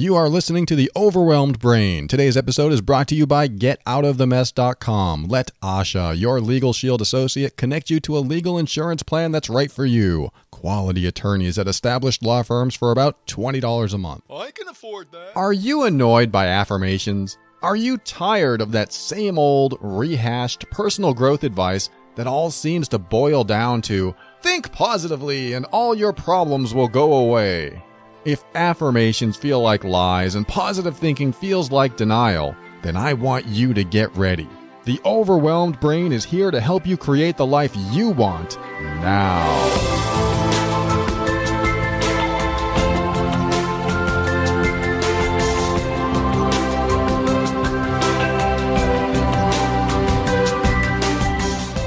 You 0.00 0.14
are 0.14 0.30
listening 0.30 0.64
to 0.64 0.74
The 0.74 0.90
Overwhelmed 0.96 1.58
Brain. 1.58 2.08
Today's 2.08 2.34
episode 2.34 2.72
is 2.72 2.80
brought 2.80 3.06
to 3.08 3.14
you 3.14 3.26
by 3.26 3.48
GetOutOfTheMess.com. 3.48 5.24
Let 5.24 5.50
Asha, 5.62 6.18
your 6.18 6.40
Legal 6.40 6.72
Shield 6.72 7.02
associate, 7.02 7.58
connect 7.58 7.90
you 7.90 8.00
to 8.00 8.16
a 8.16 8.20
legal 8.20 8.56
insurance 8.56 9.02
plan 9.02 9.30
that's 9.30 9.50
right 9.50 9.70
for 9.70 9.84
you. 9.84 10.30
Quality 10.50 11.06
attorneys 11.06 11.58
at 11.58 11.68
established 11.68 12.22
law 12.22 12.42
firms 12.42 12.74
for 12.74 12.92
about 12.92 13.26
$20 13.26 13.92
a 13.92 13.98
month. 13.98 14.24
Oh, 14.30 14.38
I 14.38 14.52
can 14.52 14.68
afford 14.68 15.12
that. 15.12 15.36
Are 15.36 15.52
you 15.52 15.82
annoyed 15.82 16.32
by 16.32 16.46
affirmations? 16.46 17.36
Are 17.60 17.76
you 17.76 17.98
tired 17.98 18.62
of 18.62 18.72
that 18.72 18.94
same 18.94 19.38
old, 19.38 19.76
rehashed 19.82 20.64
personal 20.70 21.12
growth 21.12 21.44
advice 21.44 21.90
that 22.14 22.26
all 22.26 22.50
seems 22.50 22.88
to 22.88 22.98
boil 22.98 23.44
down 23.44 23.82
to 23.82 24.14
think 24.40 24.72
positively 24.72 25.52
and 25.52 25.66
all 25.66 25.94
your 25.94 26.14
problems 26.14 26.72
will 26.72 26.88
go 26.88 27.12
away? 27.12 27.82
If 28.26 28.44
affirmations 28.54 29.38
feel 29.38 29.62
like 29.62 29.82
lies 29.82 30.34
and 30.34 30.46
positive 30.46 30.94
thinking 30.94 31.32
feels 31.32 31.70
like 31.70 31.96
denial, 31.96 32.54
then 32.82 32.94
I 32.94 33.14
want 33.14 33.46
you 33.46 33.72
to 33.72 33.82
get 33.82 34.14
ready. 34.14 34.46
The 34.84 35.00
overwhelmed 35.06 35.80
brain 35.80 36.12
is 36.12 36.22
here 36.22 36.50
to 36.50 36.60
help 36.60 36.86
you 36.86 36.98
create 36.98 37.38
the 37.38 37.46
life 37.46 37.74
you 37.90 38.10
want 38.10 38.58
now. 39.00 39.46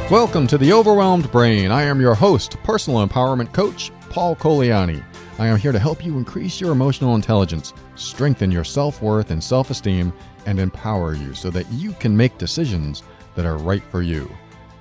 Welcome 0.09 0.47
to 0.47 0.57
the 0.57 0.73
Overwhelmed 0.73 1.31
Brain. 1.31 1.69
I 1.69 1.83
am 1.83 2.01
your 2.01 2.15
host, 2.15 2.57
personal 2.63 3.07
empowerment 3.07 3.53
coach, 3.53 3.91
Paul 4.09 4.35
Colaianni. 4.35 5.03
I 5.39 5.47
am 5.47 5.57
here 5.57 5.71
to 5.71 5.79
help 5.79 6.05
you 6.05 6.17
increase 6.17 6.61
your 6.61 6.71
emotional 6.71 7.15
intelligence, 7.15 7.73
strengthen 7.95 8.51
your 8.51 8.63
self 8.63 9.01
worth 9.01 9.31
and 9.31 9.43
self 9.43 9.71
esteem, 9.71 10.13
and 10.45 10.59
empower 10.59 11.15
you 11.15 11.33
so 11.33 11.49
that 11.49 11.69
you 11.71 11.93
can 11.93 12.15
make 12.15 12.37
decisions 12.37 13.01
that 13.35 13.45
are 13.45 13.57
right 13.57 13.83
for 13.83 14.03
you. 14.03 14.29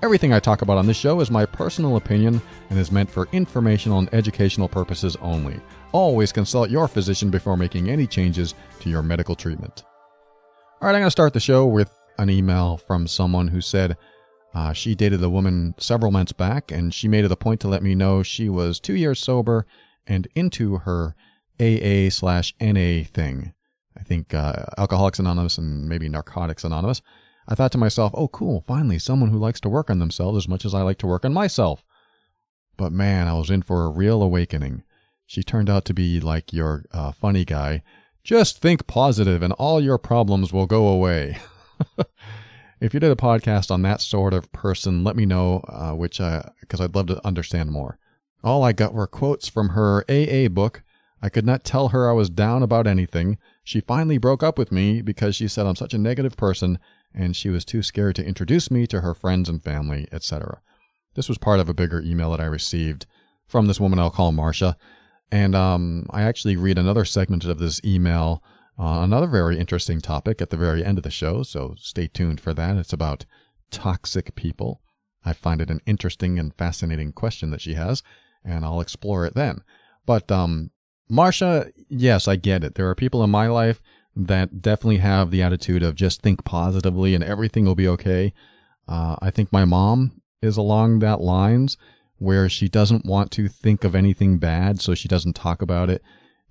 Everything 0.02 0.32
I 0.32 0.40
talk 0.40 0.62
about 0.62 0.78
on 0.78 0.86
this 0.86 0.96
show 0.96 1.20
is 1.20 1.30
my 1.30 1.46
personal 1.46 1.96
opinion 1.96 2.42
and 2.68 2.78
is 2.78 2.92
meant 2.92 3.08
for 3.08 3.28
informational 3.32 4.00
and 4.00 4.12
educational 4.12 4.68
purposes 4.68 5.16
only. 5.22 5.58
Always 5.92 6.32
consult 6.32 6.70
your 6.70 6.88
physician 6.88 7.30
before 7.30 7.56
making 7.56 7.88
any 7.88 8.06
changes 8.06 8.54
to 8.80 8.90
your 8.90 9.02
medical 9.02 9.36
treatment. 9.36 9.84
All 10.80 10.88
right, 10.88 10.94
I'm 10.94 11.00
going 11.00 11.06
to 11.06 11.10
start 11.10 11.32
the 11.32 11.40
show 11.40 11.66
with 11.66 11.90
an 12.18 12.28
email 12.28 12.76
from 12.76 13.06
someone 13.06 13.48
who 13.48 13.60
said, 13.60 13.96
uh, 14.54 14.72
she 14.72 14.94
dated 14.94 15.22
a 15.22 15.30
woman 15.30 15.74
several 15.78 16.10
months 16.10 16.32
back, 16.32 16.72
and 16.72 16.92
she 16.92 17.08
made 17.08 17.24
it 17.24 17.32
a 17.32 17.36
point 17.36 17.60
to 17.60 17.68
let 17.68 17.82
me 17.82 17.94
know 17.94 18.22
she 18.22 18.48
was 18.48 18.80
two 18.80 18.96
years 18.96 19.18
sober 19.20 19.66
and 20.06 20.28
into 20.34 20.78
her 20.78 21.14
AA 21.60 22.10
slash 22.10 22.54
NA 22.60 23.04
thing. 23.04 23.52
I 23.96 24.02
think 24.02 24.34
uh, 24.34 24.64
Alcoholics 24.78 25.18
Anonymous 25.18 25.58
and 25.58 25.88
maybe 25.88 26.08
Narcotics 26.08 26.64
Anonymous. 26.64 27.02
I 27.48 27.54
thought 27.54 27.72
to 27.72 27.78
myself, 27.78 28.12
oh, 28.14 28.28
cool, 28.28 28.62
finally 28.66 28.98
someone 28.98 29.30
who 29.30 29.38
likes 29.38 29.60
to 29.60 29.68
work 29.68 29.90
on 29.90 29.98
themselves 29.98 30.38
as 30.38 30.48
much 30.48 30.64
as 30.64 30.74
I 30.74 30.82
like 30.82 30.98
to 30.98 31.06
work 31.06 31.24
on 31.24 31.32
myself. 31.32 31.84
But 32.76 32.92
man, 32.92 33.28
I 33.28 33.34
was 33.34 33.50
in 33.50 33.62
for 33.62 33.84
a 33.84 33.90
real 33.90 34.22
awakening. 34.22 34.84
She 35.26 35.42
turned 35.42 35.68
out 35.68 35.84
to 35.86 35.94
be 35.94 36.20
like 36.20 36.52
your 36.52 36.84
uh, 36.92 37.12
funny 37.12 37.44
guy. 37.44 37.82
Just 38.24 38.60
think 38.60 38.86
positive 38.86 39.42
and 39.42 39.52
all 39.54 39.80
your 39.80 39.98
problems 39.98 40.52
will 40.52 40.66
go 40.66 40.86
away. 40.86 41.38
if 42.80 42.94
you 42.94 43.00
did 43.00 43.10
a 43.10 43.16
podcast 43.16 43.70
on 43.70 43.82
that 43.82 44.00
sort 44.00 44.32
of 44.34 44.52
person, 44.52 45.04
let 45.04 45.16
me 45.16 45.26
know, 45.26 45.64
uh, 45.68 45.92
which 45.92 46.18
because 46.60 46.80
I'd 46.80 46.94
love 46.94 47.06
to 47.08 47.26
understand 47.26 47.70
more. 47.70 47.98
All 48.44 48.64
I 48.64 48.72
got 48.72 48.94
were 48.94 49.06
quotes 49.06 49.48
from 49.48 49.70
her 49.70 50.04
AA 50.08 50.48
book. 50.48 50.82
I 51.20 51.28
could 51.28 51.46
not 51.46 51.64
tell 51.64 51.88
her 51.88 52.08
I 52.08 52.12
was 52.12 52.30
down 52.30 52.62
about 52.62 52.86
anything. 52.86 53.38
She 53.62 53.80
finally 53.80 54.18
broke 54.18 54.42
up 54.42 54.58
with 54.58 54.72
me 54.72 55.02
because 55.02 55.36
she 55.36 55.46
said 55.46 55.66
I'm 55.66 55.76
such 55.76 55.94
a 55.94 55.98
negative 55.98 56.36
person 56.36 56.78
and 57.14 57.36
she 57.36 57.48
was 57.48 57.64
too 57.64 57.82
scared 57.82 58.16
to 58.16 58.24
introduce 58.24 58.70
me 58.70 58.86
to 58.88 59.02
her 59.02 59.14
friends 59.14 59.48
and 59.48 59.62
family, 59.62 60.08
etc. 60.10 60.60
This 61.14 61.28
was 61.28 61.38
part 61.38 61.60
of 61.60 61.68
a 61.68 61.74
bigger 61.74 62.00
email 62.00 62.30
that 62.32 62.40
I 62.40 62.46
received 62.46 63.06
from 63.46 63.66
this 63.66 63.78
woman 63.78 63.98
I'll 63.98 64.10
call 64.10 64.32
Marcia. 64.32 64.76
And 65.30 65.54
um, 65.54 66.06
I 66.10 66.22
actually 66.22 66.56
read 66.56 66.78
another 66.78 67.04
segment 67.04 67.44
of 67.44 67.58
this 67.58 67.80
email 67.84 68.42
uh, 68.78 69.02
another 69.02 69.26
very 69.26 69.58
interesting 69.58 70.00
topic 70.00 70.40
at 70.40 70.50
the 70.50 70.56
very 70.56 70.84
end 70.84 70.98
of 70.98 71.04
the 71.04 71.10
show, 71.10 71.42
so 71.42 71.74
stay 71.78 72.06
tuned 72.06 72.40
for 72.40 72.54
that. 72.54 72.76
It's 72.76 72.92
about 72.92 73.26
toxic 73.70 74.34
people. 74.34 74.80
I 75.24 75.34
find 75.34 75.60
it 75.60 75.70
an 75.70 75.80
interesting 75.86 76.38
and 76.38 76.54
fascinating 76.54 77.12
question 77.12 77.50
that 77.50 77.60
she 77.60 77.74
has, 77.74 78.02
and 78.44 78.64
I'll 78.64 78.80
explore 78.80 79.24
it 79.26 79.34
then. 79.34 79.62
But 80.06 80.30
um, 80.30 80.70
Marcia, 81.08 81.70
yes, 81.88 82.26
I 82.26 82.36
get 82.36 82.64
it. 82.64 82.74
There 82.74 82.88
are 82.88 82.94
people 82.94 83.22
in 83.22 83.30
my 83.30 83.46
life 83.46 83.82
that 84.14 84.60
definitely 84.60 84.98
have 84.98 85.30
the 85.30 85.42
attitude 85.42 85.82
of 85.82 85.94
just 85.94 86.22
think 86.22 86.44
positively 86.44 87.14
and 87.14 87.24
everything 87.24 87.64
will 87.64 87.74
be 87.74 87.88
okay. 87.88 88.32
Uh, 88.86 89.16
I 89.22 89.30
think 89.30 89.52
my 89.52 89.64
mom 89.64 90.20
is 90.42 90.56
along 90.56 90.98
that 90.98 91.20
lines 91.20 91.76
where 92.18 92.48
she 92.48 92.68
doesn't 92.68 93.06
want 93.06 93.30
to 93.32 93.48
think 93.48 93.84
of 93.84 93.94
anything 93.94 94.38
bad, 94.38 94.80
so 94.80 94.94
she 94.94 95.08
doesn't 95.08 95.34
talk 95.34 95.60
about 95.60 95.90
it. 95.90 96.02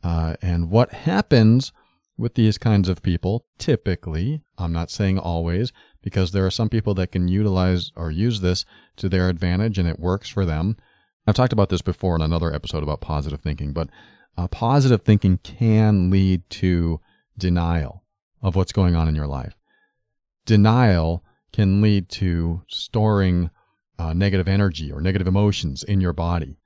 Uh, 0.04 0.36
and 0.42 0.70
what 0.70 0.92
happens 0.92 1.72
with 2.18 2.36
these 2.36 2.58
kinds 2.58 2.90
of 2.90 3.02
people, 3.02 3.46
typically, 3.58 4.42
I'm 4.58 4.74
not 4.74 4.92
saying 4.92 5.18
always, 5.18 5.72
because 6.02 6.32
there 6.32 6.46
are 6.46 6.52
some 6.52 6.70
people 6.70 6.94
that 6.96 7.12
can 7.12 7.28
utilize 7.28 7.92
or 7.96 8.12
use 8.12 8.42
this 8.42 8.66
to 8.98 9.08
their 9.08 9.30
advantage 9.30 9.78
and 9.78 9.88
it 9.88 10.00
works 10.00 10.30
for 10.30 10.46
them. 10.46 10.78
I've 11.28 11.36
talked 11.36 11.54
about 11.54 11.70
this 11.70 11.82
before 11.82 12.16
in 12.16 12.22
another 12.22 12.54
episode 12.54 12.84
about 12.84 13.02
positive 13.02 13.42
thinking, 13.42 13.74
but 13.74 13.90
uh, 14.38 14.48
positive 14.48 15.04
thinking 15.04 15.38
can 15.44 16.10
lead 16.10 16.50
to 16.50 17.00
denial 17.38 18.04
of 18.42 18.56
what's 18.56 18.72
going 18.72 18.96
on 18.96 19.08
in 19.08 19.16
your 19.16 19.28
life. 19.28 19.56
Denial 20.46 21.24
can 21.54 21.82
lead 21.82 22.10
to 22.10 22.64
storing 22.68 23.52
uh, 24.00 24.14
negative 24.14 24.48
energy 24.48 24.92
or 24.92 25.00
negative 25.00 25.28
emotions 25.28 25.84
in 25.84 26.02
your 26.02 26.14
body. 26.14 26.58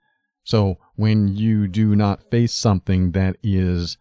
So 0.43 0.77
when 0.95 1.35
you 1.35 1.67
do 1.67 1.95
not 1.95 2.29
face 2.29 2.53
something 2.53 3.11
that 3.11 3.35
is 3.43 3.97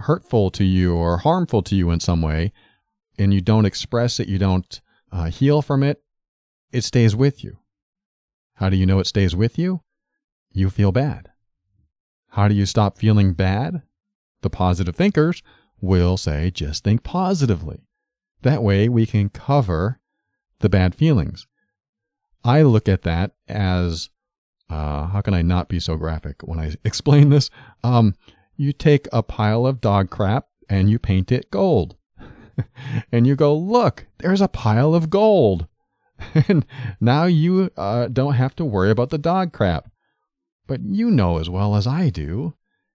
hurtful 0.00 0.50
to 0.50 0.64
you 0.64 0.94
or 0.94 1.18
harmful 1.18 1.62
to 1.62 1.76
you 1.76 1.90
in 1.90 2.00
some 2.00 2.20
way, 2.20 2.52
and 3.16 3.32
you 3.32 3.40
don't 3.40 3.64
express 3.64 4.18
it, 4.18 4.28
you 4.28 4.38
don't 4.38 4.80
uh, 5.12 5.26
heal 5.30 5.62
from 5.62 5.82
it, 5.82 6.02
it 6.72 6.82
stays 6.82 7.14
with 7.14 7.44
you. 7.44 7.58
How 8.54 8.68
do 8.68 8.76
you 8.76 8.86
know 8.86 8.98
it 8.98 9.06
stays 9.06 9.34
with 9.34 9.58
you? 9.58 9.83
You 10.56 10.70
feel 10.70 10.92
bad. 10.92 11.30
How 12.28 12.46
do 12.46 12.54
you 12.54 12.64
stop 12.64 12.96
feeling 12.96 13.32
bad? 13.32 13.82
The 14.42 14.50
positive 14.50 14.94
thinkers 14.94 15.42
will 15.80 16.16
say, 16.16 16.52
just 16.52 16.84
think 16.84 17.02
positively. 17.02 17.88
That 18.42 18.62
way 18.62 18.88
we 18.88 19.04
can 19.04 19.30
cover 19.30 20.00
the 20.60 20.68
bad 20.68 20.94
feelings. 20.94 21.48
I 22.44 22.62
look 22.62 22.88
at 22.88 23.02
that 23.02 23.32
as, 23.48 24.10
uh, 24.70 25.08
how 25.08 25.22
can 25.22 25.34
I 25.34 25.42
not 25.42 25.68
be 25.68 25.80
so 25.80 25.96
graphic 25.96 26.42
when 26.44 26.60
I 26.60 26.74
explain 26.84 27.30
this? 27.30 27.50
Um, 27.82 28.14
you 28.56 28.72
take 28.72 29.08
a 29.12 29.24
pile 29.24 29.66
of 29.66 29.80
dog 29.80 30.08
crap 30.08 30.46
and 30.68 30.88
you 30.88 31.00
paint 31.00 31.32
it 31.32 31.50
gold. 31.50 31.96
and 33.12 33.26
you 33.26 33.34
go, 33.34 33.56
look, 33.56 34.06
there's 34.18 34.40
a 34.40 34.46
pile 34.46 34.94
of 34.94 35.10
gold. 35.10 35.66
and 36.48 36.64
now 37.00 37.24
you 37.24 37.72
uh, 37.76 38.06
don't 38.06 38.34
have 38.34 38.54
to 38.54 38.64
worry 38.64 38.90
about 38.90 39.10
the 39.10 39.18
dog 39.18 39.52
crap. 39.52 39.90
But 40.66 40.80
you 40.82 41.10
know 41.10 41.38
as 41.38 41.50
well 41.50 41.76
as 41.76 41.86
I 41.86 42.10
do 42.10 42.54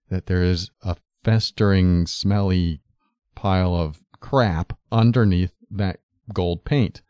that 0.10 0.26
there 0.26 0.44
is 0.44 0.72
a 0.82 0.98
festering, 1.24 2.08
smelly 2.08 2.82
pile 3.36 3.76
of 3.76 4.02
crap 4.20 4.78
underneath 4.92 5.52
that 5.72 6.00
gold 6.34 6.66
paint. 6.66 7.02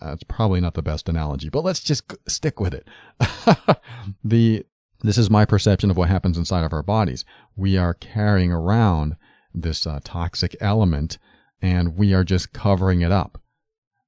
That's 0.00 0.22
probably 0.24 0.60
not 0.60 0.74
the 0.74 0.82
best 0.82 1.08
analogy, 1.08 1.48
but 1.48 1.64
let's 1.64 1.80
just 1.80 2.12
stick 2.28 2.60
with 2.60 2.74
it. 2.74 2.88
the 4.24 4.64
this 5.02 5.16
is 5.16 5.30
my 5.30 5.46
perception 5.46 5.90
of 5.90 5.96
what 5.96 6.10
happens 6.10 6.36
inside 6.36 6.64
of 6.64 6.74
our 6.74 6.82
bodies. 6.82 7.24
We 7.56 7.78
are 7.78 7.94
carrying 7.94 8.52
around 8.52 9.16
this 9.54 9.86
uh, 9.86 10.00
toxic 10.04 10.54
element 10.60 11.16
and 11.62 11.96
we 11.96 12.12
are 12.12 12.24
just 12.24 12.52
covering 12.52 13.00
it 13.00 13.12
up. 13.12 13.40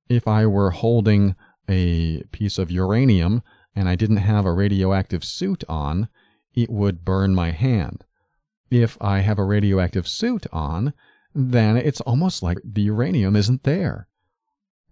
If 0.08 0.28
I 0.28 0.46
were 0.46 0.70
holding 0.70 1.34
a 1.68 2.22
piece 2.24 2.58
of 2.58 2.70
uranium 2.70 3.42
and 3.74 3.88
I 3.88 3.96
didn't 3.96 4.18
have 4.18 4.44
a 4.44 4.52
radioactive 4.52 5.24
suit 5.24 5.64
on, 5.68 6.08
it 6.54 6.70
would 6.70 7.04
burn 7.04 7.34
my 7.34 7.50
hand. 7.50 8.04
If 8.70 8.96
I 9.00 9.20
have 9.20 9.38
a 9.38 9.44
radioactive 9.44 10.08
suit 10.08 10.46
on, 10.52 10.94
then 11.34 11.76
it's 11.76 12.00
almost 12.02 12.42
like 12.42 12.58
the 12.64 12.82
uranium 12.82 13.36
isn't 13.36 13.64
there. 13.64 14.08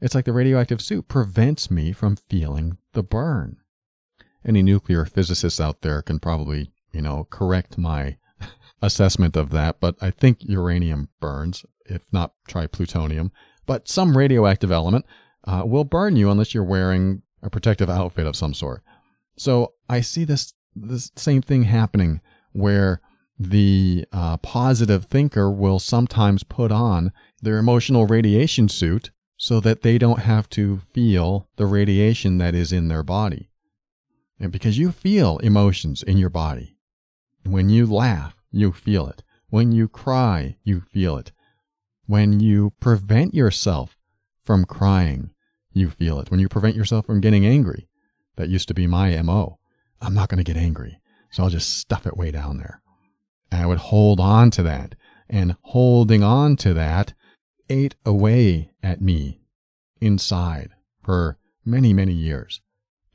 It's 0.00 0.14
like 0.14 0.24
the 0.24 0.32
radioactive 0.32 0.80
suit 0.80 1.08
prevents 1.08 1.70
me 1.70 1.92
from 1.92 2.16
feeling 2.16 2.78
the 2.92 3.02
burn 3.02 3.58
any 4.44 4.62
nuclear 4.62 5.04
physicists 5.04 5.60
out 5.60 5.82
there 5.82 6.02
can 6.02 6.18
probably, 6.18 6.72
you 6.92 7.02
know, 7.02 7.26
correct 7.30 7.78
my 7.78 8.16
assessment 8.82 9.36
of 9.36 9.50
that, 9.50 9.80
but 9.80 9.96
I 10.00 10.10
think 10.10 10.38
uranium 10.40 11.08
burns, 11.20 11.64
if 11.86 12.02
not 12.12 12.32
try 12.46 12.66
plutonium. 12.66 13.32
But 13.66 13.88
some 13.88 14.16
radioactive 14.16 14.72
element 14.72 15.04
uh, 15.44 15.62
will 15.66 15.84
burn 15.84 16.16
you 16.16 16.30
unless 16.30 16.54
you're 16.54 16.64
wearing 16.64 17.22
a 17.42 17.50
protective 17.50 17.90
outfit 17.90 18.26
of 18.26 18.36
some 18.36 18.54
sort. 18.54 18.82
So 19.36 19.74
I 19.88 20.00
see 20.00 20.24
this 20.24 20.54
this 20.76 21.10
same 21.16 21.42
thing 21.42 21.64
happening 21.64 22.20
where 22.52 23.00
the 23.38 24.04
uh, 24.12 24.36
positive 24.36 25.06
thinker 25.06 25.50
will 25.50 25.78
sometimes 25.78 26.42
put 26.42 26.70
on 26.70 27.12
their 27.42 27.58
emotional 27.58 28.06
radiation 28.06 28.68
suit 28.68 29.10
so 29.36 29.58
that 29.60 29.80
they 29.80 29.96
don't 29.96 30.20
have 30.20 30.48
to 30.50 30.78
feel 30.92 31.48
the 31.56 31.66
radiation 31.66 32.38
that 32.38 32.54
is 32.54 32.72
in 32.72 32.88
their 32.88 33.02
body. 33.02 33.48
And 34.38 34.52
because 34.52 34.78
you 34.78 34.92
feel 34.92 35.38
emotions 35.38 36.02
in 36.02 36.18
your 36.18 36.30
body. 36.30 36.76
When 37.44 37.70
you 37.70 37.86
laugh, 37.86 38.36
you 38.50 38.72
feel 38.72 39.06
it. 39.06 39.22
When 39.48 39.72
you 39.72 39.88
cry, 39.88 40.56
you 40.62 40.82
feel 40.82 41.16
it. 41.16 41.32
When 42.06 42.40
you 42.40 42.74
prevent 42.80 43.34
yourself 43.34 43.96
from 44.42 44.66
crying, 44.66 45.30
you 45.72 45.90
feel 45.90 46.18
it. 46.20 46.30
When 46.30 46.40
you 46.40 46.48
prevent 46.48 46.76
yourself 46.76 47.06
from 47.06 47.20
getting 47.20 47.46
angry, 47.46 47.88
that 48.36 48.48
used 48.48 48.68
to 48.68 48.74
be 48.74 48.86
my 48.86 49.20
MO. 49.22 49.58
I'm 50.00 50.14
not 50.14 50.28
going 50.28 50.42
to 50.42 50.52
get 50.52 50.60
angry. 50.60 51.00
So 51.30 51.42
I'll 51.42 51.50
just 51.50 51.78
stuff 51.78 52.06
it 52.06 52.16
way 52.16 52.30
down 52.30 52.58
there. 52.58 52.82
And 53.50 53.62
I 53.62 53.66
would 53.66 53.78
hold 53.78 54.20
on 54.20 54.50
to 54.52 54.62
that. 54.64 54.94
And 55.28 55.56
holding 55.62 56.24
on 56.24 56.56
to 56.56 56.74
that 56.74 57.14
ate 57.68 57.94
away 58.04 58.72
at 58.82 59.00
me 59.00 59.40
inside 60.00 60.70
for 61.02 61.38
many, 61.64 61.92
many 61.92 62.12
years. 62.12 62.60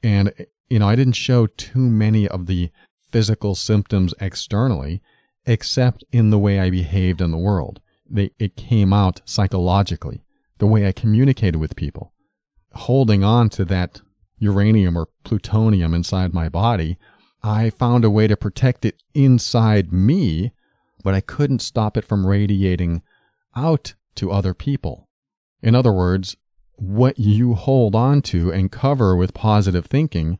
And, 0.02 0.32
you 0.70 0.80
know, 0.80 0.88
I 0.88 0.96
didn't 0.96 1.14
show 1.14 1.48
too 1.48 1.90
many 1.90 2.28
of 2.28 2.46
the 2.46 2.70
physical 3.12 3.56
symptoms 3.56 4.14
externally, 4.20 5.02
except 5.46 6.06
in 6.12 6.30
the 6.30 6.40
way 6.40 6.60
I 6.60 6.70
behaved 6.70 7.22
in 7.22 7.32
the 7.32 7.38
world. 7.38 7.82
They, 8.10 8.32
it 8.40 8.56
came 8.56 8.94
out 8.94 9.22
psychologically, 9.26 10.24
the 10.60 10.68
way 10.68 10.88
I 10.88 10.92
communicated 10.92 11.58
with 11.58 11.76
people. 11.76 12.14
Holding 12.76 13.24
on 13.24 13.50
to 13.52 13.66
that 13.66 14.02
uranium 14.38 14.98
or 14.98 15.08
plutonium 15.24 15.94
inside 15.94 16.34
my 16.34 16.50
body 16.50 16.98
I 17.46 17.70
found 17.70 18.04
a 18.04 18.10
way 18.10 18.26
to 18.26 18.36
protect 18.36 18.86
it 18.86 19.04
inside 19.14 19.94
me, 19.94 20.52
but 21.04 21.14
I 21.14 21.22
couldn't 21.22 21.62
stop 21.62 21.96
it 21.96 22.04
from 22.04 22.26
radiating 22.26 23.04
out 23.56 23.94
to 24.16 24.32
other 24.32 24.56
people. 24.56 25.08
In 25.62 25.76
other 25.76 25.94
words, 25.94 26.36
what 26.78 27.20
you 27.20 27.54
hold 27.54 27.94
on 27.94 28.24
to 28.24 28.52
and 28.52 28.72
cover 28.72 29.16
with 29.16 29.36
positive 29.36 29.86
thinking 29.86 30.40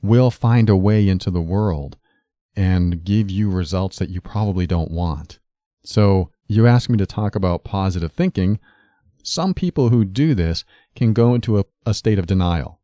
will 0.00 0.30
find 0.30 0.68
a 0.68 0.76
way 0.76 1.08
into 1.08 1.28
the 1.28 1.40
world 1.40 1.96
and 2.54 3.02
give 3.02 3.32
you 3.32 3.50
results 3.50 3.98
that 3.98 4.10
you 4.10 4.20
probably 4.20 4.64
don't 4.64 4.92
want. 4.92 5.40
So, 5.82 6.30
you 6.46 6.68
asked 6.68 6.88
me 6.88 6.98
to 6.98 7.06
talk 7.06 7.34
about 7.34 7.64
positive 7.64 8.12
thinking. 8.12 8.60
Some 9.26 9.54
people 9.54 9.88
who 9.88 10.04
do 10.04 10.34
this 10.34 10.64
can 10.94 11.14
go 11.14 11.34
into 11.34 11.58
a, 11.58 11.64
a 11.86 11.94
state 11.94 12.18
of 12.18 12.26
denial. 12.26 12.80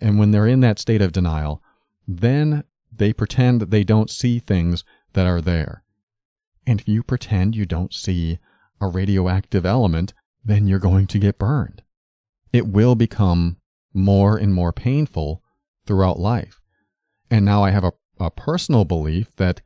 And 0.00 0.18
when 0.18 0.30
they're 0.30 0.46
in 0.46 0.60
that 0.60 0.78
state 0.78 1.00
of 1.00 1.12
denial, 1.12 1.62
then 2.06 2.64
they 2.94 3.14
pretend 3.14 3.60
that 3.60 3.70
they 3.70 3.82
don't 3.82 4.10
see 4.10 4.38
things 4.38 4.84
that 5.14 5.26
are 5.26 5.40
there. 5.40 5.82
And 6.66 6.78
if 6.78 6.86
you 6.86 7.02
pretend 7.02 7.56
you 7.56 7.64
don't 7.64 7.94
see 7.94 8.38
a 8.82 8.86
radioactive 8.86 9.64
element, 9.64 10.12
then 10.44 10.66
you're 10.66 10.78
going 10.78 11.06
to 11.06 11.18
get 11.18 11.38
burned. 11.38 11.82
It 12.52 12.66
will 12.66 12.94
become 12.94 13.56
more 13.94 14.36
and 14.36 14.52
more 14.52 14.72
painful 14.72 15.42
throughout 15.86 16.20
life. 16.20 16.60
And 17.30 17.46
now 17.46 17.64
I 17.64 17.70
have 17.70 17.84
a, 17.84 17.92
a 18.20 18.30
personal 18.30 18.84
belief 18.84 19.34
that 19.36 19.62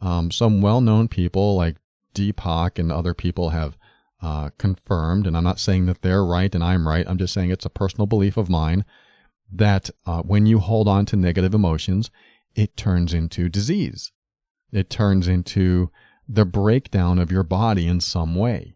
um, 0.00 0.30
some 0.30 0.62
well 0.62 0.80
known 0.80 1.06
people 1.08 1.54
like 1.54 1.76
Deepak 2.14 2.78
and 2.78 2.90
other 2.90 3.12
people 3.12 3.50
have 3.50 3.76
uh, 4.22 4.50
confirmed, 4.58 5.26
and 5.26 5.36
I'm 5.36 5.44
not 5.44 5.58
saying 5.58 5.86
that 5.86 6.02
they're 6.02 6.24
right 6.24 6.54
and 6.54 6.62
I'm 6.62 6.86
right, 6.86 7.06
I'm 7.08 7.18
just 7.18 7.34
saying 7.34 7.50
it's 7.50 7.64
a 7.64 7.70
personal 7.70 8.06
belief 8.06 8.36
of 8.36 8.50
mine 8.50 8.84
that 9.52 9.90
uh, 10.06 10.22
when 10.22 10.46
you 10.46 10.58
hold 10.58 10.88
on 10.88 11.06
to 11.06 11.16
negative 11.16 11.54
emotions, 11.54 12.10
it 12.54 12.76
turns 12.76 13.14
into 13.14 13.48
disease. 13.48 14.12
It 14.72 14.90
turns 14.90 15.26
into 15.26 15.90
the 16.28 16.44
breakdown 16.44 17.18
of 17.18 17.32
your 17.32 17.42
body 17.42 17.86
in 17.86 18.00
some 18.00 18.34
way. 18.34 18.74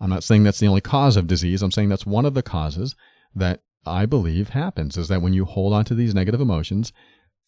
I'm 0.00 0.10
not 0.10 0.24
saying 0.24 0.42
that's 0.42 0.60
the 0.60 0.68
only 0.68 0.82
cause 0.82 1.16
of 1.16 1.26
disease. 1.26 1.62
I'm 1.62 1.70
saying 1.70 1.88
that's 1.88 2.04
one 2.04 2.26
of 2.26 2.34
the 2.34 2.42
causes 2.42 2.94
that 3.34 3.60
I 3.86 4.06
believe 4.06 4.50
happens 4.50 4.96
is 4.96 5.08
that 5.08 5.22
when 5.22 5.32
you 5.32 5.44
hold 5.44 5.72
on 5.72 5.84
to 5.86 5.94
these 5.94 6.14
negative 6.14 6.40
emotions, 6.40 6.92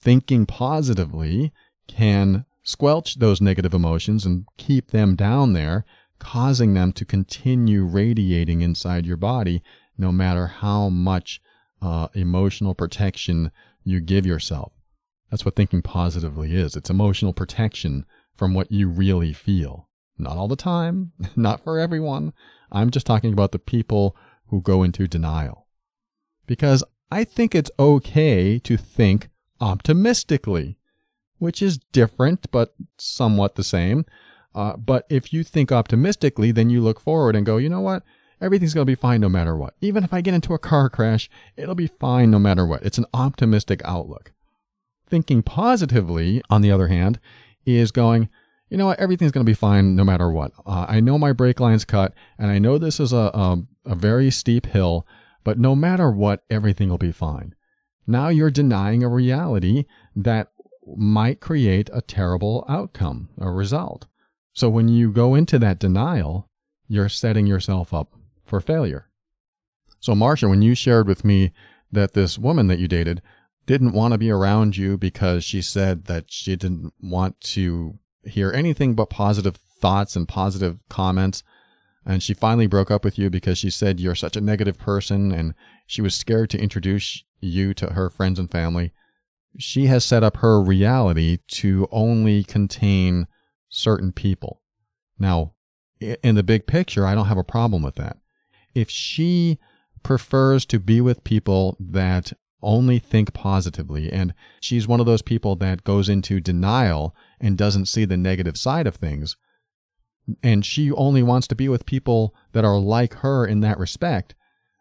thinking 0.00 0.46
positively 0.46 1.52
can 1.86 2.44
squelch 2.62 3.16
those 3.16 3.40
negative 3.40 3.74
emotions 3.74 4.24
and 4.24 4.46
keep 4.56 4.90
them 4.90 5.16
down 5.16 5.52
there, 5.52 5.84
causing 6.18 6.74
them 6.74 6.92
to 6.92 7.04
continue 7.04 7.84
radiating 7.84 8.60
inside 8.60 9.06
your 9.06 9.16
body 9.16 9.62
no 9.98 10.12
matter 10.12 10.46
how 10.46 10.88
much 10.88 11.40
uh, 11.82 12.08
emotional 12.14 12.74
protection 12.74 13.50
you 13.84 14.00
give 14.00 14.26
yourself. 14.26 14.72
That's 15.30 15.44
what 15.44 15.56
thinking 15.56 15.82
positively 15.82 16.54
is. 16.54 16.76
It's 16.76 16.90
emotional 16.90 17.32
protection 17.32 18.04
from 18.34 18.54
what 18.54 18.70
you 18.70 18.88
really 18.88 19.32
feel. 19.32 19.88
Not 20.18 20.36
all 20.36 20.48
the 20.48 20.56
time, 20.56 21.12
not 21.36 21.62
for 21.62 21.78
everyone. 21.78 22.32
I'm 22.70 22.90
just 22.90 23.06
talking 23.06 23.32
about 23.32 23.52
the 23.52 23.58
people 23.58 24.16
who 24.48 24.60
go 24.60 24.82
into 24.82 25.06
denial. 25.06 25.66
Because 26.46 26.84
I 27.10 27.24
think 27.24 27.54
it's 27.54 27.70
okay 27.78 28.58
to 28.60 28.76
think 28.76 29.28
optimistically, 29.60 30.78
which 31.38 31.62
is 31.62 31.78
different 31.92 32.50
but 32.50 32.74
somewhat 32.98 33.54
the 33.54 33.64
same. 33.64 34.04
Uh, 34.56 34.74
but 34.76 35.04
if 35.10 35.34
you 35.34 35.44
think 35.44 35.70
optimistically, 35.70 36.50
then 36.50 36.70
you 36.70 36.80
look 36.80 36.98
forward 36.98 37.36
and 37.36 37.44
go, 37.44 37.58
you 37.58 37.68
know 37.68 37.82
what? 37.82 38.02
Everything's 38.40 38.72
going 38.72 38.86
to 38.86 38.90
be 38.90 38.94
fine 38.94 39.20
no 39.20 39.28
matter 39.28 39.54
what. 39.54 39.74
Even 39.82 40.02
if 40.02 40.14
I 40.14 40.22
get 40.22 40.32
into 40.32 40.54
a 40.54 40.58
car 40.58 40.88
crash, 40.88 41.28
it'll 41.58 41.74
be 41.74 41.86
fine 41.86 42.30
no 42.30 42.38
matter 42.38 42.64
what. 42.66 42.82
It's 42.82 42.96
an 42.96 43.04
optimistic 43.12 43.82
outlook. 43.84 44.32
Thinking 45.08 45.42
positively, 45.42 46.42
on 46.48 46.62
the 46.62 46.72
other 46.72 46.88
hand, 46.88 47.20
is 47.66 47.92
going, 47.92 48.30
you 48.70 48.78
know 48.78 48.86
what, 48.86 48.98
everything's 48.98 49.30
going 49.30 49.44
to 49.44 49.50
be 49.50 49.54
fine 49.54 49.94
no 49.94 50.04
matter 50.04 50.30
what. 50.30 50.52
Uh, 50.64 50.86
I 50.88 51.00
know 51.00 51.18
my 51.18 51.32
brake 51.32 51.60
line's 51.60 51.84
cut, 51.84 52.14
and 52.38 52.50
I 52.50 52.58
know 52.58 52.78
this 52.78 52.98
is 52.98 53.12
a, 53.12 53.30
a, 53.34 53.62
a 53.84 53.94
very 53.94 54.30
steep 54.30 54.66
hill, 54.66 55.06
but 55.44 55.58
no 55.58 55.76
matter 55.76 56.10
what, 56.10 56.44
everything 56.48 56.88
will 56.88 56.98
be 56.98 57.12
fine. 57.12 57.54
Now 58.06 58.28
you're 58.28 58.50
denying 58.50 59.04
a 59.04 59.08
reality 59.08 59.84
that 60.14 60.48
might 60.96 61.40
create 61.40 61.90
a 61.92 62.00
terrible 62.00 62.64
outcome, 62.68 63.28
a 63.38 63.50
result. 63.50 64.06
So 64.56 64.70
when 64.70 64.88
you 64.88 65.12
go 65.12 65.34
into 65.34 65.58
that 65.58 65.78
denial, 65.78 66.48
you're 66.88 67.10
setting 67.10 67.46
yourself 67.46 67.92
up 67.92 68.14
for 68.42 68.58
failure. 68.58 69.10
So, 70.00 70.14
Marcia, 70.14 70.48
when 70.48 70.62
you 70.62 70.74
shared 70.74 71.06
with 71.06 71.26
me 71.26 71.52
that 71.92 72.14
this 72.14 72.38
woman 72.38 72.66
that 72.68 72.78
you 72.78 72.88
dated 72.88 73.20
didn't 73.66 73.92
want 73.92 74.12
to 74.12 74.18
be 74.18 74.30
around 74.30 74.78
you 74.78 74.96
because 74.96 75.44
she 75.44 75.60
said 75.60 76.06
that 76.06 76.32
she 76.32 76.56
didn't 76.56 76.94
want 77.02 77.38
to 77.42 77.98
hear 78.24 78.50
anything 78.50 78.94
but 78.94 79.10
positive 79.10 79.56
thoughts 79.56 80.16
and 80.16 80.26
positive 80.26 80.82
comments. 80.88 81.42
And 82.06 82.22
she 82.22 82.32
finally 82.32 82.66
broke 82.66 82.90
up 82.90 83.04
with 83.04 83.18
you 83.18 83.28
because 83.28 83.58
she 83.58 83.68
said 83.68 84.00
you're 84.00 84.14
such 84.14 84.38
a 84.38 84.40
negative 84.40 84.78
person 84.78 85.32
and 85.32 85.52
she 85.86 86.00
was 86.00 86.14
scared 86.14 86.48
to 86.50 86.58
introduce 86.58 87.22
you 87.40 87.74
to 87.74 87.92
her 87.92 88.08
friends 88.08 88.38
and 88.38 88.50
family. 88.50 88.94
She 89.58 89.86
has 89.86 90.02
set 90.02 90.22
up 90.22 90.38
her 90.38 90.62
reality 90.62 91.40
to 91.48 91.88
only 91.90 92.42
contain 92.42 93.26
certain 93.68 94.12
people. 94.12 94.62
Now, 95.18 95.54
in 96.00 96.34
the 96.34 96.42
big 96.42 96.66
picture, 96.66 97.06
I 97.06 97.14
don't 97.14 97.26
have 97.26 97.38
a 97.38 97.44
problem 97.44 97.82
with 97.82 97.94
that. 97.96 98.18
If 98.74 98.90
she 98.90 99.58
prefers 100.02 100.64
to 100.66 100.78
be 100.78 101.00
with 101.00 101.24
people 101.24 101.76
that 101.80 102.32
only 102.62 102.98
think 102.98 103.32
positively. 103.32 104.10
And 104.10 104.34
she's 104.60 104.88
one 104.88 105.00
of 105.00 105.06
those 105.06 105.22
people 105.22 105.56
that 105.56 105.84
goes 105.84 106.08
into 106.08 106.40
denial 106.40 107.14
and 107.40 107.56
doesn't 107.56 107.86
see 107.86 108.04
the 108.04 108.16
negative 108.16 108.56
side 108.56 108.86
of 108.86 108.96
things. 108.96 109.36
And 110.42 110.64
she 110.64 110.90
only 110.92 111.22
wants 111.22 111.46
to 111.48 111.54
be 111.54 111.68
with 111.68 111.86
people 111.86 112.34
that 112.52 112.64
are 112.64 112.78
like 112.78 113.14
her 113.14 113.46
in 113.46 113.60
that 113.60 113.78
respect. 113.78 114.34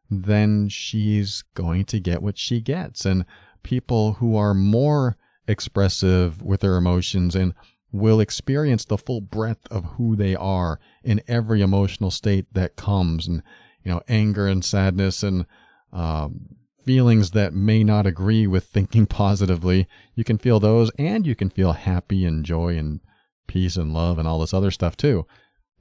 Then 0.10 0.70
she's 0.70 1.44
going 1.54 1.86
to 1.86 2.00
get 2.00 2.22
what 2.22 2.38
she 2.38 2.62
gets. 2.62 3.06
And 3.06 3.25
people 3.63 4.13
who 4.13 4.36
are 4.36 4.54
more 4.54 5.18
expressive 5.48 6.42
with 6.42 6.62
their 6.62 6.77
emotions 6.77 7.36
and 7.36 7.54
will 7.96 8.20
experience 8.20 8.86
the 8.86 8.98
full 8.98 9.22
breadth 9.22 9.68
of 9.72 9.86
who 9.94 10.16
they 10.16 10.36
are 10.36 10.80
in 11.04 11.22
every 11.28 11.62
emotional 11.62 12.12
state 12.12 12.46
that 12.54 12.75
comes 12.75 13.28
and 13.28 13.42
you 13.84 13.92
know 13.92 14.02
anger 14.08 14.48
and 14.48 14.64
sadness 14.64 15.24
and 15.24 15.46
um, 15.92 16.56
feelings 16.86 17.32
that 17.32 17.54
may 17.54 17.84
not 17.84 18.06
agree 18.06 18.48
with 18.48 18.66
thinking 18.66 19.06
positively. 19.08 19.88
You 20.14 20.24
can 20.24 20.38
feel 20.38 20.60
those 20.60 20.92
and 20.98 21.25
you 21.25 21.36
can 21.36 21.50
feel 21.50 21.74
happy 21.74 22.25
and 22.25 22.46
joy 22.46 22.78
and 22.78 23.02
peace 23.48 23.75
and 23.75 23.94
love 23.94 24.18
and 24.20 24.28
all 24.28 24.40
this 24.40 24.54
other 24.54 24.72
stuff 24.72 24.96
too. 24.96 25.25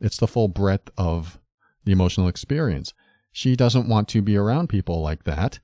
It's 0.00 0.16
the 0.16 0.26
full 0.26 0.48
breadth 0.48 0.90
of 0.96 1.38
the 1.84 1.92
emotional 1.92 2.28
experience. 2.28 2.94
She 3.32 3.56
doesn't 3.56 3.88
want 3.88 4.08
to 4.08 4.22
be 4.22 4.36
around 4.36 4.68
people 4.68 5.00
like 5.02 5.24
that, 5.24 5.58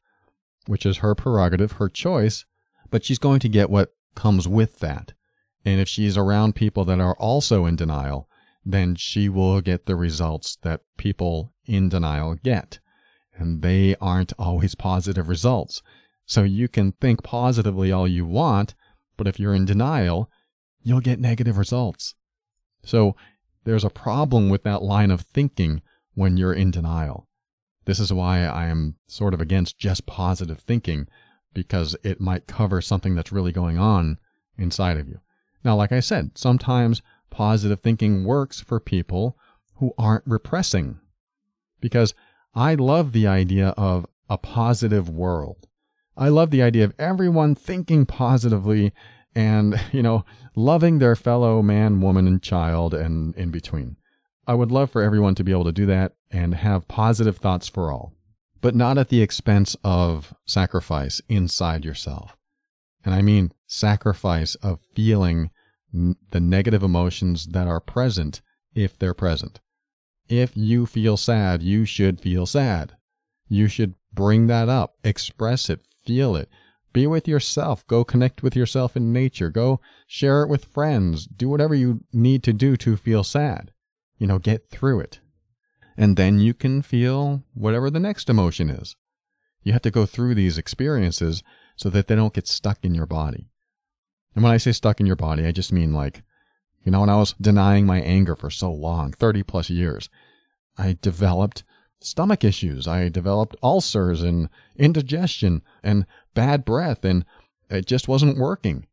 which 0.66 0.85
is 0.85 0.99
her 0.99 1.14
prerogative, 1.14 1.73
her 1.73 1.88
choice, 1.88 2.45
but 2.90 3.04
she's 3.04 3.19
going 3.19 3.40
to 3.40 3.49
get 3.49 3.71
what 3.71 3.95
comes 4.14 4.49
with 4.49 4.80
that. 4.80 5.12
And 5.64 5.81
if 5.81 5.88
she's 5.88 6.17
around 6.17 6.55
people 6.55 6.85
that 6.87 7.00
are 7.00 7.17
also 7.17 7.67
in 7.67 7.76
denial, 7.76 8.29
then 8.64 8.95
she 8.95 9.29
will 9.29 9.61
get 9.61 9.87
the 9.87 9.97
results 9.97 10.57
that 10.62 10.83
people 10.97 11.52
in 11.67 11.88
denial 11.88 12.35
get 12.35 12.79
and 13.40 13.62
they 13.62 13.97
aren't 14.00 14.33
always 14.38 14.75
positive 14.75 15.29
results. 15.29 15.83
So 16.26 16.43
you 16.43 16.69
can 16.69 16.93
think 16.93 17.23
positively 17.23 17.90
all 17.90 18.07
you 18.07 18.26
want, 18.26 18.75
but 19.17 19.26
if 19.26 19.40
you're 19.40 19.55
in 19.55 19.64
denial, 19.64 20.31
you'll 20.83 21.00
get 21.00 21.19
negative 21.19 21.59
results. 21.59 22.14
So 22.85 23.17
there's 23.64 23.85
a 23.85 23.90
problem 23.90 24.49
with 24.49 24.62
that 24.64 24.83
line 24.83 25.11
of 25.11 25.23
thinking 25.23 25.83
when 26.14 26.37
you're 26.37 26.52
in 26.52 26.71
denial. 26.71 27.29
This 27.87 27.99
is 27.99 28.12
why 28.12 28.45
I 28.45 28.67
am 28.67 28.97
sort 29.07 29.35
of 29.35 29.40
against 29.40 29.79
just 29.79 30.07
positive 30.07 30.61
thinking 30.61 31.09
because 31.52 31.97
it 32.05 32.21
might 32.21 32.47
cover 32.47 32.81
something 32.81 33.14
that's 33.14 33.33
really 33.33 33.52
going 33.52 33.79
on 33.79 34.19
inside 34.57 34.99
of 34.99 35.09
you. 35.09 35.21
Now, 35.64 35.76
like 35.76 35.93
I 35.93 36.00
said, 36.00 36.38
sometimes 36.38 37.02
positive 37.31 37.81
thinking 37.81 38.25
works 38.25 38.61
for 38.61 38.81
people 38.81 39.37
who 39.76 39.93
aren't 39.99 40.26
repressing 40.26 41.00
because 41.81 42.14
I 42.55 42.75
love 42.75 43.12
the 43.12 43.26
idea 43.26 43.69
of 43.71 44.07
a 44.29 44.38
positive 44.38 45.09
world. 45.09 45.67
I 46.17 46.29
love 46.29 46.50
the 46.50 46.62
idea 46.62 46.85
of 46.85 46.95
everyone 46.99 47.55
thinking 47.55 48.07
positively 48.07 48.93
and, 49.35 49.81
you 49.93 50.02
know, 50.02 50.25
loving 50.55 50.99
their 50.99 51.17
fellow 51.17 51.62
man, 51.62 52.00
woman, 52.00 52.26
and 52.26 52.43
child 52.43 52.95
and 52.95 53.35
in 53.37 53.50
between. 53.50 53.97
I 54.47 54.55
would 54.55 54.73
love 54.73 54.90
for 54.90 55.02
everyone 55.02 55.35
to 55.37 55.45
be 55.45 55.52
able 55.52 55.64
to 55.64 55.73
do 55.73 55.87
that 55.87 56.14
and 56.31 56.55
have 56.55 56.88
positive 56.88 57.37
thoughts 57.37 57.69
for 57.69 57.93
all, 57.93 58.14
but 58.61 58.75
not 58.75 58.99
at 58.99 59.09
the 59.09 59.23
expense 59.23 59.76
of 59.85 60.35
sacrifice 60.47 61.21
inside 61.29 61.85
yourself. 61.85 62.37
And 63.05 63.14
I 63.14 63.23
mean 63.23 63.52
sacrifice 63.70 64.56
of 64.56 64.80
feeling 64.94 65.50
the 65.92 66.40
negative 66.40 66.82
emotions 66.82 67.46
that 67.48 67.68
are 67.68 67.80
present 67.80 68.42
if 68.74 68.98
they're 68.98 69.14
present. 69.14 69.60
If 70.28 70.56
you 70.56 70.86
feel 70.86 71.16
sad, 71.16 71.62
you 71.62 71.84
should 71.84 72.20
feel 72.20 72.46
sad. 72.46 72.96
You 73.48 73.68
should 73.68 73.94
bring 74.12 74.48
that 74.48 74.68
up, 74.68 74.94
express 75.04 75.70
it, 75.70 75.80
feel 76.04 76.34
it. 76.36 76.48
Be 76.92 77.06
with 77.06 77.28
yourself. 77.28 77.86
Go 77.86 78.02
connect 78.02 78.42
with 78.42 78.56
yourself 78.56 78.96
in 78.96 79.12
nature. 79.12 79.50
Go 79.50 79.80
share 80.08 80.42
it 80.42 80.48
with 80.48 80.64
friends. 80.64 81.26
Do 81.26 81.48
whatever 81.48 81.74
you 81.74 82.04
need 82.12 82.42
to 82.44 82.52
do 82.52 82.76
to 82.78 82.96
feel 82.96 83.22
sad. 83.22 83.70
You 84.18 84.26
know, 84.26 84.40
get 84.40 84.68
through 84.68 85.00
it. 85.00 85.20
And 85.96 86.16
then 86.16 86.40
you 86.40 86.54
can 86.54 86.82
feel 86.82 87.44
whatever 87.54 87.90
the 87.90 88.00
next 88.00 88.28
emotion 88.28 88.70
is. 88.70 88.96
You 89.62 89.72
have 89.72 89.82
to 89.82 89.90
go 89.90 90.06
through 90.06 90.34
these 90.34 90.58
experiences 90.58 91.44
so 91.76 91.90
that 91.90 92.08
they 92.08 92.16
don't 92.16 92.34
get 92.34 92.48
stuck 92.48 92.84
in 92.84 92.94
your 92.94 93.06
body. 93.06 93.50
And 94.34 94.44
when 94.44 94.52
I 94.52 94.58
say 94.58 94.72
stuck 94.72 95.00
in 95.00 95.06
your 95.06 95.16
body, 95.16 95.46
I 95.46 95.52
just 95.52 95.72
mean 95.72 95.92
like, 95.92 96.22
you 96.84 96.92
know, 96.92 97.00
when 97.00 97.10
I 97.10 97.16
was 97.16 97.34
denying 97.40 97.87
my 97.87 98.00
anger 98.00 98.37
for 98.37 98.50
so 98.50 98.72
long, 98.72 99.12
30 99.12 99.42
plus 99.42 99.70
years, 99.70 100.08
I 100.78 100.96
developed 101.02 101.64
stomach 102.00 102.44
issues. 102.44 102.88
I 102.88 103.08
developed 103.08 103.56
ulcers 103.62 104.22
and 104.22 104.49
indigestion 104.76 105.62
and 105.82 106.06
bad 106.34 106.64
breath, 106.64 107.04
and 107.04 107.25
it 107.68 107.87
just 107.87 108.08
wasn't 108.08 108.38
working. 108.38 108.87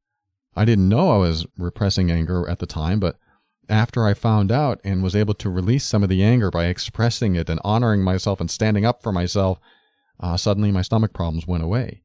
I 0.55 0.65
didn't 0.65 0.89
know 0.89 1.11
I 1.11 1.17
was 1.17 1.45
repressing 1.57 2.11
anger 2.11 2.47
at 2.49 2.59
the 2.59 2.65
time, 2.65 2.99
but 2.99 3.17
after 3.69 4.05
I 4.05 4.13
found 4.13 4.51
out 4.51 4.79
and 4.83 5.03
was 5.03 5.15
able 5.15 5.33
to 5.35 5.49
release 5.49 5.85
some 5.85 6.03
of 6.03 6.09
the 6.09 6.23
anger 6.23 6.49
by 6.49 6.65
expressing 6.65 7.35
it 7.35 7.49
and 7.49 7.59
honoring 7.63 8.01
myself 8.01 8.39
and 8.39 8.49
standing 8.49 8.85
up 8.85 9.03
for 9.03 9.11
myself, 9.11 9.59
uh, 10.19 10.37
suddenly 10.37 10.71
my 10.71 10.81
stomach 10.81 11.13
problems 11.13 11.47
went 11.47 11.63
away. 11.63 12.01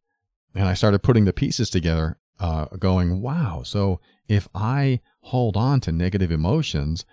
And 0.54 0.68
I 0.68 0.74
started 0.74 1.02
putting 1.02 1.24
the 1.24 1.32
pieces 1.32 1.70
together, 1.70 2.18
uh, 2.40 2.66
going, 2.78 3.20
wow, 3.20 3.62
so 3.64 4.00
if 4.28 4.48
I 4.54 5.00
hold 5.20 5.56
on 5.56 5.80
to 5.80 5.92
negative 5.92 6.30
emotions, 6.30 7.04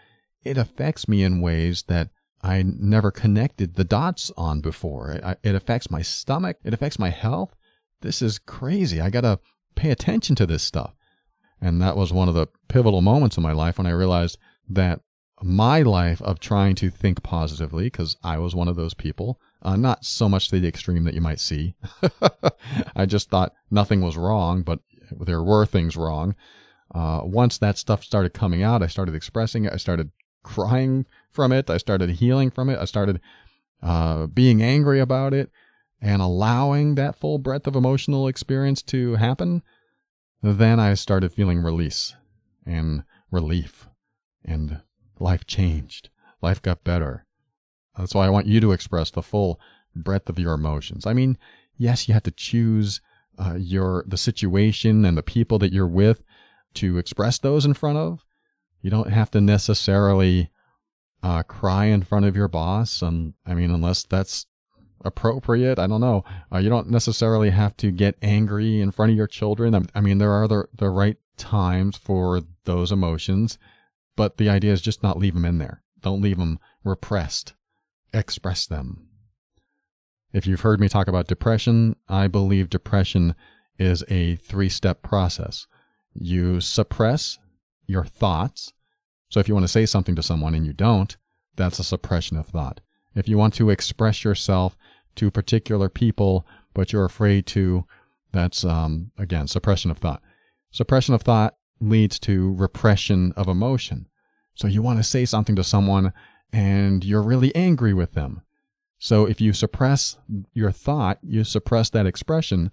it 0.43 0.57
affects 0.57 1.07
me 1.07 1.23
in 1.23 1.41
ways 1.41 1.83
that 1.87 2.09
I 2.41 2.63
never 2.63 3.11
connected 3.11 3.75
the 3.75 3.83
dots 3.83 4.31
on 4.37 4.61
before. 4.61 5.11
It, 5.11 5.39
it 5.43 5.55
affects 5.55 5.91
my 5.91 6.01
stomach. 6.01 6.57
It 6.63 6.73
affects 6.73 6.97
my 6.97 7.09
health. 7.09 7.55
This 8.01 8.21
is 8.21 8.39
crazy. 8.39 9.01
I 9.01 9.09
got 9.09 9.21
to 9.21 9.39
pay 9.75 9.91
attention 9.91 10.35
to 10.37 10.45
this 10.45 10.63
stuff. 10.63 10.93
And 11.61 11.81
that 11.81 11.97
was 11.97 12.13
one 12.13 12.29
of 12.29 12.35
the 12.35 12.47
pivotal 12.69 13.01
moments 13.01 13.35
in 13.35 13.43
my 13.43 13.51
life 13.51 13.77
when 13.77 13.87
I 13.87 13.91
realized 13.91 14.37
that 14.69 15.01
my 15.41 15.81
life 15.81 16.21
of 16.21 16.39
trying 16.39 16.75
to 16.75 16.89
think 16.89 17.23
positively, 17.23 17.85
because 17.85 18.15
I 18.23 18.37
was 18.37 18.55
one 18.55 18.67
of 18.67 18.75
those 18.75 18.93
people, 18.93 19.39
uh, 19.61 19.75
not 19.75 20.05
so 20.05 20.29
much 20.29 20.49
to 20.49 20.59
the 20.59 20.67
extreme 20.67 21.03
that 21.05 21.13
you 21.13 21.21
might 21.21 21.39
see. 21.39 21.75
I 22.95 23.05
just 23.05 23.29
thought 23.29 23.53
nothing 23.69 24.01
was 24.01 24.17
wrong, 24.17 24.63
but 24.63 24.79
there 25.19 25.43
were 25.43 25.65
things 25.65 25.97
wrong. 25.97 26.35
Uh, 26.93 27.21
once 27.23 27.57
that 27.57 27.77
stuff 27.77 28.03
started 28.03 28.33
coming 28.33 28.63
out, 28.63 28.81
I 28.81 28.87
started 28.87 29.15
expressing 29.15 29.65
it. 29.65 29.73
I 29.73 29.77
started 29.77 30.11
crying 30.43 31.05
from 31.31 31.51
it. 31.51 31.69
I 31.69 31.77
started 31.77 32.09
healing 32.09 32.49
from 32.49 32.69
it. 32.69 32.79
I 32.79 32.85
started 32.85 33.21
uh, 33.81 34.27
being 34.27 34.61
angry 34.61 34.99
about 34.99 35.33
it 35.33 35.51
and 36.01 36.21
allowing 36.21 36.95
that 36.95 37.15
full 37.15 37.37
breadth 37.37 37.67
of 37.67 37.75
emotional 37.75 38.27
experience 38.27 38.81
to 38.83 39.15
happen. 39.15 39.61
Then 40.41 40.79
I 40.79 40.93
started 40.93 41.33
feeling 41.33 41.59
release 41.59 42.15
and 42.65 43.03
relief, 43.31 43.87
and 44.45 44.81
life 45.19 45.45
changed. 45.45 46.09
Life 46.41 46.61
got 46.61 46.83
better. 46.83 47.25
That's 47.97 48.15
why 48.15 48.25
I 48.25 48.29
want 48.29 48.47
you 48.47 48.61
to 48.61 48.71
express 48.71 49.11
the 49.11 49.21
full 49.21 49.59
breadth 49.95 50.29
of 50.29 50.39
your 50.39 50.53
emotions. 50.53 51.05
I 51.05 51.13
mean, 51.13 51.37
yes, 51.75 52.07
you 52.07 52.13
have 52.13 52.23
to 52.23 52.31
choose 52.31 53.01
uh, 53.39 53.55
your 53.55 54.03
the 54.07 54.17
situation 54.17 55.05
and 55.05 55.17
the 55.17 55.23
people 55.23 55.57
that 55.59 55.73
you're 55.73 55.87
with 55.87 56.21
to 56.75 56.97
express 56.97 57.39
those 57.39 57.65
in 57.65 57.73
front 57.73 57.97
of, 57.97 58.23
you 58.81 58.89
don't 58.89 59.11
have 59.11 59.31
to 59.31 59.41
necessarily 59.41 60.49
uh, 61.23 61.43
cry 61.43 61.85
in 61.85 62.03
front 62.03 62.25
of 62.25 62.35
your 62.35 62.47
boss. 62.47 63.01
Um, 63.01 63.33
I 63.45 63.53
mean, 63.53 63.71
unless 63.71 64.03
that's 64.03 64.45
appropriate. 65.05 65.79
I 65.79 65.87
don't 65.87 66.01
know. 66.01 66.23
Uh, 66.51 66.57
you 66.57 66.69
don't 66.69 66.89
necessarily 66.89 67.49
have 67.51 67.75
to 67.77 67.91
get 67.91 68.17
angry 68.21 68.81
in 68.81 68.91
front 68.91 69.11
of 69.11 69.17
your 69.17 69.27
children. 69.27 69.87
I 69.95 70.01
mean, 70.01 70.17
there 70.17 70.31
are 70.31 70.47
the, 70.47 70.65
the 70.75 70.89
right 70.89 71.17
times 71.37 71.97
for 71.97 72.41
those 72.65 72.91
emotions, 72.91 73.57
but 74.15 74.37
the 74.37 74.49
idea 74.49 74.73
is 74.73 74.81
just 74.81 75.03
not 75.03 75.17
leave 75.17 75.33
them 75.33 75.45
in 75.45 75.57
there. 75.57 75.83
Don't 76.01 76.21
leave 76.21 76.37
them 76.37 76.59
repressed. 76.83 77.53
Express 78.13 78.65
them. 78.65 79.08
If 80.31 80.45
you've 80.45 80.61
heard 80.61 80.79
me 80.79 80.87
talk 80.89 81.07
about 81.07 81.27
depression, 81.27 81.95
I 82.07 82.27
believe 82.27 82.69
depression 82.69 83.35
is 83.79 84.03
a 84.09 84.35
three 84.35 84.69
step 84.69 85.01
process. 85.01 85.65
You 86.13 86.61
suppress 86.61 87.39
your 87.87 88.05
thoughts. 88.05 88.73
So 89.29 89.39
if 89.39 89.47
you 89.47 89.53
want 89.53 89.63
to 89.63 89.71
say 89.71 89.85
something 89.85 90.15
to 90.15 90.23
someone 90.23 90.53
and 90.53 90.65
you 90.65 90.73
don't, 90.73 91.15
that's 91.55 91.79
a 91.79 91.83
suppression 91.83 92.37
of 92.37 92.47
thought. 92.47 92.81
If 93.15 93.27
you 93.27 93.37
want 93.37 93.53
to 93.55 93.69
express 93.69 94.23
yourself 94.23 94.77
to 95.15 95.31
particular 95.31 95.89
people, 95.89 96.45
but 96.73 96.93
you're 96.93 97.05
afraid 97.05 97.45
to, 97.47 97.85
that's, 98.31 98.63
um, 98.63 99.11
again, 99.17 99.47
suppression 99.47 99.89
of 99.89 99.97
thought. 99.97 100.21
Suppression 100.71 101.15
of 101.15 101.23
thought 101.23 101.55
leads 101.81 102.19
to 102.19 102.53
repression 102.53 103.33
of 103.35 103.47
emotion. 103.47 104.07
So 104.53 104.67
you 104.67 104.81
want 104.81 104.99
to 104.99 105.03
say 105.03 105.25
something 105.25 105.55
to 105.55 105.63
someone 105.63 106.13
and 106.53 107.03
you're 107.03 107.23
really 107.23 107.53
angry 107.55 107.93
with 107.93 108.13
them. 108.13 108.41
So 108.99 109.25
if 109.25 109.39
you 109.39 109.53
suppress 109.53 110.17
your 110.53 110.71
thought, 110.71 111.19
you 111.23 111.45
suppress 111.45 111.89
that 111.91 112.05
expression, 112.05 112.71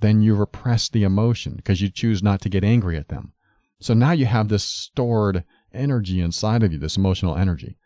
then 0.00 0.22
you 0.22 0.34
repress 0.34 0.88
the 0.88 1.04
emotion 1.04 1.54
because 1.54 1.80
you 1.80 1.88
choose 1.88 2.22
not 2.22 2.40
to 2.42 2.48
get 2.48 2.64
angry 2.64 2.96
at 2.96 3.08
them. 3.08 3.32
So 3.80 3.94
now 3.94 4.10
you 4.10 4.26
have 4.26 4.48
this 4.48 4.64
stored 4.64 5.44
energy 5.72 6.20
inside 6.20 6.64
of 6.64 6.72
you, 6.72 6.78
this 6.78 6.96
emotional 6.96 7.36
energy. 7.36 7.78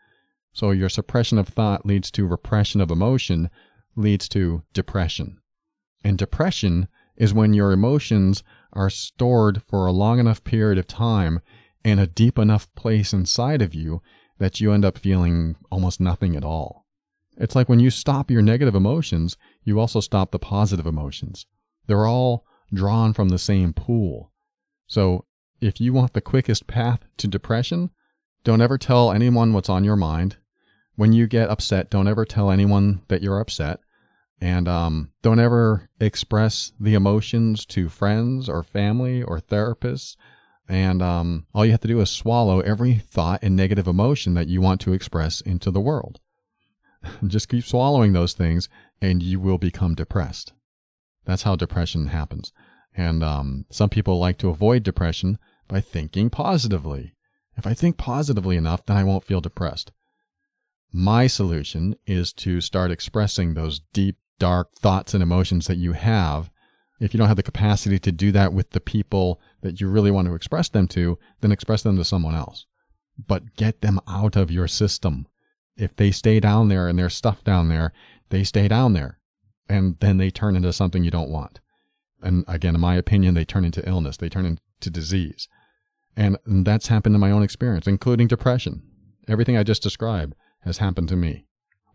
So 0.53 0.71
your 0.71 0.89
suppression 0.89 1.37
of 1.37 1.47
thought 1.47 1.85
leads 1.85 2.09
to 2.11 2.25
repression 2.25 2.81
of 2.81 2.89
emotion, 2.89 3.51
leads 3.95 4.27
to 4.29 4.63
depression. 4.73 5.37
And 6.03 6.17
depression 6.17 6.87
is 7.15 7.33
when 7.33 7.53
your 7.53 7.71
emotions 7.71 8.43
are 8.73 8.89
stored 8.89 9.61
for 9.61 9.85
a 9.85 9.91
long 9.91 10.19
enough 10.19 10.43
period 10.43 10.79
of 10.79 10.87
time 10.87 11.41
in 11.83 11.99
a 11.99 12.07
deep 12.07 12.39
enough 12.39 12.73
place 12.73 13.13
inside 13.13 13.61
of 13.61 13.75
you 13.75 14.01
that 14.39 14.59
you 14.59 14.71
end 14.71 14.83
up 14.83 14.97
feeling 14.97 15.55
almost 15.71 15.99
nothing 15.99 16.35
at 16.35 16.43
all. 16.43 16.82
It's 17.37 17.55
like 17.55 17.69
when 17.69 17.79
you 17.79 17.89
stop 17.89 18.29
your 18.29 18.41
negative 18.41 18.75
emotions, 18.75 19.37
you 19.63 19.79
also 19.79 19.99
stop 19.99 20.31
the 20.31 20.39
positive 20.39 20.85
emotions. 20.85 21.45
They're 21.87 22.05
all 22.05 22.45
drawn 22.73 23.13
from 23.13 23.29
the 23.29 23.39
same 23.39 23.73
pool. 23.73 24.31
So 24.87 25.25
if 25.59 25.79
you 25.81 25.93
want 25.93 26.13
the 26.13 26.21
quickest 26.21 26.67
path 26.67 27.01
to 27.17 27.27
depression, 27.27 27.89
don't 28.43 28.61
ever 28.61 28.77
tell 28.77 29.11
anyone 29.11 29.53
what's 29.53 29.69
on 29.69 29.83
your 29.83 29.95
mind. 29.95 30.37
When 30.95 31.13
you 31.13 31.27
get 31.27 31.49
upset, 31.49 31.89
don't 31.89 32.07
ever 32.07 32.25
tell 32.25 32.51
anyone 32.51 33.01
that 33.07 33.23
you're 33.23 33.39
upset. 33.39 33.79
And 34.39 34.67
um, 34.67 35.11
don't 35.21 35.39
ever 35.39 35.89
express 35.99 36.73
the 36.79 36.93
emotions 36.93 37.65
to 37.67 37.87
friends 37.87 38.49
or 38.49 38.61
family 38.61 39.23
or 39.23 39.39
therapists. 39.39 40.17
And 40.67 41.01
um, 41.01 41.45
all 41.53 41.65
you 41.65 41.71
have 41.71 41.81
to 41.81 41.87
do 41.87 42.01
is 42.01 42.09
swallow 42.09 42.59
every 42.59 42.95
thought 42.95 43.39
and 43.41 43.55
negative 43.55 43.87
emotion 43.87 44.33
that 44.33 44.47
you 44.47 44.61
want 44.61 44.81
to 44.81 44.93
express 44.93 45.41
into 45.41 45.71
the 45.71 45.79
world. 45.79 46.19
Just 47.27 47.49
keep 47.49 47.65
swallowing 47.65 48.13
those 48.13 48.33
things 48.33 48.69
and 49.01 49.21
you 49.21 49.39
will 49.39 49.57
become 49.57 49.95
depressed. 49.95 50.53
That's 51.25 51.43
how 51.43 51.55
depression 51.55 52.07
happens. 52.07 52.51
And 52.95 53.23
um, 53.23 53.65
some 53.69 53.89
people 53.89 54.19
like 54.19 54.37
to 54.39 54.49
avoid 54.49 54.83
depression 54.83 55.39
by 55.67 55.81
thinking 55.81 56.29
positively. 56.29 57.15
If 57.57 57.65
I 57.65 57.73
think 57.73 57.97
positively 57.97 58.57
enough, 58.57 58.85
then 58.85 58.97
I 58.97 59.03
won't 59.03 59.23
feel 59.23 59.41
depressed. 59.41 59.91
My 60.91 61.27
solution 61.27 61.95
is 62.05 62.33
to 62.33 62.61
start 62.61 62.91
expressing 62.91 63.53
those 63.53 63.81
deep, 63.93 64.17
dark 64.37 64.73
thoughts 64.73 65.13
and 65.13 65.23
emotions 65.23 65.67
that 65.67 65.77
you 65.77 65.93
have. 65.93 66.51
If 66.99 67.13
you 67.13 67.17
don't 67.17 67.27
have 67.27 67.37
the 67.37 67.43
capacity 67.43 67.97
to 67.99 68.11
do 68.11 68.31
that 68.33 68.53
with 68.53 68.71
the 68.71 68.79
people 68.79 69.41
that 69.61 69.81
you 69.81 69.87
really 69.87 70.11
want 70.11 70.27
to 70.27 70.35
express 70.35 70.69
them 70.69 70.87
to, 70.89 71.17
then 71.41 71.51
express 71.51 71.81
them 71.81 71.97
to 71.97 72.05
someone 72.05 72.35
else. 72.35 72.65
but 73.27 73.55
get 73.55 73.81
them 73.81 73.99
out 74.07 74.35
of 74.35 74.51
your 74.51 74.67
system. 74.67 75.27
If 75.75 75.95
they 75.95 76.11
stay 76.11 76.39
down 76.39 76.67
there 76.67 76.87
and 76.87 76.97
there's 76.97 77.15
stuff 77.15 77.43
down 77.43 77.69
there, 77.69 77.93
they 78.29 78.43
stay 78.43 78.67
down 78.67 78.93
there 78.93 79.19
and 79.67 79.97
then 79.99 80.17
they 80.17 80.29
turn 80.29 80.55
into 80.55 80.73
something 80.73 81.03
you 81.03 81.11
don't 81.11 81.29
want. 81.29 81.59
And 82.21 82.45
again, 82.47 82.75
in 82.75 82.81
my 82.81 82.95
opinion, 82.95 83.33
they 83.33 83.45
turn 83.45 83.65
into 83.65 83.87
illness, 83.87 84.17
they 84.17 84.29
turn 84.29 84.45
into 84.45 84.89
disease. 84.89 85.47
And 86.15 86.37
that's 86.45 86.87
happened 86.87 87.15
in 87.15 87.21
my 87.21 87.31
own 87.31 87.43
experience, 87.43 87.87
including 87.87 88.27
depression. 88.27 88.83
Everything 89.27 89.57
I 89.57 89.63
just 89.63 89.81
described 89.81 90.35
has 90.61 90.77
happened 90.77 91.09
to 91.09 91.15
me, 91.15 91.45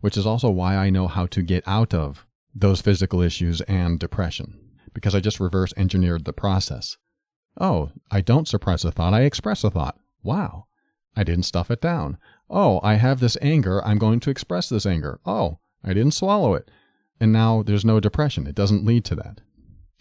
which 0.01 0.17
is 0.17 0.25
also 0.25 0.49
why 0.49 0.75
I 0.75 0.89
know 0.89 1.07
how 1.07 1.25
to 1.27 1.41
get 1.41 1.63
out 1.67 1.93
of 1.93 2.25
those 2.53 2.81
physical 2.81 3.21
issues 3.21 3.61
and 3.61 3.99
depression, 3.99 4.59
because 4.93 5.15
I 5.15 5.19
just 5.19 5.39
reverse 5.39 5.73
engineered 5.77 6.25
the 6.25 6.33
process. 6.33 6.97
Oh, 7.59 7.91
I 8.11 8.21
don't 8.21 8.47
suppress 8.47 8.83
a 8.83 8.91
thought, 8.91 9.13
I 9.13 9.21
express 9.21 9.63
a 9.63 9.69
thought. 9.69 9.97
Wow. 10.21 10.65
I 11.15 11.23
didn't 11.23 11.45
stuff 11.45 11.71
it 11.71 11.81
down. 11.81 12.17
Oh, 12.49 12.79
I 12.83 12.95
have 12.95 13.19
this 13.19 13.37
anger, 13.41 13.85
I'm 13.85 13.97
going 13.97 14.19
to 14.21 14.29
express 14.29 14.69
this 14.69 14.85
anger. 14.85 15.19
Oh, 15.25 15.59
I 15.83 15.93
didn't 15.93 16.13
swallow 16.13 16.55
it. 16.55 16.69
And 17.19 17.31
now 17.31 17.63
there's 17.63 17.85
no 17.85 17.99
depression. 17.99 18.47
It 18.47 18.55
doesn't 18.55 18.85
lead 18.85 19.05
to 19.05 19.15
that. 19.15 19.41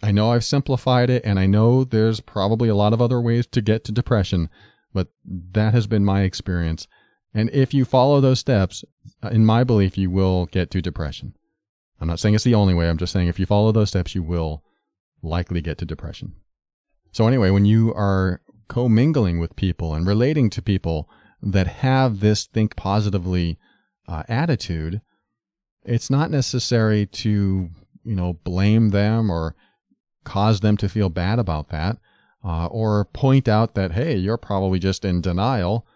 I 0.03 0.13
know 0.13 0.31
I've 0.31 0.45
simplified 0.45 1.11
it, 1.11 1.25
and 1.25 1.39
I 1.39 1.47
know 1.47 1.83
there's 1.85 2.21
probably 2.21 2.69
a 2.69 2.75
lot 2.75 2.93
of 2.93 3.03
other 3.03 3.21
ways 3.21 3.47
to 3.49 3.61
get 3.61 3.85
to 3.85 3.93
depression, 3.93 4.49
but 4.93 5.09
that 5.25 5.75
has 5.75 5.87
been 5.87 6.05
my 6.05 6.23
experience. 6.23 6.87
And 7.35 7.51
if 7.51 7.75
you 7.75 7.85
follow 7.85 8.21
those 8.21 8.39
steps, 8.39 8.85
uh, 9.23 9.29
in 9.29 9.45
my 9.45 9.65
belief, 9.65 9.99
you 9.99 10.11
will 10.11 10.47
get 10.47 10.71
to 10.71 10.81
depression. 10.81 11.35
I'm 12.01 12.09
not 12.09 12.21
saying 12.21 12.37
it's 12.37 12.45
the 12.45 12.55
only 12.55 12.75
way. 12.75 12.89
I'm 12.89 12.97
just 12.97 13.13
saying 13.13 13.27
if 13.27 13.41
you 13.41 13.47
follow 13.47 13.73
those 13.73 13.89
steps, 13.89 14.15
you 14.15 14.23
will 14.23 14.63
likely 15.21 15.61
get 15.61 15.79
to 15.79 15.85
depression. 15.85 16.35
So, 17.11 17.27
anyway, 17.27 17.51
when 17.51 17.65
you 17.65 17.93
are 17.95 18.41
commingling 18.69 19.39
with 19.41 19.57
people 19.57 19.95
and 19.95 20.07
relating 20.07 20.49
to 20.51 20.63
people 20.63 21.09
that 21.43 21.67
have 21.67 22.21
this 22.21 22.47
think 22.47 22.77
positively 22.77 23.59
uh, 24.07 24.23
attitude, 24.29 25.01
it's 25.85 26.11
not 26.11 26.31
necessary 26.31 27.07
to, 27.07 27.71
you 28.05 28.15
know, 28.15 28.35
blame 28.45 28.91
them 28.91 29.31
or 29.31 29.55
cause 30.25 30.61
them 30.61 30.77
to 30.77 30.89
feel 30.89 31.09
bad 31.09 31.39
about 31.39 31.69
that 31.71 31.97
uh, 32.45 32.67
or 32.67 33.05
point 33.07 33.49
out 33.49 33.75
that, 33.75 33.93
hey, 33.93 34.17
you're 34.17 34.37
probably 34.37 34.79
just 34.79 35.05
in 35.05 35.21
denial. 35.21 35.87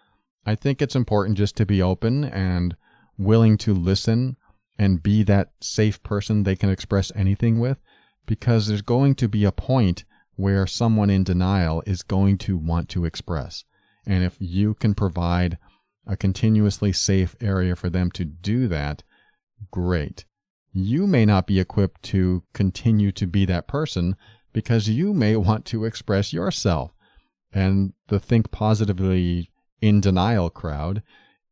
I 0.45 0.55
think 0.55 0.81
it's 0.81 0.97
important 0.97 1.39
just 1.39 1.57
to 1.57 1.67
be 1.67 1.83
open 1.83 2.25
and 2.25 2.77
willing 3.19 3.57
to 3.59 3.75
listen 3.75 4.37
and 4.79 5.03
be 5.03 5.23
that 5.25 5.53
safe 5.61 6.03
person 6.03 6.43
they 6.43 6.57
can 6.57 6.71
express 6.71 7.13
anything 7.15 7.61
with 7.61 7.79
because 8.27 8.67
there's 8.67 8.83
going 8.83 9.15
to 9.17 9.29
be 9.29 9.45
a 9.45 9.53
point 9.53 10.05
where 10.35 10.67
someone 10.67 11.11
in 11.11 11.25
denial 11.25 11.83
is 11.87 12.03
going 12.03 12.39
to 12.39 12.57
want 12.57 12.89
to 12.89 13.05
express. 13.05 13.65
And 14.07 14.25
if 14.25 14.37
you 14.39 14.75
can 14.75 14.95
provide 14.95 15.59
a 16.07 16.17
continuously 16.17 16.93
safe 16.93 17.37
area 17.41 17.77
for 17.77 17.89
them 17.89 18.11
to 18.13 18.25
do 18.25 18.69
that, 18.69 19.03
great. 19.71 20.25
You 20.73 21.07
may 21.07 21.25
not 21.25 21.47
be 21.47 21.61
equipped 21.61 22.03
to 22.05 22.43
continue 22.53 23.13
to 23.13 23.27
be 23.27 23.45
that 23.47 23.69
person 23.69 24.17
because 24.53 24.89
you 24.89 25.13
may 25.15 25.37
want 25.49 25.65
to 25.67 25.85
express 25.85 26.33
yourself. 26.33 26.93
And 27.53 27.93
the 28.09 28.19
think 28.19 28.51
positively 28.51 29.51
in 29.81 30.01
denial 30.01 30.49
crowd, 30.49 31.03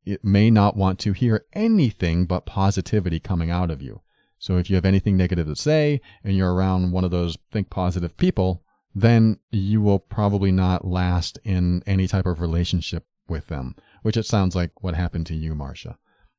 it 0.04 0.24
may 0.24 0.50
not 0.50 0.76
want 0.76 0.98
to 1.00 1.12
hear 1.12 1.44
anything 1.52 2.24
but 2.24 2.46
positivity 2.46 3.20
coming 3.20 3.50
out 3.50 3.70
of 3.70 3.82
you. 3.82 4.00
So 4.38 4.56
if 4.56 4.70
you 4.70 4.76
have 4.76 4.86
anything 4.86 5.16
negative 5.16 5.46
to 5.46 5.56
say 5.56 6.00
and 6.24 6.34
you're 6.34 6.54
around 6.54 6.92
one 6.92 7.04
of 7.04 7.10
those 7.10 7.36
think 7.52 7.68
positive 7.68 8.16
people, 8.16 8.64
then 8.94 9.38
you 9.50 9.80
will 9.80 9.98
probably 9.98 10.50
not 10.50 10.84
last 10.84 11.38
in 11.44 11.82
any 11.86 12.08
type 12.08 12.26
of 12.26 12.40
relationship 12.40 13.06
with 13.28 13.46
them, 13.46 13.76
which 14.02 14.16
it 14.16 14.26
sounds 14.26 14.56
like 14.56 14.82
what 14.82 14.94
happened 14.94 15.26
to 15.26 15.34
you, 15.34 15.54
Marcia. 15.54 15.96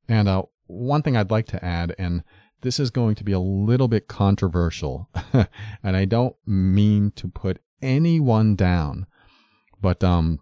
And 0.07 0.27
uh, 0.27 0.43
one 0.67 1.01
thing 1.01 1.15
I'd 1.15 1.31
like 1.31 1.47
to 1.47 1.63
add, 1.63 1.95
and 1.97 2.23
this 2.61 2.79
is 2.79 2.89
going 2.89 3.15
to 3.15 3.23
be 3.23 3.31
a 3.31 3.39
little 3.39 3.87
bit 3.87 4.07
controversial, 4.07 5.09
and 5.83 5.95
I 5.95 6.05
don't 6.05 6.35
mean 6.45 7.11
to 7.15 7.27
put 7.27 7.61
anyone 7.81 8.55
down, 8.55 9.07
but 9.81 10.03
um, 10.03 10.39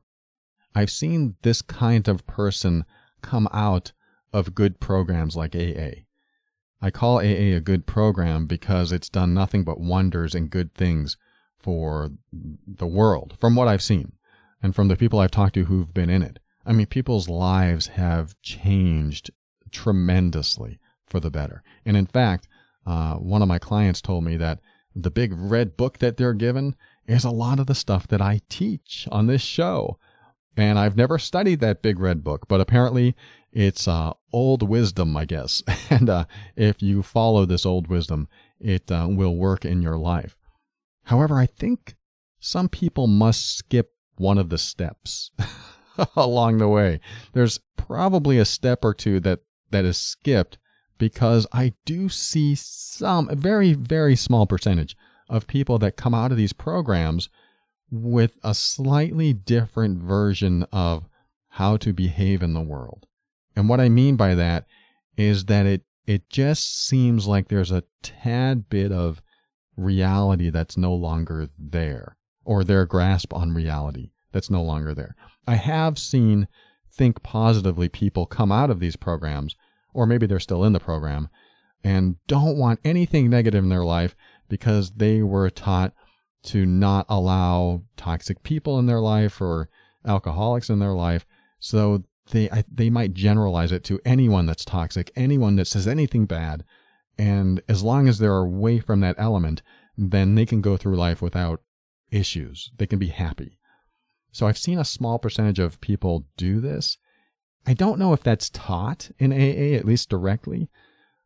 I've 0.75 0.91
seen 0.91 1.36
this 1.43 1.62
kind 1.62 2.07
of 2.07 2.25
person 2.25 2.86
come 3.21 3.47
out 3.51 3.91
of 4.33 4.55
good 4.55 4.79
programs 4.79 5.36
like 5.36 5.55
AA. 5.55 6.05
I 6.81 6.91
call 6.91 7.19
AA 7.19 7.55
a 7.55 7.60
good 7.60 7.86
program 7.86 8.45
because 8.45 8.91
it's 8.91 9.10
done 9.10 9.33
nothing 9.33 9.63
but 9.63 9.79
wonders 9.79 10.33
and 10.33 10.49
good 10.49 10.73
things 10.73 11.17
for 11.59 12.11
the 12.67 12.87
world, 12.87 13.35
from 13.39 13.55
what 13.55 13.67
I've 13.67 13.81
seen, 13.81 14.13
and 14.61 14.73
from 14.73 14.87
the 14.87 14.95
people 14.95 15.19
I've 15.19 15.31
talked 15.31 15.55
to 15.55 15.65
who've 15.65 15.93
been 15.93 16.09
in 16.09 16.23
it. 16.23 16.39
I 16.65 16.73
mean, 16.73 16.87
people's 16.87 17.29
lives 17.29 17.87
have 17.87 18.39
changed 18.41 19.31
tremendously 19.71 20.79
for 21.05 21.19
the 21.19 21.31
better. 21.31 21.63
And 21.85 21.97
in 21.97 22.05
fact, 22.05 22.47
uh, 22.85 23.15
one 23.15 23.41
of 23.41 23.47
my 23.47 23.59
clients 23.59 24.01
told 24.01 24.23
me 24.23 24.37
that 24.37 24.59
the 24.95 25.11
big 25.11 25.33
red 25.33 25.77
book 25.77 25.99
that 25.99 26.17
they're 26.17 26.33
given 26.33 26.75
is 27.07 27.23
a 27.23 27.31
lot 27.31 27.59
of 27.59 27.67
the 27.67 27.75
stuff 27.75 28.07
that 28.07 28.21
I 28.21 28.41
teach 28.49 29.07
on 29.11 29.27
this 29.27 29.41
show. 29.41 29.97
And 30.57 30.77
I've 30.77 30.97
never 30.97 31.17
studied 31.17 31.59
that 31.61 31.81
big 31.81 31.99
red 31.99 32.23
book, 32.23 32.47
but 32.47 32.59
apparently 32.59 33.15
it's 33.51 33.87
uh, 33.87 34.13
old 34.33 34.67
wisdom, 34.67 35.15
I 35.15 35.25
guess. 35.25 35.63
and 35.89 36.09
uh, 36.09 36.25
if 36.55 36.81
you 36.81 37.01
follow 37.01 37.45
this 37.45 37.65
old 37.65 37.87
wisdom, 37.87 38.27
it 38.59 38.91
uh, 38.91 39.07
will 39.09 39.35
work 39.35 39.65
in 39.65 39.81
your 39.81 39.97
life. 39.97 40.35
However, 41.09 41.39
I 41.39 41.47
think 41.47 41.95
some 42.39 42.69
people 42.69 43.07
must 43.07 43.57
skip 43.57 43.93
one 44.17 44.37
of 44.37 44.49
the 44.49 44.59
steps 44.59 45.31
along 46.15 46.59
the 46.59 46.67
way. 46.67 46.99
There's 47.33 47.59
probably 47.75 48.37
a 48.37 48.45
step 48.45 48.85
or 48.85 48.93
two 48.93 49.19
that 49.21 49.39
that 49.71 49.85
is 49.85 49.97
skipped 49.97 50.59
because 50.99 51.47
I 51.51 51.73
do 51.83 52.09
see 52.09 52.53
some, 52.53 53.27
a 53.27 53.35
very, 53.35 53.73
very 53.73 54.15
small 54.15 54.45
percentage 54.45 54.95
of 55.27 55.47
people 55.47 55.79
that 55.79 55.97
come 55.97 56.13
out 56.13 56.29
of 56.29 56.37
these 56.37 56.53
programs 56.53 57.27
with 57.89 58.37
a 58.43 58.53
slightly 58.53 59.33
different 59.33 60.03
version 60.03 60.63
of 60.71 61.09
how 61.47 61.75
to 61.77 61.91
behave 61.91 62.43
in 62.43 62.53
the 62.53 62.61
world. 62.61 63.07
And 63.55 63.67
what 63.67 63.79
I 63.79 63.89
mean 63.89 64.15
by 64.15 64.35
that 64.35 64.67
is 65.17 65.45
that 65.45 65.65
it, 65.65 65.81
it 66.05 66.29
just 66.29 66.85
seems 66.85 67.25
like 67.25 67.47
there's 67.47 67.71
a 67.71 67.83
tad 68.03 68.69
bit 68.69 68.91
of 68.91 69.23
reality 69.79 70.49
that's 70.49 70.77
no 70.77 70.93
longer 70.93 71.49
there, 71.57 72.17
or 72.43 72.63
their 72.63 72.85
grasp 72.85 73.33
on 73.33 73.53
reality 73.53 74.11
that's 74.31 74.49
no 74.49 74.61
longer 74.61 74.93
there. 74.93 75.15
I 75.47 75.55
have 75.55 75.97
seen 75.97 76.47
think 76.91 77.23
positively 77.23 77.89
people 77.89 78.25
come 78.25 78.51
out 78.51 78.69
of 78.69 78.79
these 78.79 78.95
programs, 78.95 79.55
or 79.93 80.05
maybe 80.05 80.25
they're 80.25 80.39
still 80.39 80.63
in 80.63 80.73
the 80.73 80.79
program, 80.79 81.29
and 81.83 82.17
don't 82.27 82.57
want 82.57 82.79
anything 82.83 83.29
negative 83.29 83.63
in 83.63 83.69
their 83.69 83.85
life 83.85 84.15
because 84.49 84.91
they 84.91 85.21
were 85.21 85.49
taught 85.49 85.93
to 86.41 86.65
not 86.65 87.05
allow 87.09 87.83
toxic 87.97 88.43
people 88.43 88.79
in 88.79 88.85
their 88.85 88.99
life 88.99 89.41
or 89.41 89.69
alcoholics 90.05 90.69
in 90.69 90.79
their 90.79 90.93
life. 90.93 91.25
So 91.59 92.03
they 92.31 92.49
they 92.71 92.89
might 92.89 93.13
generalize 93.13 93.71
it 93.71 93.83
to 93.85 93.99
anyone 94.05 94.45
that's 94.45 94.65
toxic, 94.65 95.11
anyone 95.15 95.55
that 95.55 95.67
says 95.67 95.87
anything 95.87 96.25
bad, 96.25 96.63
and 97.19 97.62
as 97.67 97.84
long 97.84 98.08
as 98.08 98.17
they're 98.17 98.38
away 98.38 98.79
from 98.79 99.01
that 99.01 99.17
element, 99.19 99.62
then 99.97 100.36
they 100.36 100.45
can 100.45 100.62
go 100.62 100.77
through 100.77 100.95
life 100.95 101.21
without 101.21 101.62
issues. 102.12 102.71
They 102.77 102.88
can 102.88 102.97
be 102.97 103.10
happy. 103.10 103.60
So 104.32 104.47
I've 104.47 104.58
seen 104.58 104.79
a 104.79 104.86
small 104.86 105.19
percentage 105.19 105.60
of 105.60 105.82
people 105.82 106.25
do 106.38 106.62
this. 106.62 106.97
I 107.67 107.73
don't 107.73 107.99
know 107.99 108.13
if 108.13 108.23
that's 108.23 108.49
taught 108.49 109.12
in 109.19 109.34
AA, 109.34 109.75
at 109.75 109.84
least 109.84 110.10
directly, 110.10 110.69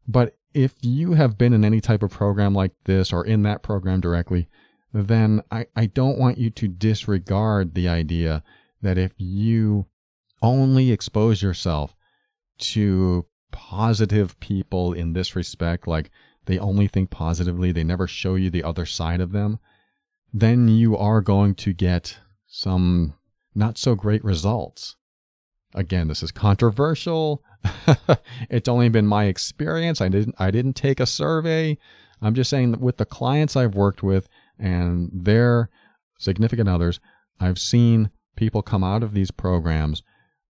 but 0.07 0.35
if 0.55 0.73
you 0.81 1.13
have 1.13 1.37
been 1.37 1.53
in 1.53 1.63
any 1.63 1.79
type 1.79 2.01
of 2.01 2.09
program 2.09 2.55
like 2.55 2.73
this 2.85 3.13
or 3.13 3.23
in 3.23 3.43
that 3.43 3.61
program 3.61 4.01
directly, 4.01 4.49
then 4.93 5.43
I, 5.51 5.67
I 5.75 5.85
don't 5.85 6.17
want 6.17 6.39
you 6.39 6.49
to 6.49 6.67
disregard 6.67 7.75
the 7.75 7.87
idea 7.87 8.43
that 8.81 8.97
if 8.97 9.13
you 9.17 9.85
only 10.41 10.91
expose 10.91 11.43
yourself 11.43 11.95
to 12.57 13.27
positive 13.53 14.37
people 14.41 14.91
in 14.91 15.13
this 15.13 15.35
respect, 15.35 15.87
like 15.87 16.11
they 16.45 16.59
only 16.59 16.87
think 16.87 17.09
positively, 17.09 17.71
they 17.71 17.83
never 17.85 18.07
show 18.07 18.35
you 18.35 18.49
the 18.49 18.63
other 18.63 18.85
side 18.85 19.21
of 19.21 19.31
them, 19.31 19.59
then 20.33 20.67
you 20.67 20.97
are 20.97 21.21
going 21.21 21.55
to 21.55 21.71
get 21.71 22.17
some 22.47 23.13
not 23.55 23.77
so 23.77 23.95
great 23.95 24.23
results. 24.23 24.97
Again, 25.75 26.07
this 26.07 26.23
is 26.23 26.31
controversial. 26.31 27.43
it's 28.49 28.67
only 28.67 28.89
been 28.89 29.07
my 29.07 29.25
experience. 29.25 30.01
I 30.01 30.09
didn't 30.09 30.35
I 30.39 30.51
didn't 30.51 30.73
take 30.73 30.99
a 30.99 31.05
survey. 31.05 31.77
I'm 32.21 32.33
just 32.33 32.49
saying 32.49 32.71
that 32.71 32.81
with 32.81 32.97
the 32.97 33.05
clients 33.05 33.55
I've 33.55 33.75
worked 33.75 34.03
with 34.03 34.27
and 34.59 35.09
their 35.13 35.69
significant 36.17 36.69
others, 36.69 36.99
I've 37.39 37.59
seen 37.59 38.09
people 38.35 38.61
come 38.61 38.83
out 38.83 39.03
of 39.03 39.13
these 39.13 39.31
programs 39.31 40.03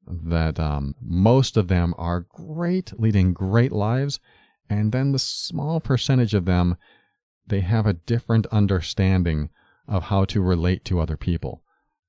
that 0.07 0.59
um, 0.59 0.95
most 1.01 1.57
of 1.57 1.67
them 1.67 1.93
are 1.97 2.25
great, 2.29 2.99
leading 2.99 3.33
great 3.33 3.71
lives, 3.71 4.19
and 4.69 4.91
then 4.91 5.11
the 5.11 5.19
small 5.19 5.79
percentage 5.79 6.33
of 6.33 6.45
them 6.45 6.77
they 7.47 7.61
have 7.61 7.85
a 7.85 7.93
different 7.93 8.45
understanding 8.47 9.49
of 9.87 10.03
how 10.03 10.23
to 10.23 10.41
relate 10.41 10.85
to 10.85 11.01
other 11.01 11.17
people 11.17 11.63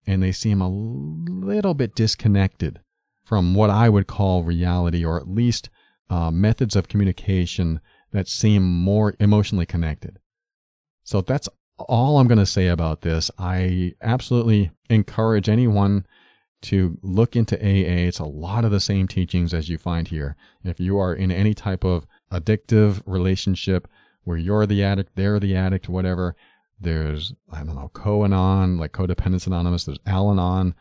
and 0.07 0.23
they 0.23 0.33
seem 0.33 0.61
a 0.61 0.69
little 0.69 1.75
bit 1.75 1.95
disconnected 1.95 2.81
from 3.25 3.55
what 3.55 3.71
I 3.71 3.89
would 3.89 4.07
call 4.07 4.43
reality, 4.43 5.05
or 5.05 5.17
at 5.17 5.29
least 5.29 5.71
uh, 6.11 6.31
methods 6.31 6.77
of 6.77 6.89
communication 6.89 7.81
that 8.11 8.29
seem 8.29 8.63
more 8.63 9.15
emotionally 9.21 9.67
connected. 9.67 10.19
So 11.05 11.21
that's 11.21 11.49
all 11.79 12.19
I'm 12.19 12.29
going 12.29 12.39
to 12.39 12.47
say 12.47 12.69
about 12.69 13.01
this. 13.01 13.31
I 13.39 13.95
absolutely 14.03 14.71
encourage 14.91 15.49
anyone 15.49 16.07
to 16.63 16.99
look 17.03 17.37
into 17.37 17.57
AA. 17.57 18.07
It's 18.09 18.19
a 18.19 18.25
lot 18.25 18.65
of 18.65 18.71
the 18.71 18.81
same 18.81 19.09
teachings 19.09 19.53
as 19.53 19.69
you 19.69 19.79
find 19.79 20.09
here. 20.09 20.37
If 20.65 20.81
you 20.81 20.99
are 20.99 21.15
in 21.15 21.31
any 21.31 21.55
type 21.55 21.85
of 21.85 22.07
addictive 22.31 23.03
relationship 23.07 23.89
where 24.25 24.37
you're 24.37 24.67
the 24.67 24.83
addict, 24.83 25.17
they're 25.17 25.41
the 25.41 25.57
addict, 25.57 25.89
whatever, 25.89 26.37
there's, 26.81 27.35
I 27.53 27.59
don't 27.65 27.75
know, 27.75 27.91
Co-Anon, 27.93 28.79
like 28.79 28.93
Codependence 28.93 29.47
Anonymous, 29.47 29.85
there's 29.85 29.99
Al 30.07 30.31
Anon, 30.31 30.75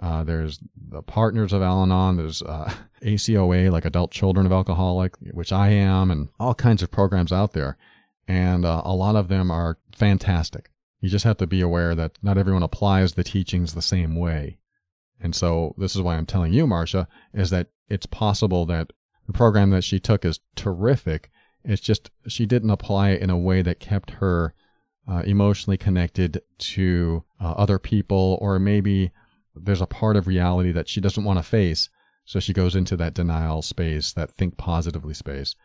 uh, 0.00 0.24
there's 0.24 0.60
the 0.90 1.02
partners 1.02 1.52
of 1.52 1.62
Al 1.62 1.82
Anon, 1.82 2.16
there's 2.16 2.42
uh, 2.42 2.72
ACOA, 3.02 3.70
like 3.70 3.84
Adult 3.84 4.10
Children 4.10 4.46
of 4.46 4.52
Alcoholic, 4.52 5.16
which 5.32 5.52
I 5.52 5.70
am, 5.70 6.10
and 6.10 6.28
all 6.38 6.54
kinds 6.54 6.82
of 6.82 6.90
programs 6.90 7.32
out 7.32 7.52
there. 7.52 7.76
And 8.26 8.64
uh, 8.64 8.82
a 8.84 8.94
lot 8.94 9.16
of 9.16 9.28
them 9.28 9.50
are 9.50 9.78
fantastic. 9.94 10.70
You 11.00 11.08
just 11.08 11.24
have 11.24 11.38
to 11.38 11.46
be 11.46 11.60
aware 11.60 11.94
that 11.94 12.18
not 12.22 12.38
everyone 12.38 12.62
applies 12.62 13.12
the 13.12 13.24
teachings 13.24 13.74
the 13.74 13.82
same 13.82 14.16
way. 14.16 14.58
And 15.20 15.34
so 15.34 15.74
this 15.78 15.96
is 15.96 16.02
why 16.02 16.16
I'm 16.16 16.26
telling 16.26 16.52
you, 16.52 16.66
Marcia, 16.66 17.08
is 17.34 17.50
that 17.50 17.68
it's 17.88 18.06
possible 18.06 18.66
that 18.66 18.92
the 19.26 19.32
program 19.32 19.70
that 19.70 19.84
she 19.84 19.98
took 19.98 20.24
is 20.24 20.40
terrific. 20.54 21.30
It's 21.64 21.82
just 21.82 22.10
she 22.26 22.46
didn't 22.46 22.70
apply 22.70 23.10
it 23.10 23.22
in 23.22 23.30
a 23.30 23.38
way 23.38 23.62
that 23.62 23.80
kept 23.80 24.12
her 24.12 24.54
uh, 25.08 25.22
emotionally 25.24 25.76
connected 25.76 26.42
to 26.58 27.24
uh, 27.40 27.52
other 27.52 27.78
people, 27.78 28.38
or 28.40 28.58
maybe 28.58 29.10
there's 29.54 29.80
a 29.80 29.86
part 29.86 30.16
of 30.16 30.26
reality 30.26 30.72
that 30.72 30.88
she 30.88 31.00
doesn't 31.00 31.24
want 31.24 31.38
to 31.38 31.42
face. 31.42 31.88
So 32.24 32.40
she 32.40 32.52
goes 32.52 32.76
into 32.76 32.96
that 32.98 33.14
denial 33.14 33.62
space, 33.62 34.12
that 34.12 34.30
think 34.30 34.56
positively 34.56 35.14
space. 35.14 35.56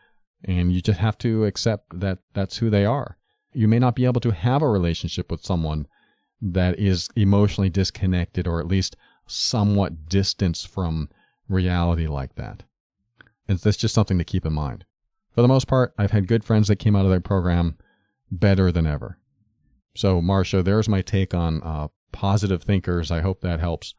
And 0.44 0.72
you 0.72 0.80
just 0.80 0.98
have 0.98 1.18
to 1.18 1.44
accept 1.44 2.00
that 2.00 2.18
that's 2.32 2.56
who 2.56 2.70
they 2.70 2.84
are. 2.84 3.18
You 3.52 3.68
may 3.68 3.78
not 3.78 3.94
be 3.94 4.04
able 4.04 4.20
to 4.22 4.30
have 4.32 4.62
a 4.62 4.68
relationship 4.68 5.30
with 5.30 5.44
someone 5.44 5.86
that 6.40 6.78
is 6.78 7.08
emotionally 7.16 7.70
disconnected 7.70 8.46
or 8.46 8.60
at 8.60 8.66
least 8.66 8.96
somewhat 9.26 10.08
distanced 10.08 10.68
from 10.68 11.08
reality 11.48 12.06
like 12.06 12.34
that. 12.36 12.62
And 13.48 13.58
that's 13.58 13.76
just 13.76 13.94
something 13.94 14.18
to 14.18 14.24
keep 14.24 14.46
in 14.46 14.52
mind. 14.52 14.84
For 15.34 15.42
the 15.42 15.48
most 15.48 15.66
part, 15.66 15.92
I've 15.98 16.12
had 16.12 16.28
good 16.28 16.44
friends 16.44 16.68
that 16.68 16.76
came 16.76 16.94
out 16.94 17.04
of 17.04 17.10
that 17.10 17.24
program 17.24 17.76
better 18.30 18.70
than 18.70 18.86
ever. 18.86 19.18
So, 19.96 20.20
Marcia, 20.20 20.62
there's 20.62 20.88
my 20.88 21.02
take 21.02 21.34
on 21.34 21.62
uh, 21.62 21.88
positive 22.12 22.62
thinkers. 22.62 23.10
I 23.10 23.20
hope 23.20 23.40
that 23.40 23.60
helps, 23.60 23.94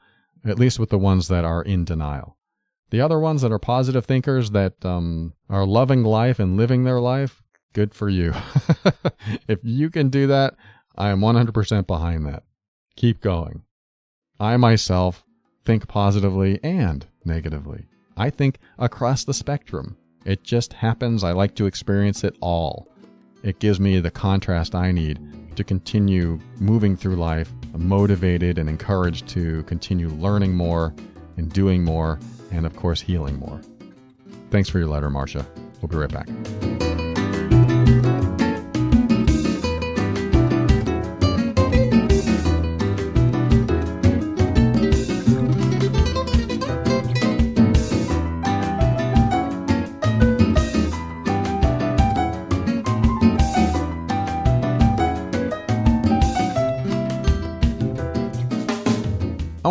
at 0.46 0.60
least 0.60 0.80
with 0.80 0.90
the 0.90 0.98
ones 0.98 1.28
that 1.28 1.46
are 1.46 1.62
in 1.62 1.86
denial. 1.86 2.38
The 2.90 3.02
other 3.02 3.20
ones 3.20 3.42
that 3.42 3.52
are 3.52 3.60
positive 3.60 4.06
thinkers 4.06 4.52
that 4.52 4.84
um, 4.86 5.34
are 5.50 5.66
loving 5.66 6.04
life 6.04 6.40
and 6.40 6.58
living 6.58 6.84
their 6.84 7.00
life, 7.00 7.44
good 7.74 7.94
for 7.94 8.10
you. 8.10 8.34
if 9.48 9.60
you 9.64 9.90
can 9.90 10.10
do 10.10 10.28
that, 10.28 10.56
I 10.98 11.10
am 11.10 11.20
100% 11.20 11.88
behind 11.88 12.26
that. 12.26 12.44
Keep 12.96 13.22
going. 13.22 13.64
I 14.40 14.58
myself 14.58 15.26
think 15.64 15.88
positively 15.88 16.60
and 16.64 17.06
negatively. 17.24 17.86
I 18.18 18.30
think 18.30 18.60
across 18.78 19.24
the 19.24 19.34
spectrum. 19.34 19.98
It 20.26 20.44
just 20.44 20.74
happens. 20.74 21.24
I 21.24 21.32
like 21.32 21.56
to 21.56 21.66
experience 21.66 22.24
it 22.24 22.36
all. 22.42 22.88
It 23.44 23.60
gives 23.60 23.80
me 23.80 24.00
the 24.00 24.12
contrast 24.12 24.74
I 24.74 24.92
need 24.92 25.20
to 25.56 25.64
continue 25.64 26.40
moving 26.60 26.98
through 26.98 27.16
life, 27.16 27.52
motivated 27.74 28.58
and 28.58 28.68
encouraged 28.68 29.28
to 29.30 29.64
continue 29.64 30.10
learning 30.10 30.54
more 30.54 30.94
and 31.38 31.52
doing 31.52 31.84
more, 31.84 32.20
and 32.52 32.66
of 32.66 32.76
course, 32.76 33.00
healing 33.02 33.40
more. 33.40 33.62
Thanks 34.50 34.70
for 34.70 34.80
your 34.80 34.88
letter, 34.88 35.10
Marcia. 35.10 35.46
We'll 35.82 35.90
be 35.90 35.98
right 35.98 36.12
back. 36.12 37.15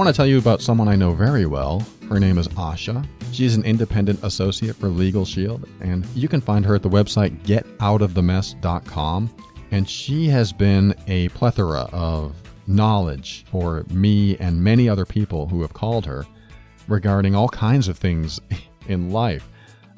Want 0.05 0.15
to 0.15 0.19
tell 0.19 0.27
you 0.27 0.37
about 0.37 0.61
someone 0.61 0.87
I 0.87 0.97
know 0.97 1.15
very 1.15 1.47
well. 1.47 1.83
Her 2.11 2.21
name 2.21 2.37
is 2.37 2.47
Asha. 2.49 3.07
She's 3.33 3.57
an 3.57 3.65
independent 3.65 4.23
associate 4.23 4.77
for 4.77 4.89
Legal 4.89 5.25
Shield, 5.25 5.67
and 5.81 6.05
you 6.15 6.29
can 6.29 6.43
find 6.43 6.63
her 6.67 6.75
at 6.75 6.83
the 6.83 6.91
website 6.91 7.35
getoutofthemess.com. 7.45 9.35
And 9.71 9.89
she 9.89 10.27
has 10.27 10.53
been 10.53 10.95
a 11.07 11.31
plethora 11.31 11.89
of 11.91 12.37
knowledge 12.67 13.47
for 13.51 13.87
me 13.89 14.37
and 14.37 14.63
many 14.63 14.91
other 14.91 15.07
people 15.07 15.49
who 15.49 15.63
have 15.63 15.73
called 15.73 16.05
her 16.05 16.27
regarding 16.87 17.35
all 17.35 17.49
kinds 17.49 17.89
of 17.89 17.97
things 17.97 18.39
in 18.89 19.11
life. 19.11 19.49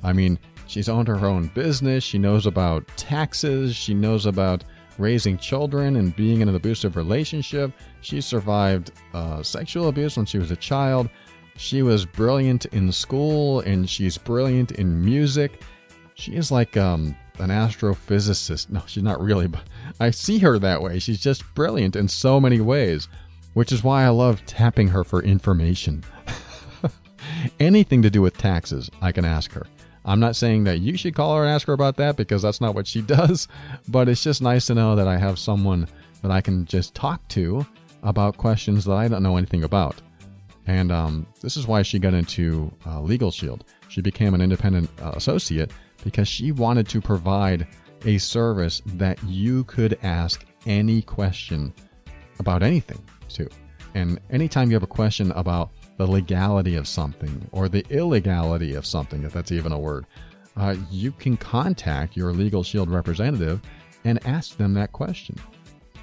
I 0.05 0.13
mean, 0.13 0.39
she's 0.69 0.89
owned 0.89 1.09
her 1.09 1.27
own 1.27 1.49
business, 1.49 2.05
she 2.05 2.19
knows 2.19 2.47
about 2.47 2.87
taxes, 2.97 3.75
she 3.75 3.93
knows 3.93 4.25
about 4.25 4.63
raising 4.99 5.39
children 5.39 5.97
and 5.97 6.15
being 6.17 6.41
in 6.41 6.49
an 6.49 6.55
abusive 6.55 6.97
relationship. 6.97 7.73
She 8.01 8.21
survived 8.21 8.93
uh, 9.15 9.43
sexual 9.43 9.89
abuse 9.89 10.17
when 10.17 10.27
she 10.27 10.39
was 10.39 10.51
a 10.51 10.57
child. 10.57 11.09
She 11.57 11.83
was 11.83 12.05
brilliant 12.05 12.67
in 12.67 12.93
school 12.93 13.61
and 13.61 13.89
she's 13.89 14.19
brilliant 14.19 14.73
in 14.73 15.05
music. 15.05 15.61
She 16.15 16.35
is 16.35 16.51
like 16.51 16.77
um, 16.77 17.17
an 17.39 17.51
astrophysicist. 17.51 18.71
No, 18.71 18.83
she's 18.87 19.03
not 19.03 19.21
really, 19.21 19.47
but 19.47 19.63
I 20.01 20.11
see 20.11 20.39
her 20.39 20.59
that 20.59 20.83
way. 20.83 20.99
She's 20.99 21.21
just 21.21 21.43
brilliant 21.55 21.97
in 21.97 22.09
so 22.09 22.41
many 22.41 22.61
ways, 22.61 23.09
which 23.55 23.73
is 23.73 23.85
why 23.85 24.05
I 24.05 24.09
love 24.09 24.45
tapping 24.47 24.89
her 24.89 25.05
for 25.05 25.23
information. 25.23 26.05
Anything 27.61 28.03
to 28.03 28.11
do 28.11 28.23
with 28.23 28.37
taxes, 28.37 28.91
I 29.01 29.13
can 29.13 29.25
ask 29.25 29.53
her. 29.53 29.67
I'm 30.07 30.21
not 30.21 30.37
saying 30.37 30.65
that 30.65 30.79
you 30.79 30.97
should 30.97 31.15
call 31.15 31.37
her 31.37 31.43
and 31.43 31.51
ask 31.51 31.67
her 31.67 31.73
about 31.73 31.97
that 31.97 32.17
because 32.17 32.41
that's 32.43 32.61
not 32.61 32.75
what 32.75 32.87
she 32.87 33.03
does, 33.19 33.49
but 33.89 34.09
it's 34.09 34.23
just 34.23 34.41
nice 34.41 34.67
to 34.67 34.75
know 34.75 34.95
that 34.97 35.09
I 35.09 35.19
have 35.19 35.39
someone 35.39 35.89
that 36.23 36.31
I 36.31 36.41
can 36.41 36.65
just 36.65 36.95
talk 36.95 37.27
to 37.29 37.67
about 38.03 38.37
questions 38.37 38.85
that 38.85 38.95
I 38.95 39.09
don't 39.09 39.23
know 39.23 39.37
anything 39.37 39.65
about. 39.65 40.01
And 40.69 40.91
um, 40.91 41.27
this 41.41 41.57
is 41.57 41.67
why 41.67 41.83
she 41.83 41.99
got 41.99 42.15
into 42.15 42.73
uh, 42.87 43.01
Legal 43.01 43.31
Shield. 43.31 43.65
She 43.89 44.01
became 44.01 44.35
an 44.35 44.41
independent 44.41 44.91
uh, 45.01 45.13
associate 45.15 45.73
because 46.05 46.29
she 46.29 46.53
wanted 46.53 46.89
to 46.89 47.01
provide 47.01 47.67
a 48.05 48.19
service 48.19 48.83
that 48.87 49.23
you 49.25 49.65
could 49.65 49.99
ask 50.03 50.45
any 50.67 51.03
question 51.03 51.73
about 52.39 52.63
anything 52.63 53.03
to. 53.31 53.49
And 53.95 54.21
anytime 54.31 54.71
you 54.71 54.75
have 54.75 54.83
a 54.83 54.89
question 54.89 55.33
about 55.33 55.71
the 55.97 56.07
legality 56.07 56.77
of 56.77 56.87
something 56.87 57.49
or 57.53 57.69
the 57.69 57.85
illegality 57.91 58.75
of 58.75 58.87
something, 58.87 59.25
if 59.25 59.33
that's 59.33 59.53
even 59.53 59.73
a 59.73 59.79
word, 59.79 60.07
uh, 60.57 60.75
you 60.91 61.13
can 61.13 61.37
contact 61.37 62.17
your 62.17 62.33
Legal 62.33 62.63
Shield 62.63 62.91
representative 62.91 63.61
and 64.05 64.25
ask 64.27 64.57
them 64.57 64.75
that 64.75 64.93
question. 64.93 65.37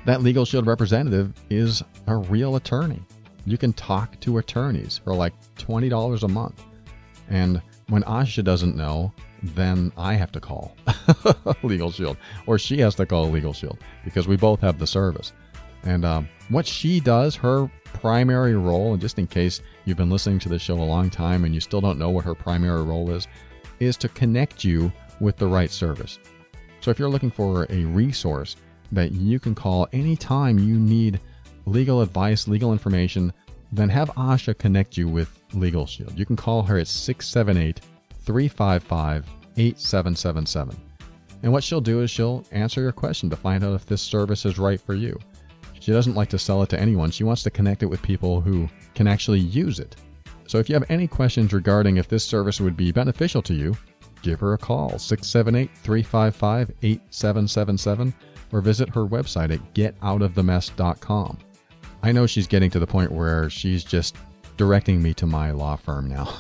That 0.06 0.22
Legal 0.22 0.46
Shield 0.46 0.68
representative 0.68 1.34
is 1.50 1.84
a 2.08 2.16
real 2.16 2.56
attorney. 2.56 3.02
You 3.46 3.58
can 3.58 3.74
talk 3.74 4.20
to 4.22 4.38
attorneys 4.38 4.98
for 4.98 5.14
like 5.14 5.34
$20 5.58 6.24
a 6.24 6.28
month. 6.28 6.64
And 7.30 7.62
when 7.88 8.04
Asha 8.04 8.44
doesn't 8.44 8.76
know, 8.76 9.12
then 9.42 9.92
I 9.98 10.14
have 10.14 10.32
to 10.34 10.40
call 10.40 10.76
Legal 11.64 11.92
Shield, 11.92 12.18
or 12.48 12.58
she 12.58 12.80
has 12.80 12.96
to 12.96 13.06
call 13.06 13.30
Legal 13.30 13.54
Shield 13.54 13.80
because 14.04 14.28
we 14.28 14.38
both 14.38 14.62
have 14.62 14.80
the 14.80 14.88
service. 14.88 15.34
And 15.84 16.06
um, 16.06 16.30
what 16.50 16.66
she 16.66 17.00
does, 17.00 17.36
her 17.36 17.70
primary 17.86 18.56
role, 18.56 18.94
and 18.94 19.02
just 19.02 19.20
in 19.20 19.28
case 19.28 19.62
you've 19.86 19.98
been 19.98 20.10
listening 20.10 20.40
to 20.40 20.50
this 20.50 20.62
show 20.62 20.76
a 20.76 20.84
long 20.84 21.10
time 21.10 21.46
and 21.46 21.54
you 21.54 21.62
still 21.62 21.82
don't 21.82 22.00
know 22.00 22.10
what 22.10 22.26
her 22.26 22.36
primary 22.36 22.84
role 22.84 23.12
is, 23.12 23.28
is 23.80 23.98
to 23.98 24.10
connect 24.10 24.64
you 24.64 24.92
with 25.20 25.38
the 25.38 25.48
right 25.48 25.72
service. 25.72 26.20
So 26.82 26.92
if 26.92 27.00
you're 27.00 27.10
looking 27.10 27.32
for 27.32 27.66
a 27.70 27.86
resource 27.86 28.56
that 28.92 29.12
you 29.12 29.40
can 29.40 29.56
call 29.56 29.88
anytime 29.94 30.60
you 30.60 30.78
need 30.78 31.20
legal 31.66 32.02
advice, 32.02 32.48
legal 32.48 32.72
information, 32.72 33.34
then 33.72 33.90
have 33.90 34.10
Asha 34.12 34.58
connect 34.58 34.98
you 34.98 35.08
with 35.08 35.40
Legal 35.54 35.86
Shield. 35.86 36.18
You 36.18 36.26
can 36.26 36.36
call 36.36 36.62
her 36.64 36.78
at 36.78 36.88
678 36.88 37.82
355 38.22 39.26
8777. 39.58 40.78
And 41.42 41.52
what 41.52 41.64
she'll 41.64 41.82
do 41.82 42.02
is 42.02 42.12
she'll 42.12 42.46
answer 42.52 42.82
your 42.82 42.92
question 42.92 43.30
to 43.30 43.36
find 43.36 43.64
out 43.64 43.74
if 43.74 43.86
this 43.86 44.02
service 44.02 44.46
is 44.46 44.58
right 44.58 44.80
for 44.80 44.94
you. 44.94 45.20
She 45.84 45.92
doesn't 45.92 46.16
like 46.16 46.30
to 46.30 46.40
sell 46.40 46.64
it 46.64 46.70
to 46.70 46.80
anyone. 46.80 47.12
She 47.12 47.26
wants 47.26 47.44
to 47.44 47.52
connect 47.52 47.84
it 47.84 47.88
with 47.88 48.02
people 48.02 48.40
who 48.40 48.70
can 48.96 49.06
actually 49.06 49.42
use 49.42 49.80
it. 49.80 49.98
So 50.48 50.58
if 50.58 50.70
you 50.70 50.76
have 50.76 50.90
any 50.90 51.10
questions 51.10 51.52
regarding 51.52 51.98
if 51.98 52.08
this 52.08 52.24
service 52.24 52.62
would 52.62 52.78
be 52.78 52.94
beneficial 52.94 53.42
to 53.42 53.54
you, 53.54 53.76
give 54.22 54.40
her 54.40 54.54
a 54.54 54.58
call 54.58 54.98
678 54.98 55.70
355 55.76 56.72
8777 56.82 58.14
or 58.54 58.62
visit 58.62 58.96
her 58.96 59.06
website 59.06 59.52
at 59.52 59.74
getoutofthemess.com. 59.74 61.38
I 62.02 62.12
know 62.14 62.28
she's 62.28 62.48
getting 62.48 62.72
to 62.72 62.80
the 62.80 62.88
point 62.88 63.12
where 63.12 63.50
she's 63.50 63.84
just 63.84 64.16
directing 64.56 65.04
me 65.04 65.14
to 65.16 65.26
my 65.26 65.52
law 65.52 65.76
firm 65.76 66.08
now. 66.08 66.34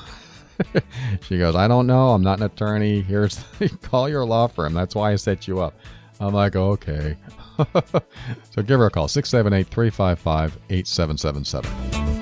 she 1.24 1.38
goes, 1.38 1.54
I 1.54 1.68
don't 1.68 1.86
know. 1.86 2.12
I'm 2.12 2.24
not 2.24 2.40
an 2.40 2.46
attorney. 2.46 3.02
Here's 3.02 3.44
call 3.82 4.08
your 4.08 4.24
law 4.24 4.48
firm. 4.48 4.74
That's 4.74 4.96
why 4.96 5.12
I 5.12 5.18
set 5.18 5.50
you 5.50 5.60
up. 5.60 5.78
I'm 6.22 6.34
like, 6.34 6.56
okay. 6.56 7.18
so 8.52 8.62
give 8.62 8.80
her 8.80 8.88
a 8.88 8.92
call 8.92 9.08
678 9.08 9.68
355 9.68 10.60
8777. 10.70 12.14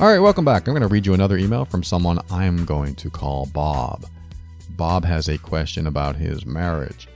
All 0.00 0.06
right, 0.06 0.18
welcome 0.18 0.46
back. 0.46 0.66
I'm 0.66 0.72
going 0.72 0.80
to 0.80 0.88
read 0.88 1.04
you 1.04 1.12
another 1.12 1.36
email 1.36 1.66
from 1.66 1.82
someone 1.82 2.20
I'm 2.30 2.64
going 2.64 2.94
to 2.94 3.10
call 3.10 3.44
Bob. 3.52 4.06
Bob 4.70 5.04
has 5.04 5.28
a 5.28 5.36
question 5.36 5.86
about 5.86 6.16
his 6.16 6.46
marriage. 6.46 7.06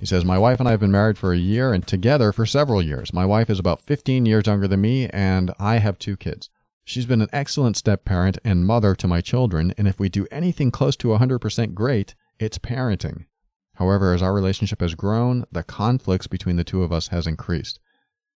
He 0.00 0.06
says, 0.06 0.24
My 0.24 0.38
wife 0.38 0.58
and 0.60 0.66
I 0.66 0.70
have 0.70 0.80
been 0.80 0.90
married 0.90 1.18
for 1.18 1.34
a 1.34 1.38
year 1.38 1.74
and 1.74 1.86
together 1.86 2.32
for 2.32 2.46
several 2.46 2.80
years. 2.80 3.12
My 3.12 3.26
wife 3.26 3.50
is 3.50 3.58
about 3.58 3.82
15 3.82 4.24
years 4.24 4.46
younger 4.46 4.66
than 4.66 4.80
me, 4.80 5.08
and 5.08 5.52
I 5.58 5.76
have 5.76 5.98
two 5.98 6.16
kids. 6.16 6.48
She's 6.84 7.04
been 7.04 7.20
an 7.20 7.28
excellent 7.34 7.76
step 7.76 8.06
parent 8.06 8.38
and 8.42 8.66
mother 8.66 8.94
to 8.94 9.06
my 9.06 9.20
children, 9.20 9.74
and 9.76 9.86
if 9.86 10.00
we 10.00 10.08
do 10.08 10.26
anything 10.30 10.70
close 10.70 10.96
to 10.96 11.08
100% 11.08 11.74
great, 11.74 12.14
it's 12.38 12.56
parenting. 12.56 13.26
However, 13.74 14.14
as 14.14 14.22
our 14.22 14.32
relationship 14.32 14.80
has 14.80 14.94
grown, 14.94 15.44
the 15.52 15.62
conflicts 15.62 16.26
between 16.26 16.56
the 16.56 16.64
two 16.64 16.82
of 16.82 16.92
us 16.92 17.08
has 17.08 17.26
increased. 17.26 17.78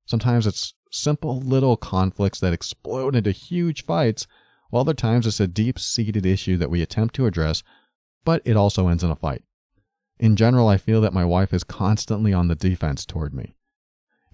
Sometimes 0.04 0.48
it's 0.48 0.74
simple 0.90 1.38
little 1.40 1.76
conflicts 1.76 2.40
that 2.40 2.52
explode 2.52 3.14
into 3.14 3.30
huge 3.30 3.84
fights, 3.84 4.26
while 4.70 4.80
other 4.80 4.94
times 4.94 5.28
it's 5.28 5.38
a 5.38 5.46
deep 5.46 5.78
seated 5.78 6.26
issue 6.26 6.56
that 6.56 6.70
we 6.70 6.82
attempt 6.82 7.14
to 7.14 7.26
address, 7.26 7.62
but 8.24 8.42
it 8.44 8.56
also 8.56 8.88
ends 8.88 9.04
in 9.04 9.12
a 9.12 9.16
fight. 9.16 9.44
In 10.18 10.36
general, 10.36 10.68
I 10.68 10.76
feel 10.76 11.00
that 11.00 11.12
my 11.12 11.24
wife 11.24 11.52
is 11.52 11.64
constantly 11.64 12.32
on 12.32 12.48
the 12.48 12.54
defense 12.54 13.04
toward 13.04 13.34
me. 13.34 13.54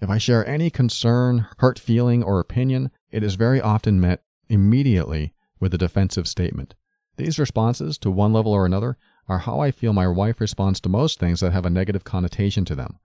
If 0.01 0.09
I 0.09 0.17
share 0.17 0.47
any 0.47 0.69
concern, 0.69 1.47
hurt 1.57 1.79
feeling, 1.79 2.23
or 2.23 2.39
opinion, 2.39 2.91
it 3.11 3.23
is 3.23 3.35
very 3.35 3.59
often 3.59 3.99
met 3.99 4.23
immediately 4.47 5.33
with 5.59 5.73
a 5.73 5.77
defensive 5.77 6.27
statement. 6.27 6.75
These 7.17 7.39
responses, 7.39 7.97
to 7.99 8.11
one 8.11 8.31
level 8.31 8.53
or 8.53 8.65
another, 8.65 8.97
are 9.27 9.39
how 9.39 9.59
I 9.59 9.71
feel 9.71 9.91
my 9.93 10.07
wife 10.07 10.39
responds 10.39 10.79
to 10.81 10.89
most 10.89 11.19
things 11.19 11.41
that 11.41 11.51
have 11.51 11.65
a 11.65 11.69
negative 11.69 12.03
connotation 12.03 12.65
to 12.65 12.75
them. 12.75 12.97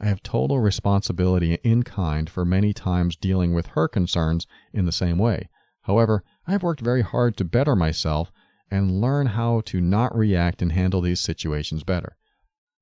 I 0.00 0.06
have 0.06 0.22
total 0.22 0.60
responsibility 0.60 1.54
in 1.62 1.82
kind 1.82 2.28
for 2.28 2.44
many 2.44 2.72
times 2.72 3.16
dealing 3.16 3.54
with 3.54 3.68
her 3.68 3.88
concerns 3.88 4.46
in 4.72 4.84
the 4.84 4.92
same 4.92 5.18
way. 5.18 5.48
However, 5.82 6.24
I 6.46 6.52
have 6.52 6.62
worked 6.62 6.80
very 6.80 7.02
hard 7.02 7.36
to 7.38 7.44
better 7.44 7.74
myself 7.74 8.32
and 8.70 9.00
learn 9.00 9.26
how 9.26 9.60
to 9.66 9.80
not 9.80 10.16
react 10.16 10.62
and 10.62 10.72
handle 10.72 11.00
these 11.00 11.20
situations 11.20 11.84
better. 11.84 12.16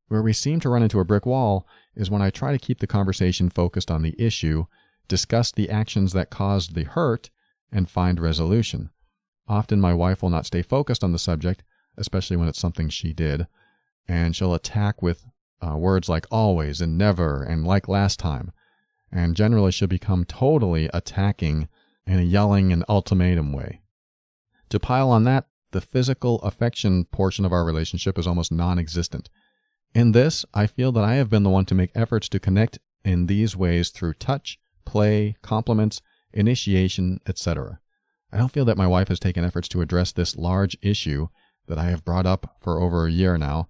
Where 0.08 0.22
we 0.22 0.32
seem 0.32 0.60
to 0.60 0.68
run 0.68 0.82
into 0.82 1.00
a 1.00 1.04
brick 1.04 1.26
wall 1.26 1.66
is 1.94 2.10
when 2.10 2.22
I 2.22 2.30
try 2.30 2.52
to 2.52 2.58
keep 2.58 2.80
the 2.80 2.86
conversation 2.86 3.48
focused 3.48 3.90
on 3.90 4.02
the 4.02 4.14
issue, 4.18 4.66
discuss 5.08 5.50
the 5.50 5.70
actions 5.70 6.12
that 6.12 6.30
caused 6.30 6.74
the 6.74 6.84
hurt, 6.84 7.30
and 7.70 7.88
find 7.88 8.20
resolution. 8.20 8.90
Often 9.48 9.80
my 9.80 9.94
wife 9.94 10.22
will 10.22 10.30
not 10.30 10.46
stay 10.46 10.62
focused 10.62 11.02
on 11.02 11.12
the 11.12 11.18
subject, 11.18 11.64
especially 11.96 12.36
when 12.36 12.48
it's 12.48 12.60
something 12.60 12.88
she 12.88 13.12
did, 13.12 13.46
and 14.06 14.36
she'll 14.36 14.54
attack 14.54 15.02
with 15.02 15.26
uh, 15.66 15.76
words 15.76 16.08
like 16.08 16.26
always 16.30 16.80
and 16.80 16.98
never 16.98 17.42
and 17.42 17.66
like 17.66 17.88
last 17.88 18.18
time, 18.18 18.52
and 19.10 19.36
generally 19.36 19.72
she'll 19.72 19.88
become 19.88 20.24
totally 20.24 20.88
attacking 20.92 21.68
in 22.06 22.18
a 22.18 22.22
yelling 22.22 22.72
and 22.72 22.84
ultimatum 22.88 23.52
way. 23.52 23.80
To 24.70 24.80
pile 24.80 25.10
on 25.10 25.24
that, 25.24 25.46
the 25.72 25.80
physical 25.80 26.40
affection 26.40 27.04
portion 27.06 27.44
of 27.44 27.52
our 27.52 27.64
relationship 27.64 28.18
is 28.18 28.26
almost 28.26 28.52
non 28.52 28.78
existent. 28.78 29.28
In 29.94 30.12
this, 30.12 30.44
I 30.54 30.66
feel 30.66 30.92
that 30.92 31.04
I 31.04 31.14
have 31.14 31.28
been 31.28 31.42
the 31.42 31.50
one 31.50 31.66
to 31.66 31.74
make 31.74 31.90
efforts 31.94 32.28
to 32.30 32.40
connect 32.40 32.78
in 33.04 33.26
these 33.26 33.56
ways 33.56 33.90
through 33.90 34.14
touch, 34.14 34.58
play, 34.84 35.36
compliments, 35.42 36.00
initiation, 36.32 37.20
etc. 37.26 37.80
I 38.32 38.38
don't 38.38 38.52
feel 38.52 38.64
that 38.64 38.78
my 38.78 38.86
wife 38.86 39.08
has 39.08 39.20
taken 39.20 39.44
efforts 39.44 39.68
to 39.68 39.82
address 39.82 40.12
this 40.12 40.36
large 40.36 40.76
issue 40.80 41.28
that 41.66 41.78
I 41.78 41.84
have 41.84 42.04
brought 42.04 42.26
up 42.26 42.56
for 42.60 42.80
over 42.80 43.06
a 43.06 43.10
year 43.10 43.36
now. 43.36 43.68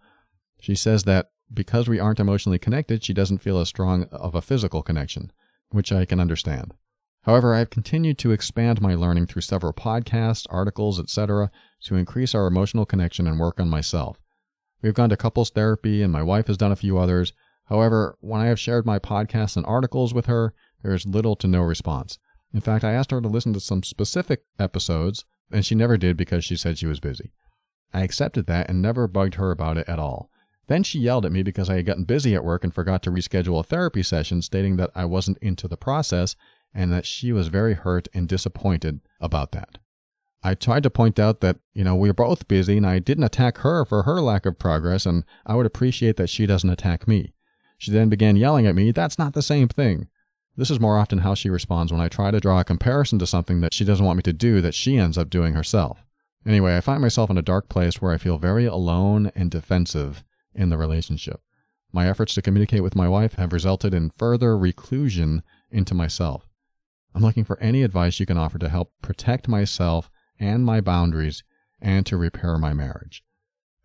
She 0.61 0.77
says 0.77 1.05
that 1.05 1.31
because 1.53 1.89
we 1.89 1.99
aren't 1.99 2.21
emotionally 2.21 2.59
connected, 2.59 3.05
she 3.05 3.13
doesn't 3.13 3.43
feel 3.43 3.59
as 3.59 3.69
strong 3.69 4.05
of 4.05 4.35
a 4.35 4.43
physical 4.43 4.83
connection, 4.83 5.33
which 5.71 5.93
I 5.93 6.05
can 6.05 6.21
understand. 6.21 6.75
However, 7.23 7.55
I 7.55 7.61
have 7.61 7.71
continued 7.71 8.19
to 8.19 8.33
expand 8.33 8.81
my 8.81 8.95
learning 8.95 9.27
through 9.27 9.43
several 9.43 9.73
podcasts, 9.73 10.47
articles, 10.51 10.99
etc., 10.99 11.51
to 11.85 11.97
increase 11.97 12.35
our 12.35 12.47
emotional 12.47 12.85
connection 12.85 13.27
and 13.29 13.39
work 13.39 13.61
on 13.61 13.69
myself. 13.69 14.19
We 14.83 14.89
have 14.89 14.97
gone 14.97 15.11
to 15.11 15.17
couples 15.17 15.51
therapy, 15.51 16.03
and 16.03 16.13
my 16.13 16.23
wife 16.23 16.49
has 16.49 16.57
done 16.57 16.73
a 16.73 16.77
few 16.77 16.99
others. 16.99 17.33
However, 17.67 18.17
when 18.21 18.41
I 18.41 18.47
have 18.47 18.59
shared 18.59 18.85
my 18.85 18.99
podcasts 18.99 19.57
and 19.57 19.65
articles 19.67 20.13
with 20.13 20.27
her, 20.27 20.53
there 20.83 20.95
is 20.95 21.07
little 21.07 21.37
to 21.37 21.47
no 21.47 21.63
response. 21.63 22.19
In 22.53 22.61
fact, 22.61 22.83
I 22.85 22.93
asked 22.93 23.13
her 23.13 23.21
to 23.21 23.29
listen 23.29 23.53
to 23.53 23.61
some 23.61 23.85
specific 23.85 24.43
episodes, 24.59 25.25
and 25.53 25.65
she 25.65 25.77
never 25.77 25.97
did 25.97 26.17
because 26.17 26.45
she 26.45 26.57
said 26.57 26.77
she 26.77 26.87
was 26.87 26.99
busy. 26.99 27.33
I 27.95 28.03
accepted 28.03 28.47
that 28.47 28.69
and 28.69 28.83
never 28.83 29.07
bugged 29.07 29.37
her 29.37 29.53
about 29.53 29.77
it 29.77 29.89
at 29.89 30.01
all. 30.01 30.29
Then 30.67 30.83
she 30.83 30.99
yelled 30.99 31.25
at 31.25 31.33
me 31.33 31.45
because 31.45 31.71
I 31.71 31.77
had 31.77 31.87
gotten 31.87 32.05
busy 32.05 32.35
at 32.35 32.45
work 32.45 32.65
and 32.65 32.75
forgot 32.75 33.03
to 33.05 33.11
reschedule 33.11 33.61
a 33.61 33.63
therapy 33.63 34.03
session, 34.03 34.43
stating 34.43 34.77
that 34.77 34.91
I 34.95 35.05
wasn't 35.05 35.39
into 35.39 35.69
the 35.69 35.77
process 35.77 36.35
and 36.75 36.93
that 36.93 37.07
she 37.07 37.33
was 37.33 37.49
very 37.49 37.75
hurt 37.75 38.09
and 38.15 38.29
disappointed 38.29 39.01
about 39.21 39.53
that. 39.53 39.79
I 40.43 40.55
tried 40.55 40.83
to 40.83 40.91
point 40.91 41.19
out 41.21 41.41
that, 41.41 41.59
you 41.73 41.85
know, 41.85 41.95
we 41.95 42.09
are 42.09 42.15
both 42.15 42.49
busy 42.49 42.77
and 42.77 42.87
I 42.87 42.99
didn't 42.99 43.25
attack 43.25 43.59
her 43.59 43.85
for 43.85 44.03
her 44.03 44.21
lack 44.21 44.45
of 44.45 44.59
progress 44.59 45.07
and 45.07 45.25
I 45.47 45.55
would 45.55 45.67
appreciate 45.67 46.17
that 46.17 46.31
she 46.31 46.47
doesn't 46.47 46.71
attack 46.71 47.07
me. 47.07 47.35
She 47.79 47.91
then 47.91 48.09
began 48.09 48.37
yelling 48.37 48.67
at 48.67 48.75
me, 48.75 48.91
that's 48.91 49.19
not 49.19 49.35
the 49.35 49.43
same 49.43 49.69
thing. 49.69 50.09
This 50.57 50.71
is 50.71 50.81
more 50.81 50.99
often 50.99 51.19
how 51.19 51.35
she 51.35 51.49
responds 51.49 51.93
when 51.93 52.01
I 52.01 52.09
try 52.09 52.31
to 52.31 52.41
draw 52.41 52.61
a 52.61 52.65
comparison 52.65 53.19
to 53.21 53.27
something 53.27 53.61
that 53.61 53.73
she 53.73 53.85
doesn't 53.85 54.05
want 54.05 54.19
me 54.19 54.23
to 54.25 54.33
do 54.33 54.61
that 54.61 54.75
she 54.75 54.97
ends 54.97 55.17
up 55.17 55.31
doing 55.31 55.55
herself. 55.55 56.05
Anyway, 56.47 56.77
I 56.77 56.81
find 56.81 57.01
myself 57.01 57.31
in 57.31 57.39
a 57.39 57.43
dark 57.43 57.69
place 57.69 58.03
where 58.03 58.13
I 58.13 58.19
feel 58.19 58.37
very 58.37 58.67
alone 58.67 59.31
and 59.35 59.51
defensive 59.51 60.25
in 60.55 60.69
the 60.69 60.77
relationship. 60.77 61.41
My 61.93 62.09
efforts 62.09 62.35
to 62.35 62.43
communicate 62.43 62.83
with 62.83 62.97
my 62.97 63.09
wife 63.09 63.35
have 63.35 63.53
resulted 63.53 63.95
in 63.95 64.11
further 64.11 64.59
reclusion 64.59 65.43
into 65.71 65.95
myself. 65.95 66.49
I'm 67.15 67.23
looking 67.23 67.45
for 67.45 67.59
any 67.61 67.83
advice 67.83 68.19
you 68.19 68.27
can 68.27 68.39
offer 68.39 68.59
to 68.59 68.69
help 68.69 68.93
protect 69.03 69.49
myself 69.49 70.11
and 70.39 70.65
my 70.65 70.81
boundaries 70.81 71.45
and 71.81 72.07
to 72.07 72.17
repair 72.17 72.57
my 72.59 72.73
marriage. 72.73 73.23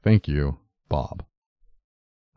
Thank 0.04 0.28
you, 0.28 0.60
Bob. 0.88 1.26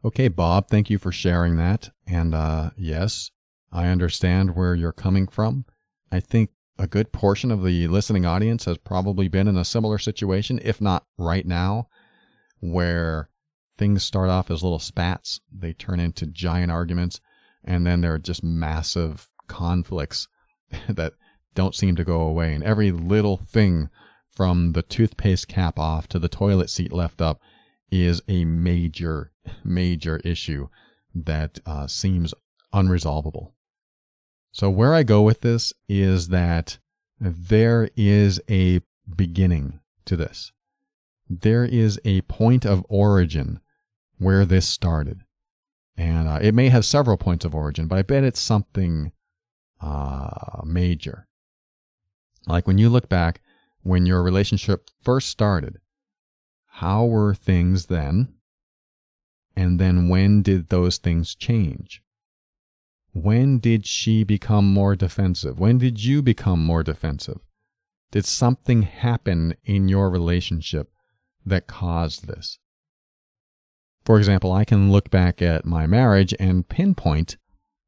Okay, 0.05 0.29
Bob, 0.29 0.69
thank 0.69 0.91
you 0.91 0.99
for 0.99 1.13
sharing 1.13 1.57
that. 1.57 1.91
And 2.07 2.35
uh, 2.35 2.71
yes, 2.77 3.31
I 3.71 3.87
understand 3.89 4.57
where 4.57 4.75
you're 4.75 4.93
coming 4.93 5.29
from. 5.29 5.67
I 6.11 6.21
think 6.21 6.51
a 6.79 6.87
good 6.87 7.13
portion 7.13 7.51
of 7.51 7.63
the 7.63 7.87
listening 7.89 8.25
audience 8.25 8.65
has 8.65 8.79
probably 8.79 9.29
been 9.29 9.47
in 9.47 9.57
a 9.57 9.65
similar 9.65 9.99
situation, 9.99 10.59
if 10.65 10.81
not 10.81 11.05
right 11.19 11.47
now, 11.47 11.89
where 12.61 13.29
things 13.77 14.03
start 14.03 14.31
off 14.31 14.51
as 14.51 14.63
little 14.63 14.79
spats, 14.79 15.41
they 15.53 15.73
turn 15.73 16.01
into 16.01 16.27
giant 16.27 16.73
arguments, 16.73 17.21
and 17.63 17.87
then 17.87 18.01
there 18.01 18.15
are 18.15 18.19
just 18.19 18.43
massive 18.43 19.29
conflicts 19.47 20.27
that 20.89 21.15
don't 21.55 21.75
seem 21.75 21.97
to 21.97 22.05
go 22.05 22.21
away. 22.21 22.55
And 22.55 22.65
every 22.65 22.93
little 22.93 23.37
thing 23.37 23.89
from 24.31 24.73
the 24.73 24.83
toothpaste 24.83 25.49
cap 25.49 25.79
off 25.79 26.09
to 26.09 26.19
the 26.19 26.29
toilet 26.29 26.71
seat 26.71 26.93
left 26.93 27.21
up 27.21 27.41
is 27.91 28.23
a 28.29 28.45
major, 28.45 29.33
major 29.65 30.19
issue 30.19 30.69
that 31.15 31.59
uh, 31.67 31.87
seems 31.87 32.33
unresolvable. 32.73 33.53
So, 34.53 34.71
where 34.71 34.95
I 34.95 35.03
go 35.03 35.23
with 35.23 35.43
this 35.43 35.73
is 35.89 36.29
that 36.29 36.79
there 37.21 37.91
is 37.97 38.41
a 38.49 38.81
beginning 39.15 39.81
to 40.07 40.17
this. 40.17 40.53
There 41.29 41.65
is 41.65 42.01
a 42.05 42.23
point 42.23 42.65
of 42.65 42.85
origin 42.89 43.61
where 44.19 44.45
this 44.45 44.69
started. 44.69 45.23
And 45.97 46.29
uh, 46.29 46.39
it 46.41 46.55
may 46.55 46.69
have 46.69 46.85
several 46.85 47.17
points 47.17 47.45
of 47.45 47.55
origin, 47.55 47.87
but 47.87 47.99
I 47.99 48.03
bet 48.03 48.25
it's 48.25 48.41
something 48.41 49.13
uh, 49.81 50.63
major. 50.65 51.27
Like 52.47 52.67
when 52.67 52.79
you 52.79 52.89
look 52.89 53.09
back, 53.09 53.41
when 53.83 54.07
your 54.07 54.23
relationship 54.23 54.91
first 55.03 55.29
started, 55.29 55.79
how 56.67 57.05
were 57.05 57.35
things 57.35 57.87
then? 57.87 58.35
And 59.57 59.79
then 59.79 60.09
when 60.09 60.43
did 60.43 60.69
those 60.69 60.99
things 60.99 61.35
change? 61.35 62.03
When 63.13 63.59
did 63.59 63.87
she 63.87 64.23
become 64.23 64.73
more 64.73 64.95
defensive? 64.95 65.59
When 65.59 65.79
did 65.79 66.03
you 66.03 66.23
become 66.23 66.65
more 66.65 66.83
defensive? 66.83 67.41
Did 68.13 68.25
something 68.25 68.83
happen 68.83 69.55
in 69.65 69.89
your 69.89 70.11
relationship 70.11 70.91
that 71.45 71.67
caused 71.67 72.27
this? 72.27 72.59
For 74.05 74.19
example, 74.19 74.53
I 74.53 74.65
can 74.65 74.91
look 74.91 75.11
back 75.11 75.43
at 75.43 75.65
my 75.65 75.87
marriage 75.87 76.35
and 76.41 76.69
pinpoint 76.69 77.37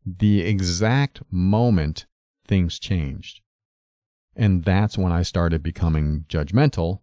the 0.05 0.43
exact 0.43 1.23
moment 1.31 2.07
things 2.47 2.79
changed. 2.79 3.41
And 4.35 4.65
that's 4.65 4.97
when 4.99 5.12
I 5.12 5.23
started 5.23 5.62
becoming 5.62 6.25
judgmental 6.29 7.01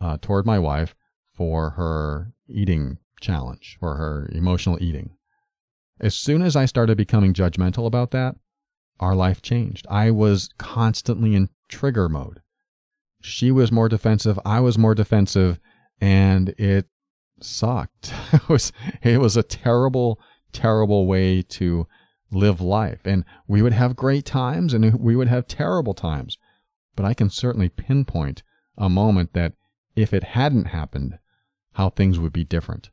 uh, 0.00 0.18
toward 0.20 0.46
my 0.46 0.58
wife 0.58 0.94
for 1.26 1.70
her 1.70 2.32
eating 2.48 2.98
challenge, 3.20 3.76
for 3.80 3.96
her 3.96 4.28
emotional 4.32 4.78
eating. 4.80 5.10
As 6.00 6.14
soon 6.14 6.42
as 6.42 6.54
I 6.54 6.64
started 6.66 6.96
becoming 6.96 7.34
judgmental 7.34 7.86
about 7.86 8.12
that, 8.12 8.36
our 9.00 9.14
life 9.14 9.42
changed. 9.42 9.86
I 9.90 10.10
was 10.10 10.50
constantly 10.58 11.34
in 11.34 11.50
trigger 11.68 12.08
mode. 12.08 12.40
She 13.20 13.50
was 13.50 13.72
more 13.72 13.88
defensive, 13.88 14.38
I 14.44 14.60
was 14.60 14.78
more 14.78 14.94
defensive, 14.94 15.58
and 16.00 16.50
it 16.50 16.86
sucked. 17.40 18.12
it 18.32 18.48
was 18.48 18.72
it 19.02 19.20
was 19.20 19.36
a 19.36 19.42
terrible 19.42 20.20
terrible 20.52 21.06
way 21.06 21.42
to 21.42 21.86
live 22.30 22.60
life. 22.60 23.00
And 23.04 23.24
we 23.46 23.62
would 23.62 23.72
have 23.72 23.96
great 23.96 24.24
times 24.24 24.74
and 24.74 25.00
we 25.00 25.16
would 25.16 25.28
have 25.28 25.46
terrible 25.46 25.94
times. 25.94 26.38
But 26.94 27.04
I 27.04 27.14
can 27.14 27.30
certainly 27.30 27.68
pinpoint 27.68 28.42
a 28.76 28.88
moment 28.88 29.32
that 29.32 29.54
if 29.96 30.12
it 30.12 30.24
hadn't 30.24 30.66
happened, 30.66 31.18
how 31.72 31.90
things 31.90 32.18
would 32.18 32.32
be 32.32 32.44
different. 32.44 32.90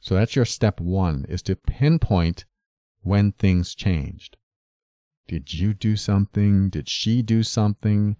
So 0.00 0.14
that's 0.14 0.34
your 0.34 0.44
step 0.44 0.80
one 0.80 1.24
is 1.28 1.42
to 1.42 1.56
pinpoint 1.56 2.44
when 3.02 3.32
things 3.32 3.74
changed. 3.74 4.36
Did 5.28 5.54
you 5.54 5.72
do 5.74 5.96
something? 5.96 6.68
Did 6.68 6.88
she 6.88 7.22
do 7.22 7.42
something? 7.42 8.16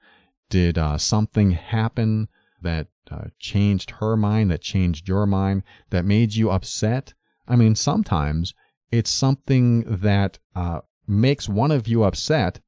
Did 0.48 0.78
uh, 0.78 0.98
something 0.98 1.50
happen 1.50 2.28
that 2.60 2.88
uh, 3.10 3.26
changed 3.38 3.90
her 3.98 4.16
mind, 4.16 4.50
that 4.50 4.62
changed 4.62 5.08
your 5.08 5.26
mind, 5.26 5.64
that 5.90 6.04
made 6.04 6.34
you 6.34 6.50
upset? 6.50 7.14
I 7.48 7.56
mean, 7.56 7.74
sometimes 7.74 8.54
it's 8.92 9.10
something 9.10 9.80
that 9.88 10.38
uh, 10.54 10.80
makes 11.08 11.48
one 11.48 11.70
of 11.70 11.88
you 11.88 12.04
upset. 12.04 12.60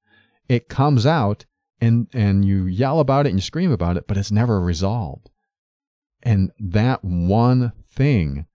It 0.49 0.69
comes 0.69 1.07
out 1.07 1.45
and, 1.81 2.09
and 2.15 2.45
you 2.45 2.67
yell 2.67 2.99
about 2.99 3.27
it 3.27 3.31
and 3.31 3.39
you 3.39 3.43
scream 3.43 3.71
about 3.71 3.97
it, 3.97 4.07
but 4.09 4.17
it's 4.17 4.33
never 4.33 4.61
resolved. 4.61 5.31
And 6.23 6.51
that 6.59 7.05
one 7.05 7.73
thing 7.87 8.47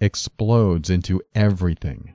explodes 0.00 0.88
into 0.88 1.20
everything. 1.34 2.14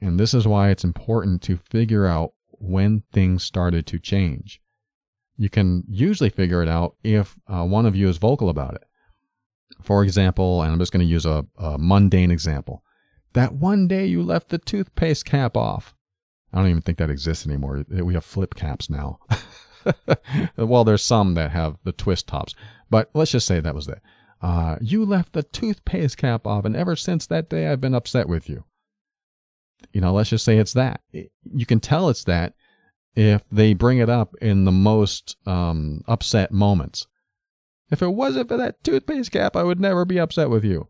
And 0.00 0.20
this 0.20 0.34
is 0.34 0.46
why 0.46 0.68
it's 0.68 0.84
important 0.84 1.40
to 1.42 1.56
figure 1.56 2.06
out 2.06 2.34
when 2.50 3.02
things 3.12 3.42
started 3.42 3.86
to 3.86 3.98
change. 3.98 4.60
You 5.38 5.48
can 5.48 5.84
usually 5.88 6.28
figure 6.28 6.62
it 6.62 6.68
out 6.68 6.96
if 7.02 7.38
uh, 7.48 7.64
one 7.64 7.86
of 7.86 7.96
you 7.96 8.08
is 8.08 8.18
vocal 8.18 8.50
about 8.50 8.74
it. 8.74 8.84
For 9.80 10.04
example, 10.04 10.62
and 10.62 10.72
I'm 10.72 10.78
just 10.78 10.92
going 10.92 11.04
to 11.04 11.10
use 11.10 11.24
a, 11.24 11.46
a 11.56 11.78
mundane 11.78 12.30
example. 12.30 12.84
That 13.34 13.54
one 13.54 13.88
day 13.88 14.06
you 14.06 14.22
left 14.22 14.48
the 14.48 14.58
toothpaste 14.58 15.24
cap 15.24 15.56
off. 15.56 15.94
I 16.52 16.58
don't 16.58 16.68
even 16.68 16.82
think 16.82 16.98
that 16.98 17.10
exists 17.10 17.46
anymore. 17.46 17.84
We 17.88 18.14
have 18.14 18.24
flip 18.24 18.54
caps 18.54 18.90
now. 18.90 19.20
well, 20.56 20.84
there's 20.84 21.02
some 21.02 21.34
that 21.34 21.50
have 21.50 21.78
the 21.84 21.92
twist 21.92 22.28
tops, 22.28 22.54
but 22.90 23.10
let's 23.14 23.32
just 23.32 23.46
say 23.46 23.60
that 23.60 23.74
was 23.74 23.88
it. 23.88 24.00
Uh, 24.42 24.76
you 24.80 25.04
left 25.04 25.32
the 25.32 25.42
toothpaste 25.42 26.18
cap 26.18 26.46
off, 26.46 26.64
and 26.64 26.76
ever 26.76 26.94
since 26.96 27.26
that 27.26 27.48
day, 27.48 27.68
I've 27.68 27.80
been 27.80 27.94
upset 27.94 28.28
with 28.28 28.48
you 28.50 28.64
you 29.92 30.00
know, 30.00 30.12
let's 30.12 30.30
just 30.30 30.44
say 30.44 30.58
it's 30.58 30.74
that. 30.74 31.00
You 31.12 31.66
can 31.66 31.80
tell 31.80 32.08
it's 32.08 32.24
that 32.24 32.54
if 33.14 33.42
they 33.50 33.74
bring 33.74 33.98
it 33.98 34.08
up 34.08 34.34
in 34.40 34.64
the 34.64 34.72
most 34.72 35.36
um, 35.46 36.02
upset 36.06 36.52
moments. 36.52 37.06
If 37.90 38.00
it 38.00 38.08
wasn't 38.08 38.48
for 38.48 38.56
that 38.56 38.82
toothpaste 38.82 39.32
cap, 39.32 39.54
I 39.54 39.64
would 39.64 39.80
never 39.80 40.04
be 40.04 40.18
upset 40.18 40.48
with 40.48 40.64
you. 40.64 40.88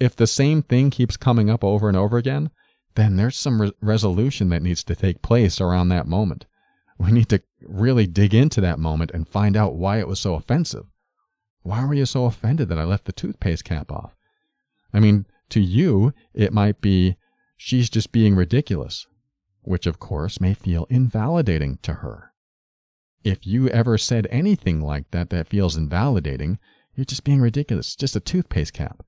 If 0.00 0.16
the 0.16 0.26
same 0.26 0.62
thing 0.62 0.90
keeps 0.90 1.16
coming 1.16 1.48
up 1.48 1.62
over 1.62 1.88
and 1.88 1.96
over 1.96 2.16
again, 2.16 2.50
then 2.94 3.16
there's 3.16 3.36
some 3.36 3.62
re- 3.62 3.72
resolution 3.80 4.48
that 4.50 4.62
needs 4.62 4.84
to 4.84 4.94
take 4.94 5.22
place 5.22 5.60
around 5.60 5.88
that 5.88 6.06
moment. 6.06 6.46
We 6.98 7.10
need 7.10 7.28
to 7.30 7.42
really 7.60 8.06
dig 8.06 8.34
into 8.34 8.60
that 8.60 8.78
moment 8.78 9.10
and 9.12 9.28
find 9.28 9.56
out 9.56 9.76
why 9.76 9.98
it 9.98 10.08
was 10.08 10.20
so 10.20 10.34
offensive. 10.34 10.86
Why 11.62 11.84
were 11.84 11.94
you 11.94 12.06
so 12.06 12.26
offended 12.26 12.68
that 12.68 12.78
I 12.78 12.84
left 12.84 13.04
the 13.04 13.12
toothpaste 13.12 13.64
cap 13.64 13.90
off? 13.90 14.14
I 14.92 15.00
mean, 15.00 15.26
to 15.50 15.60
you, 15.60 16.12
it 16.34 16.52
might 16.52 16.80
be 16.80 17.16
She's 17.56 17.88
just 17.88 18.12
being 18.12 18.34
ridiculous, 18.34 19.06
which 19.62 19.86
of 19.86 20.00
course 20.00 20.40
may 20.40 20.54
feel 20.54 20.86
invalidating 20.90 21.78
to 21.78 21.94
her. 21.94 22.32
If 23.22 23.46
you 23.46 23.68
ever 23.68 23.96
said 23.96 24.26
anything 24.28 24.82
like 24.82 25.10
that 25.12 25.30
that 25.30 25.46
feels 25.46 25.76
invalidating, 25.76 26.58
you're 26.94 27.06
just 27.06 27.24
being 27.24 27.40
ridiculous, 27.40 27.96
just 27.96 28.16
a 28.16 28.20
toothpaste 28.20 28.74
cap. 28.74 29.04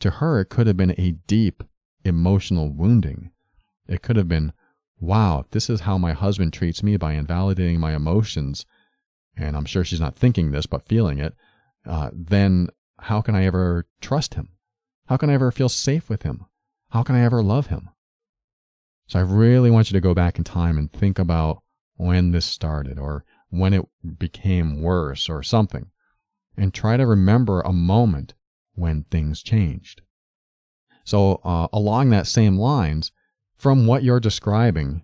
To 0.00 0.10
her, 0.10 0.40
it 0.40 0.46
could 0.46 0.66
have 0.66 0.76
been 0.76 0.94
a 0.98 1.12
deep 1.26 1.62
emotional 2.04 2.70
wounding. 2.70 3.30
It 3.86 4.02
could 4.02 4.16
have 4.16 4.28
been, 4.28 4.52
wow, 5.00 5.44
this 5.50 5.70
is 5.70 5.80
how 5.80 5.98
my 5.98 6.12
husband 6.12 6.52
treats 6.52 6.82
me 6.82 6.96
by 6.96 7.14
invalidating 7.14 7.80
my 7.80 7.94
emotions, 7.94 8.66
and 9.36 9.56
I'm 9.56 9.64
sure 9.64 9.84
she's 9.84 10.00
not 10.00 10.16
thinking 10.16 10.50
this, 10.50 10.66
but 10.66 10.88
feeling 10.88 11.18
it, 11.18 11.34
uh, 11.86 12.10
then 12.12 12.68
how 13.00 13.20
can 13.20 13.34
I 13.34 13.44
ever 13.44 13.86
trust 14.00 14.34
him? 14.34 14.50
How 15.06 15.16
can 15.16 15.30
I 15.30 15.34
ever 15.34 15.50
feel 15.50 15.68
safe 15.68 16.08
with 16.08 16.22
him? 16.22 16.46
how 16.94 17.02
can 17.02 17.16
I 17.16 17.24
ever 17.24 17.42
love 17.42 17.66
him? 17.66 17.90
So 19.08 19.18
I 19.18 19.22
really 19.22 19.68
want 19.68 19.90
you 19.90 19.94
to 19.94 20.00
go 20.00 20.14
back 20.14 20.38
in 20.38 20.44
time 20.44 20.78
and 20.78 20.90
think 20.92 21.18
about 21.18 21.60
when 21.96 22.30
this 22.30 22.46
started 22.46 23.00
or 23.00 23.24
when 23.50 23.74
it 23.74 23.84
became 24.16 24.80
worse 24.80 25.28
or 25.28 25.42
something, 25.42 25.90
and 26.56 26.72
try 26.72 26.96
to 26.96 27.04
remember 27.04 27.60
a 27.60 27.72
moment 27.72 28.34
when 28.74 29.04
things 29.04 29.42
changed. 29.42 30.02
So, 31.04 31.40
uh, 31.44 31.68
along 31.72 32.10
that 32.10 32.26
same 32.26 32.56
lines, 32.56 33.12
from 33.54 33.86
what 33.86 34.02
you're 34.02 34.20
describing, 34.20 35.02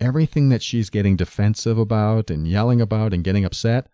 everything 0.00 0.48
that 0.48 0.62
she's 0.62 0.90
getting 0.90 1.16
defensive 1.16 1.78
about 1.78 2.30
and 2.30 2.46
yelling 2.46 2.80
about 2.80 3.12
and 3.12 3.24
getting 3.24 3.44
upset 3.44 3.88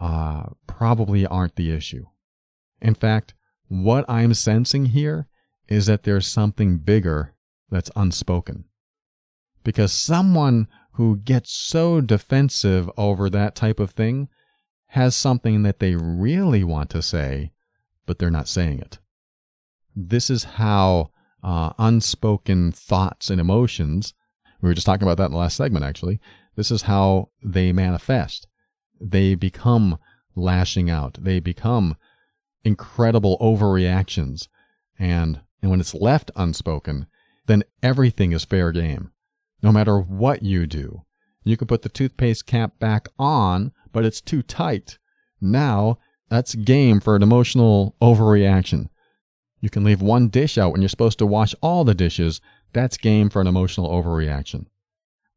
uh, 0.00 0.44
probably 0.66 1.26
aren't 1.26 1.56
the 1.56 1.70
issue. 1.70 2.06
In 2.80 2.94
fact, 2.94 3.34
what 3.68 4.04
I'm 4.08 4.34
sensing 4.34 4.86
here 4.86 5.28
is 5.68 5.86
that 5.86 6.02
there's 6.02 6.26
something 6.26 6.78
bigger 6.78 7.34
that's 7.70 7.90
unspoken. 7.96 8.64
Because 9.62 9.92
someone 9.92 10.68
who 10.92 11.16
gets 11.16 11.52
so 11.52 12.00
defensive 12.00 12.90
over 12.96 13.30
that 13.30 13.54
type 13.54 13.80
of 13.80 13.90
thing 13.90 14.28
has 14.88 15.16
something 15.16 15.62
that 15.62 15.78
they 15.78 15.96
really 15.96 16.62
want 16.62 16.90
to 16.90 17.02
say, 17.02 17.52
but 18.06 18.18
they're 18.18 18.30
not 18.30 18.48
saying 18.48 18.80
it. 18.80 18.98
This 19.94 20.30
is 20.30 20.44
how 20.44 21.10
uh, 21.42 21.72
unspoken 21.78 22.72
thoughts 22.72 23.30
and 23.30 23.40
emotions, 23.40 24.14
we 24.60 24.68
were 24.68 24.74
just 24.74 24.86
talking 24.86 25.06
about 25.06 25.18
that 25.18 25.26
in 25.26 25.32
the 25.32 25.38
last 25.38 25.56
segment 25.56 25.84
actually, 25.84 26.20
this 26.56 26.70
is 26.70 26.82
how 26.82 27.30
they 27.42 27.72
manifest. 27.72 28.46
They 29.00 29.34
become 29.34 29.98
lashing 30.34 30.88
out, 30.88 31.18
they 31.20 31.40
become 31.40 31.96
incredible 32.64 33.36
overreactions. 33.40 34.48
And 34.98 35.40
and 35.60 35.70
when 35.70 35.80
it's 35.80 35.94
left 35.94 36.30
unspoken, 36.36 37.06
then 37.46 37.64
everything 37.82 38.32
is 38.32 38.44
fair 38.44 38.70
game. 38.70 39.12
No 39.62 39.72
matter 39.72 39.98
what 39.98 40.42
you 40.42 40.66
do, 40.66 41.04
you 41.42 41.56
can 41.56 41.66
put 41.66 41.82
the 41.82 41.88
toothpaste 41.88 42.46
cap 42.46 42.78
back 42.78 43.08
on, 43.18 43.72
but 43.92 44.04
it's 44.04 44.20
too 44.20 44.42
tight. 44.42 44.98
Now, 45.40 45.98
that's 46.28 46.54
game 46.54 47.00
for 47.00 47.16
an 47.16 47.22
emotional 47.22 47.94
overreaction. 48.00 48.88
You 49.60 49.70
can 49.70 49.84
leave 49.84 50.02
one 50.02 50.28
dish 50.28 50.58
out 50.58 50.72
when 50.72 50.82
you're 50.82 50.88
supposed 50.88 51.18
to 51.18 51.26
wash 51.26 51.54
all 51.62 51.84
the 51.84 51.94
dishes. 51.94 52.40
That's 52.72 52.96
game 52.96 53.30
for 53.30 53.40
an 53.40 53.46
emotional 53.46 53.88
overreaction. 53.88 54.66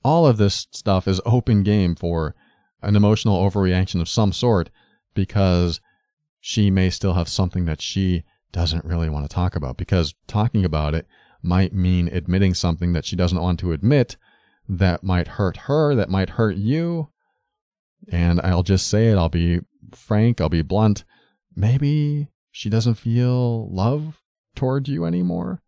All 0.04 0.26
of 0.26 0.38
this 0.38 0.67
stuff 0.71 1.08
is 1.08 1.21
open 1.26 1.63
game 1.63 1.95
for 1.95 2.36
an 2.82 2.95
emotional 2.95 3.50
overreaction 3.50 4.02
of 4.02 4.10
some 4.10 4.34
sort 4.34 4.69
because 5.13 5.82
she 6.39 6.69
may 6.69 6.89
still 6.89 7.13
have 7.13 7.30
something 7.30 7.65
that 7.65 7.82
she 7.82 8.23
doesn't 8.52 8.86
really 8.86 9.10
want 9.10 9.30
to 9.30 9.34
talk 9.34 9.56
about 9.56 9.78
because 9.78 10.15
talking 10.28 10.63
about 10.63 10.95
it 10.95 11.08
might 11.41 11.73
mean 11.73 12.08
admitting 12.08 12.54
something 12.54 12.93
that 12.93 13.06
she 13.06 13.15
doesn't 13.15 13.41
want 13.41 13.60
to 13.60 13.71
admit 13.71 14.17
that 14.67 15.04
might 15.04 15.28
hurt 15.28 15.58
her, 15.58 15.95
that 15.95 16.10
might 16.10 16.31
hurt 16.31 16.58
you. 16.58 17.10
And 18.10 18.40
I'll 18.42 18.63
just 18.63 18.88
say 18.88 19.08
it, 19.08 19.17
I'll 19.17 19.29
be 19.29 19.62
frank, 19.94 20.42
I'll 20.42 20.50
be 20.50 20.62
blunt. 20.62 21.04
Maybe 21.56 22.29
she 22.52 22.69
doesn't 22.69 22.96
feel 22.96 23.69
love 23.73 24.21
toward 24.56 24.88
you 24.88 25.06
anymore. 25.06 25.62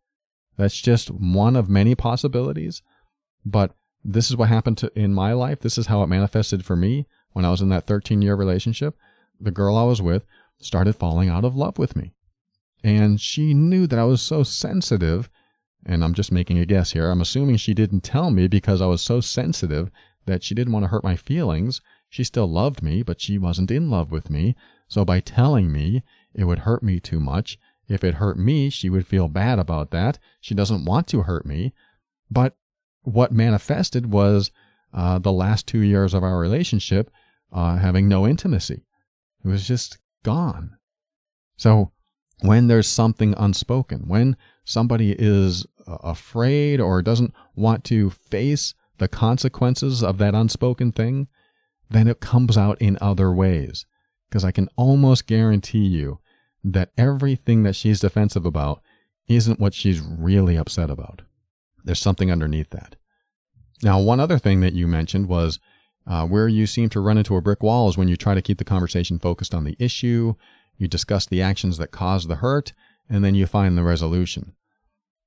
That's 0.58 0.80
just 0.82 1.10
one 1.10 1.56
of 1.56 1.70
many 1.70 1.96
possibilities. 1.96 2.82
But 3.46 3.74
this 4.04 4.30
is 4.30 4.36
what 4.36 4.50
happened 4.50 4.78
to, 4.80 4.92
in 5.00 5.14
my 5.14 5.34
life. 5.34 5.60
This 5.60 5.78
is 5.78 5.88
how 5.88 6.04
it 6.04 6.08
manifested 6.08 6.66
for 6.66 6.76
me 6.76 7.06
when 7.32 7.46
I 7.46 7.52
was 7.52 7.62
in 7.62 7.70
that 7.70 7.86
13 7.86 8.22
year 8.22 8.36
relationship. 8.36 8.98
The 9.40 9.52
girl 9.52 9.78
I 9.78 9.84
was 9.84 10.02
with 10.02 10.26
started 10.60 10.94
falling 10.94 11.30
out 11.30 11.46
of 11.46 11.56
love 11.56 11.78
with 11.78 11.96
me. 11.96 12.14
And 12.84 13.20
she 13.20 13.54
knew 13.54 13.88
that 13.88 14.00
I 14.00 14.06
was 14.06 14.22
so 14.22 14.44
sensitive, 14.44 15.30
and 15.86 16.04
I'm 16.04 16.14
just 16.14 16.32
making 16.32 16.60
a 16.60 16.66
guess 16.66 16.92
here. 16.92 17.10
I'm 17.10 17.22
assuming 17.22 17.58
she 17.58 17.74
didn't 17.74 18.02
tell 18.02 18.32
me 18.32 18.48
because 18.48 18.82
I 18.82 18.86
was 18.86 19.02
so 19.02 19.22
sensitive 19.22 19.92
that 20.26 20.44
she 20.44 20.56
didn't 20.56 20.74
want 20.74 20.84
to 20.84 20.90
hurt 20.90 21.04
my 21.04 21.16
feelings. 21.16 21.82
She 22.10 22.24
still 22.24 22.48
loved 22.48 22.82
me, 22.82 23.04
but 23.04 23.22
she 23.22 23.38
wasn't 23.38 23.72
in 23.72 23.90
love 23.90 24.12
with 24.12 24.30
me. 24.30 24.56
So 24.88 25.06
by 25.06 25.20
telling 25.20 25.72
me, 25.72 26.04
it 26.34 26.46
would 26.46 26.60
hurt 26.60 26.82
me 26.82 27.00
too 27.00 27.20
much. 27.20 27.60
If 27.88 28.04
it 28.04 28.16
hurt 28.16 28.38
me, 28.38 28.70
she 28.70 28.90
would 28.90 29.08
feel 29.08 29.28
bad 29.28 29.60
about 29.60 29.92
that. 29.92 30.20
She 30.42 30.56
doesn't 30.56 30.86
want 30.86 31.08
to 31.10 31.24
hurt 31.24 31.46
me. 31.46 31.74
But 32.30 32.56
what 33.04 33.32
manifested 33.32 34.12
was 34.12 34.52
uh, 34.94 35.20
the 35.20 35.32
last 35.32 35.68
two 35.68 35.80
years 35.80 36.14
of 36.14 36.24
our 36.24 36.38
relationship 36.40 37.12
uh, 37.52 37.78
having 37.78 38.08
no 38.08 38.28
intimacy. 38.28 38.86
It 39.44 39.48
was 39.48 39.68
just 39.68 39.98
gone. 40.24 40.78
So 41.58 41.92
when 42.42 42.68
there's 42.68 42.88
something 42.88 43.34
unspoken, 43.38 44.08
when 44.08 44.38
somebody 44.64 45.16
is 45.18 45.66
uh, 45.88 45.98
afraid 46.04 46.80
or 46.80 47.02
doesn't 47.02 47.34
want 47.56 47.84
to 47.86 48.10
face 48.10 48.74
the 48.98 49.08
consequences 49.08 50.04
of 50.04 50.18
that 50.18 50.36
unspoken 50.36 50.92
thing, 50.92 51.28
then 51.90 52.08
it 52.08 52.20
comes 52.20 52.58
out 52.58 52.80
in 52.82 52.98
other 53.02 53.32
ways. 53.32 53.86
Because 54.30 54.46
I 54.46 54.52
can 54.52 54.70
almost 54.76 55.26
guarantee 55.26 55.86
you 55.86 56.20
that 56.64 56.92
everything 56.98 57.64
that 57.64 57.76
she's 57.76 58.00
defensive 58.00 58.46
about 58.46 58.82
isn't 59.28 59.60
what 59.60 59.74
she's 59.74 60.00
really 60.00 60.56
upset 60.56 60.90
about. 60.90 61.24
There's 61.84 62.00
something 62.00 62.32
underneath 62.32 62.70
that. 62.72 62.96
Now, 63.82 64.00
one 64.00 64.20
other 64.20 64.38
thing 64.38 64.60
that 64.62 64.74
you 64.74 64.88
mentioned 64.88 65.28
was 65.28 65.60
uh, 66.06 66.26
where 66.28 66.48
you 66.48 66.68
seem 66.68 66.90
to 66.90 67.00
run 67.00 67.18
into 67.18 67.36
a 67.36 67.42
brick 67.42 67.64
wall 67.64 67.88
is 67.88 67.98
when 67.98 68.08
you 68.08 68.18
try 68.18 68.34
to 68.34 68.42
keep 68.42 68.58
the 68.58 68.66
conversation 68.66 69.20
focused 69.20 69.54
on 69.54 69.64
the 69.64 69.76
issue, 69.80 70.34
you 70.78 70.88
discuss 70.88 71.26
the 71.26 71.42
actions 71.42 71.78
that 71.78 71.92
caused 71.92 72.28
the 72.28 72.38
hurt, 72.38 72.74
and 73.10 73.24
then 73.24 73.36
you 73.36 73.46
find 73.46 73.78
the 73.78 73.84
resolution. 73.84 74.54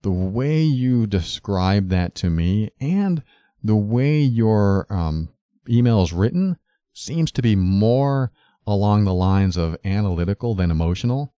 The 0.02 0.10
way 0.10 0.62
you 0.62 1.06
describe 1.06 1.88
that 1.90 2.14
to 2.16 2.30
me 2.30 2.70
and 2.80 3.22
the 3.62 3.76
way 3.76 4.20
your 4.20 4.86
um, 4.90 5.28
email 5.68 6.02
is 6.02 6.12
written 6.12 6.56
seems 6.92 7.30
to 7.32 7.42
be 7.42 7.56
more 7.56 8.30
along 8.66 9.04
the 9.04 9.14
lines 9.14 9.56
of 9.56 9.76
analytical 9.84 10.54
than 10.54 10.70
emotional. 10.70 11.34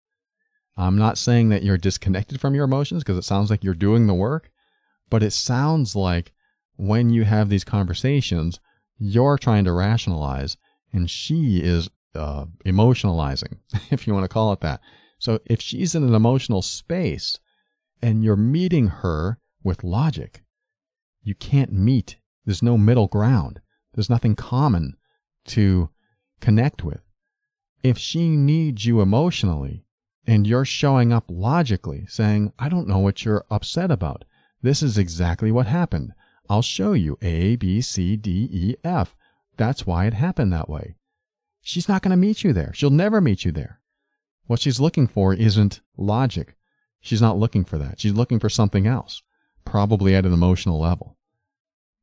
I'm 0.75 0.97
not 0.97 1.17
saying 1.17 1.49
that 1.49 1.63
you're 1.63 1.77
disconnected 1.77 2.41
from 2.41 2.55
your 2.55 2.65
emotions 2.65 3.03
because 3.03 3.17
it 3.17 3.23
sounds 3.23 3.49
like 3.49 3.63
you're 3.63 3.73
doing 3.73 4.07
the 4.07 4.13
work, 4.13 4.49
but 5.09 5.23
it 5.23 5.31
sounds 5.31 5.95
like 5.95 6.33
when 6.75 7.09
you 7.09 7.23
have 7.23 7.49
these 7.49 7.63
conversations, 7.63 8.59
you're 8.97 9.37
trying 9.37 9.65
to 9.65 9.71
rationalize 9.71 10.57
and 10.91 11.09
she 11.09 11.61
is 11.63 11.89
uh, 12.15 12.45
emotionalizing, 12.65 13.57
if 13.91 14.07
you 14.07 14.13
want 14.13 14.23
to 14.23 14.33
call 14.33 14.51
it 14.53 14.61
that. 14.61 14.81
So 15.19 15.39
if 15.45 15.61
she's 15.61 15.95
in 15.95 16.03
an 16.03 16.15
emotional 16.15 16.61
space 16.61 17.39
and 18.01 18.23
you're 18.23 18.35
meeting 18.35 18.87
her 18.87 19.39
with 19.63 19.83
logic, 19.83 20.43
you 21.21 21.35
can't 21.35 21.71
meet. 21.71 22.17
There's 22.45 22.63
no 22.63 22.77
middle 22.77 23.07
ground. 23.07 23.61
There's 23.93 24.09
nothing 24.09 24.35
common 24.35 24.95
to 25.45 25.89
connect 26.39 26.83
with. 26.83 27.01
If 27.83 27.97
she 27.97 28.29
needs 28.29 28.85
you 28.85 29.01
emotionally 29.01 29.85
and 30.25 30.47
you're 30.47 30.65
showing 30.65 31.11
up 31.11 31.25
logically, 31.27 32.05
saying, 32.07 32.53
I 32.57 32.69
don't 32.69 32.87
know 32.87 32.99
what 32.99 33.25
you're 33.25 33.45
upset 33.51 33.91
about. 33.91 34.23
This 34.61 34.81
is 34.81 34.97
exactly 34.97 35.51
what 35.51 35.67
happened. 35.67 36.13
I'll 36.49 36.61
show 36.61 36.93
you 36.93 37.17
A, 37.21 37.55
B, 37.57 37.81
C, 37.81 38.15
D, 38.15 38.49
E, 38.51 38.75
F. 38.83 39.15
That's 39.57 39.85
why 39.85 40.05
it 40.05 40.13
happened 40.13 40.53
that 40.53 40.69
way. 40.69 40.95
She's 41.61 41.87
not 41.87 42.01
going 42.01 42.11
to 42.11 42.17
meet 42.17 42.43
you 42.43 42.53
there. 42.53 42.71
She'll 42.73 42.89
never 42.89 43.21
meet 43.21 43.45
you 43.45 43.51
there. 43.51 43.79
What 44.47 44.59
she's 44.59 44.79
looking 44.79 45.07
for 45.07 45.33
isn't 45.33 45.81
logic. 45.97 46.55
She's 46.99 47.21
not 47.21 47.37
looking 47.37 47.63
for 47.63 47.77
that. 47.77 47.99
She's 47.99 48.13
looking 48.13 48.39
for 48.39 48.49
something 48.49 48.87
else, 48.87 49.21
probably 49.65 50.15
at 50.15 50.25
an 50.25 50.33
emotional 50.33 50.79
level. 50.79 51.17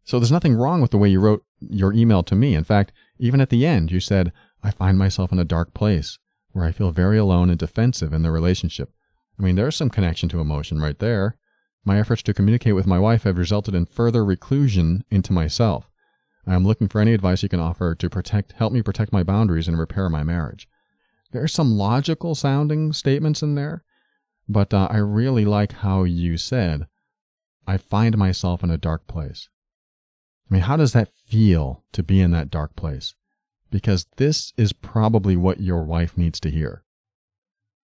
So 0.04 0.18
there's 0.18 0.32
nothing 0.32 0.54
wrong 0.54 0.80
with 0.80 0.90
the 0.90 0.98
way 0.98 1.08
you 1.08 1.20
wrote 1.20 1.44
your 1.60 1.92
email 1.92 2.22
to 2.24 2.34
me. 2.34 2.54
In 2.54 2.64
fact, 2.64 2.92
even 3.18 3.40
at 3.40 3.50
the 3.50 3.66
end, 3.66 3.92
you 3.92 4.00
said, 4.00 4.32
I 4.62 4.70
find 4.70 4.98
myself 4.98 5.32
in 5.32 5.38
a 5.38 5.44
dark 5.44 5.74
place 5.74 6.18
where 6.52 6.64
I 6.64 6.72
feel 6.72 6.90
very 6.90 7.18
alone 7.18 7.50
and 7.50 7.58
defensive 7.58 8.12
in 8.12 8.22
the 8.22 8.30
relationship. 8.30 8.92
I 9.38 9.42
mean, 9.42 9.56
there's 9.56 9.76
some 9.76 9.90
connection 9.90 10.28
to 10.30 10.40
emotion 10.40 10.80
right 10.80 10.98
there. 10.98 11.36
My 11.84 11.98
efforts 11.98 12.22
to 12.24 12.34
communicate 12.34 12.74
with 12.74 12.86
my 12.86 12.98
wife 12.98 13.22
have 13.22 13.38
resulted 13.38 13.74
in 13.74 13.86
further 13.86 14.24
reclusion 14.24 15.04
into 15.10 15.32
myself. 15.32 15.90
I 16.46 16.54
am 16.54 16.66
looking 16.66 16.88
for 16.88 17.00
any 17.00 17.12
advice 17.12 17.42
you 17.42 17.48
can 17.48 17.60
offer 17.60 17.94
to 17.94 18.10
protect, 18.10 18.52
help 18.52 18.72
me 18.72 18.82
protect 18.82 19.12
my 19.12 19.22
boundaries 19.22 19.68
and 19.68 19.78
repair 19.78 20.08
my 20.08 20.22
marriage. 20.22 20.68
There 21.32 21.42
are 21.42 21.48
some 21.48 21.76
logical 21.76 22.34
sounding 22.34 22.92
statements 22.92 23.42
in 23.42 23.54
there, 23.54 23.84
but 24.48 24.74
uh, 24.74 24.88
I 24.90 24.96
really 24.96 25.44
like 25.44 25.72
how 25.72 26.02
you 26.02 26.36
said, 26.36 26.86
I 27.66 27.76
find 27.76 28.18
myself 28.18 28.64
in 28.64 28.70
a 28.70 28.78
dark 28.78 29.06
place. 29.06 29.48
I 30.50 30.54
mean, 30.54 30.62
how 30.62 30.76
does 30.76 30.92
that 30.94 31.12
feel 31.26 31.84
to 31.92 32.02
be 32.02 32.20
in 32.20 32.32
that 32.32 32.50
dark 32.50 32.74
place? 32.74 33.14
Because 33.70 34.06
this 34.16 34.52
is 34.56 34.72
probably 34.72 35.36
what 35.36 35.60
your 35.60 35.84
wife 35.84 36.18
needs 36.18 36.40
to 36.40 36.50
hear. 36.50 36.82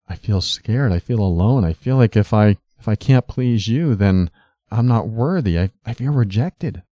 I 0.08 0.16
feel 0.16 0.40
scared. 0.40 0.92
I 0.92 1.00
feel 1.00 1.20
alone. 1.20 1.66
I 1.66 1.74
feel 1.74 1.98
like 1.98 2.16
if 2.16 2.34
I 2.34 2.58
if 2.80 2.88
I 2.88 2.96
can't 2.96 3.28
please 3.28 3.68
you, 3.68 3.96
then 3.96 4.30
I'm 4.72 4.88
not 4.88 5.10
worthy. 5.10 5.60
I, 5.60 5.72
I 5.86 5.94
feel 5.94 6.12
rejected. 6.12 6.84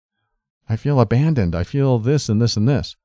I 0.68 0.76
feel 0.76 1.00
abandoned. 1.00 1.56
I 1.56 1.64
feel 1.64 2.00
this 2.00 2.30
and 2.30 2.42
this 2.42 2.58
and 2.58 2.68
this. 2.68 2.96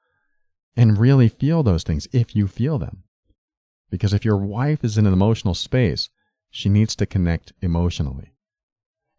And 0.76 0.98
really 0.98 1.28
feel 1.28 1.62
those 1.62 1.82
things 1.82 2.08
if 2.12 2.34
you 2.34 2.46
feel 2.46 2.78
them. 2.78 3.04
Because 3.90 4.12
if 4.12 4.24
your 4.24 4.36
wife 4.36 4.84
is 4.84 4.96
in 4.96 5.06
an 5.06 5.12
emotional 5.12 5.54
space, 5.54 6.08
she 6.50 6.68
needs 6.68 6.96
to 6.96 7.06
connect 7.06 7.52
emotionally. 7.60 8.34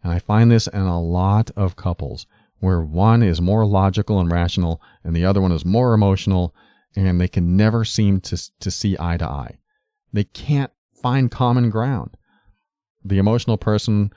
And 0.04 0.12
I 0.12 0.20
find 0.20 0.50
this 0.50 0.68
in 0.68 0.82
a 0.82 1.02
lot 1.02 1.52
of 1.56 1.76
couples 1.76 2.26
where 2.60 2.82
one 2.82 3.24
is 3.24 3.42
more 3.42 3.66
logical 3.66 4.20
and 4.20 4.32
rational 4.32 4.82
and 5.04 5.16
the 5.16 5.26
other 5.26 5.42
one 5.42 5.52
is 5.52 5.66
more 5.66 5.94
emotional 5.94 6.54
and 6.96 7.20
they 7.20 7.28
can 7.28 7.56
never 7.56 7.86
seem 7.86 8.20
to, 8.20 8.38
to 8.60 8.72
see 8.72 8.98
eye 9.00 9.18
to 9.18 9.26
eye. 9.26 9.60
They 10.12 10.24
can't 10.24 10.72
find 11.02 11.32
common 11.32 11.70
ground. 11.70 12.18
The 13.04 13.20
emotional 13.20 13.58
person 13.58 14.12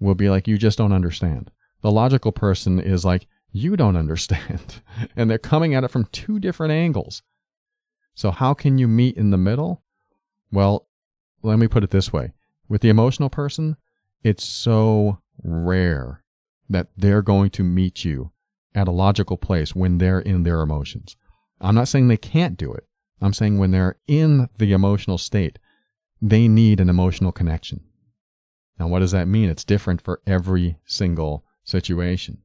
will 0.00 0.14
be 0.14 0.30
like, 0.30 0.48
you 0.48 0.56
just 0.56 0.78
don't 0.78 0.92
understand. 0.92 1.50
The 1.82 1.90
logical 1.90 2.32
person 2.32 2.78
is 2.78 3.04
like, 3.04 3.26
you 3.50 3.76
don't 3.76 3.96
understand. 3.96 4.80
and 5.16 5.30
they're 5.30 5.38
coming 5.38 5.74
at 5.74 5.84
it 5.84 5.90
from 5.90 6.06
two 6.06 6.38
different 6.38 6.72
angles. 6.72 7.22
So, 8.14 8.30
how 8.30 8.54
can 8.54 8.78
you 8.78 8.88
meet 8.88 9.16
in 9.16 9.30
the 9.30 9.38
middle? 9.38 9.82
Well, 10.50 10.86
let 11.42 11.58
me 11.58 11.66
put 11.66 11.82
it 11.84 11.90
this 11.90 12.12
way 12.12 12.32
with 12.72 12.80
the 12.80 12.88
emotional 12.88 13.28
person, 13.28 13.76
it's 14.22 14.44
so 14.44 15.18
rare 15.42 16.21
that 16.72 16.88
they're 16.96 17.22
going 17.22 17.50
to 17.50 17.62
meet 17.62 18.04
you 18.04 18.32
at 18.74 18.88
a 18.88 18.92
logical 18.92 19.36
place 19.36 19.74
when 19.74 19.98
they're 19.98 20.20
in 20.20 20.42
their 20.42 20.60
emotions. 20.60 21.16
I'm 21.60 21.74
not 21.74 21.88
saying 21.88 22.08
they 22.08 22.16
can't 22.16 22.56
do 22.56 22.72
it. 22.72 22.86
I'm 23.20 23.32
saying 23.32 23.58
when 23.58 23.70
they're 23.70 23.96
in 24.08 24.48
the 24.58 24.72
emotional 24.72 25.18
state, 25.18 25.58
they 26.20 26.48
need 26.48 26.80
an 26.80 26.88
emotional 26.88 27.32
connection. 27.32 27.84
Now, 28.78 28.88
what 28.88 28.98
does 28.98 29.12
that 29.12 29.28
mean? 29.28 29.48
It's 29.48 29.64
different 29.64 30.00
for 30.00 30.20
every 30.26 30.76
single 30.84 31.44
situation. 31.62 32.42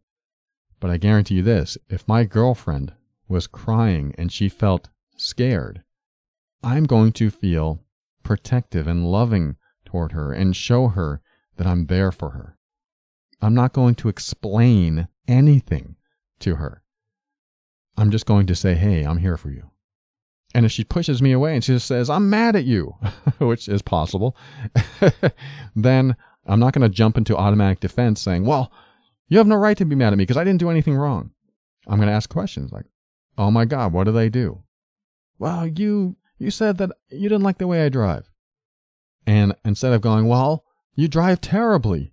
But 0.79 0.91
I 0.91 0.97
guarantee 0.97 1.35
you 1.35 1.43
this 1.43 1.77
if 1.89 2.07
my 2.07 2.23
girlfriend 2.25 2.93
was 3.27 3.47
crying 3.47 4.13
and 4.17 4.31
she 4.31 4.49
felt 4.49 4.89
scared, 5.15 5.83
I'm 6.63 6.85
going 6.85 7.13
to 7.13 7.29
feel 7.29 7.83
protective 8.23 8.87
and 8.87 9.09
loving 9.09 9.55
toward 9.85 10.11
her 10.11 10.33
and 10.33 10.55
show 10.55 10.89
her 10.89 11.21
that 11.55 11.65
I'm 11.65 11.87
there 11.87 12.11
for 12.11 12.31
her. 12.31 12.56
I'm 13.41 13.53
not 13.53 13.73
going 13.73 13.95
to 13.95 14.09
explain 14.09 15.07
anything 15.27 15.95
to 16.39 16.55
her. 16.55 16.83
I'm 17.97 18.11
just 18.11 18.25
going 18.25 18.47
to 18.47 18.55
say, 18.55 18.75
hey, 18.75 19.03
I'm 19.03 19.17
here 19.17 19.37
for 19.37 19.49
you. 19.49 19.71
And 20.53 20.65
if 20.65 20.71
she 20.71 20.83
pushes 20.83 21.21
me 21.21 21.31
away 21.31 21.55
and 21.55 21.63
she 21.63 21.73
just 21.73 21.87
says, 21.87 22.09
I'm 22.09 22.29
mad 22.29 22.55
at 22.55 22.65
you, 22.65 22.95
which 23.39 23.67
is 23.67 23.81
possible, 23.81 24.35
then 25.75 26.15
I'm 26.45 26.59
not 26.59 26.73
going 26.73 26.89
to 26.89 26.95
jump 26.95 27.17
into 27.17 27.35
automatic 27.35 27.79
defense 27.79 28.21
saying, 28.21 28.45
well, 28.45 28.71
you 29.27 29.37
have 29.37 29.47
no 29.47 29.55
right 29.55 29.77
to 29.77 29.85
be 29.85 29.95
mad 29.95 30.13
at 30.13 30.17
me 30.17 30.23
because 30.23 30.37
I 30.37 30.43
didn't 30.43 30.59
do 30.59 30.69
anything 30.69 30.95
wrong. 30.95 31.31
I'm 31.87 31.97
going 31.97 32.07
to 32.07 32.13
ask 32.13 32.29
questions 32.29 32.71
like, 32.71 32.85
oh 33.37 33.51
my 33.51 33.65
God, 33.65 33.93
what 33.93 34.05
did 34.05 34.15
they 34.15 34.29
do? 34.29 34.63
Well, 35.37 35.67
you, 35.67 36.15
you 36.39 36.49
said 36.49 36.77
that 36.77 36.91
you 37.09 37.29
didn't 37.29 37.43
like 37.43 37.57
the 37.57 37.67
way 37.67 37.85
I 37.85 37.89
drive. 37.89 38.29
And 39.25 39.53
instead 39.65 39.93
of 39.93 40.01
going, 40.01 40.27
well, 40.27 40.63
you 40.97 41.07
drive 41.07 41.39
terribly. 41.39 42.11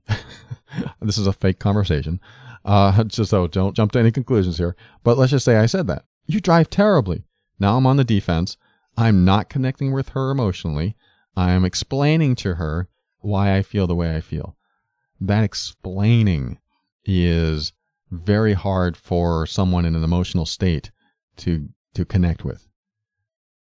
this 1.00 1.18
is 1.18 1.26
a 1.26 1.32
fake 1.32 1.58
conversation. 1.58 2.20
Uh, 2.64 3.02
just 3.08 3.30
so 3.30 3.48
don't 3.48 3.74
jump 3.74 3.90
to 3.92 3.98
any 3.98 4.12
conclusions 4.12 4.58
here. 4.58 4.76
But 5.02 5.18
let's 5.18 5.32
just 5.32 5.44
say 5.44 5.56
I 5.56 5.66
said 5.66 5.88
that. 5.88 6.04
You 6.26 6.38
drive 6.38 6.70
terribly. 6.70 7.24
Now 7.58 7.76
I'm 7.76 7.86
on 7.86 7.96
the 7.96 8.04
defense. 8.04 8.56
I'm 8.96 9.24
not 9.24 9.48
connecting 9.48 9.92
with 9.92 10.10
her 10.10 10.30
emotionally. 10.30 10.96
I 11.36 11.52
am 11.52 11.64
explaining 11.64 12.36
to 12.36 12.54
her 12.54 12.88
why 13.18 13.56
I 13.56 13.62
feel 13.62 13.86
the 13.86 13.94
way 13.94 14.14
I 14.14 14.20
feel. 14.20 14.56
That 15.20 15.42
explaining 15.42 16.58
is 17.04 17.72
very 18.10 18.52
hard 18.52 18.96
for 18.96 19.46
someone 19.46 19.86
in 19.86 19.96
an 19.96 20.04
emotional 20.04 20.46
state 20.46 20.90
to, 21.38 21.70
to 21.94 22.04
connect 22.04 22.44
with. 22.44 22.68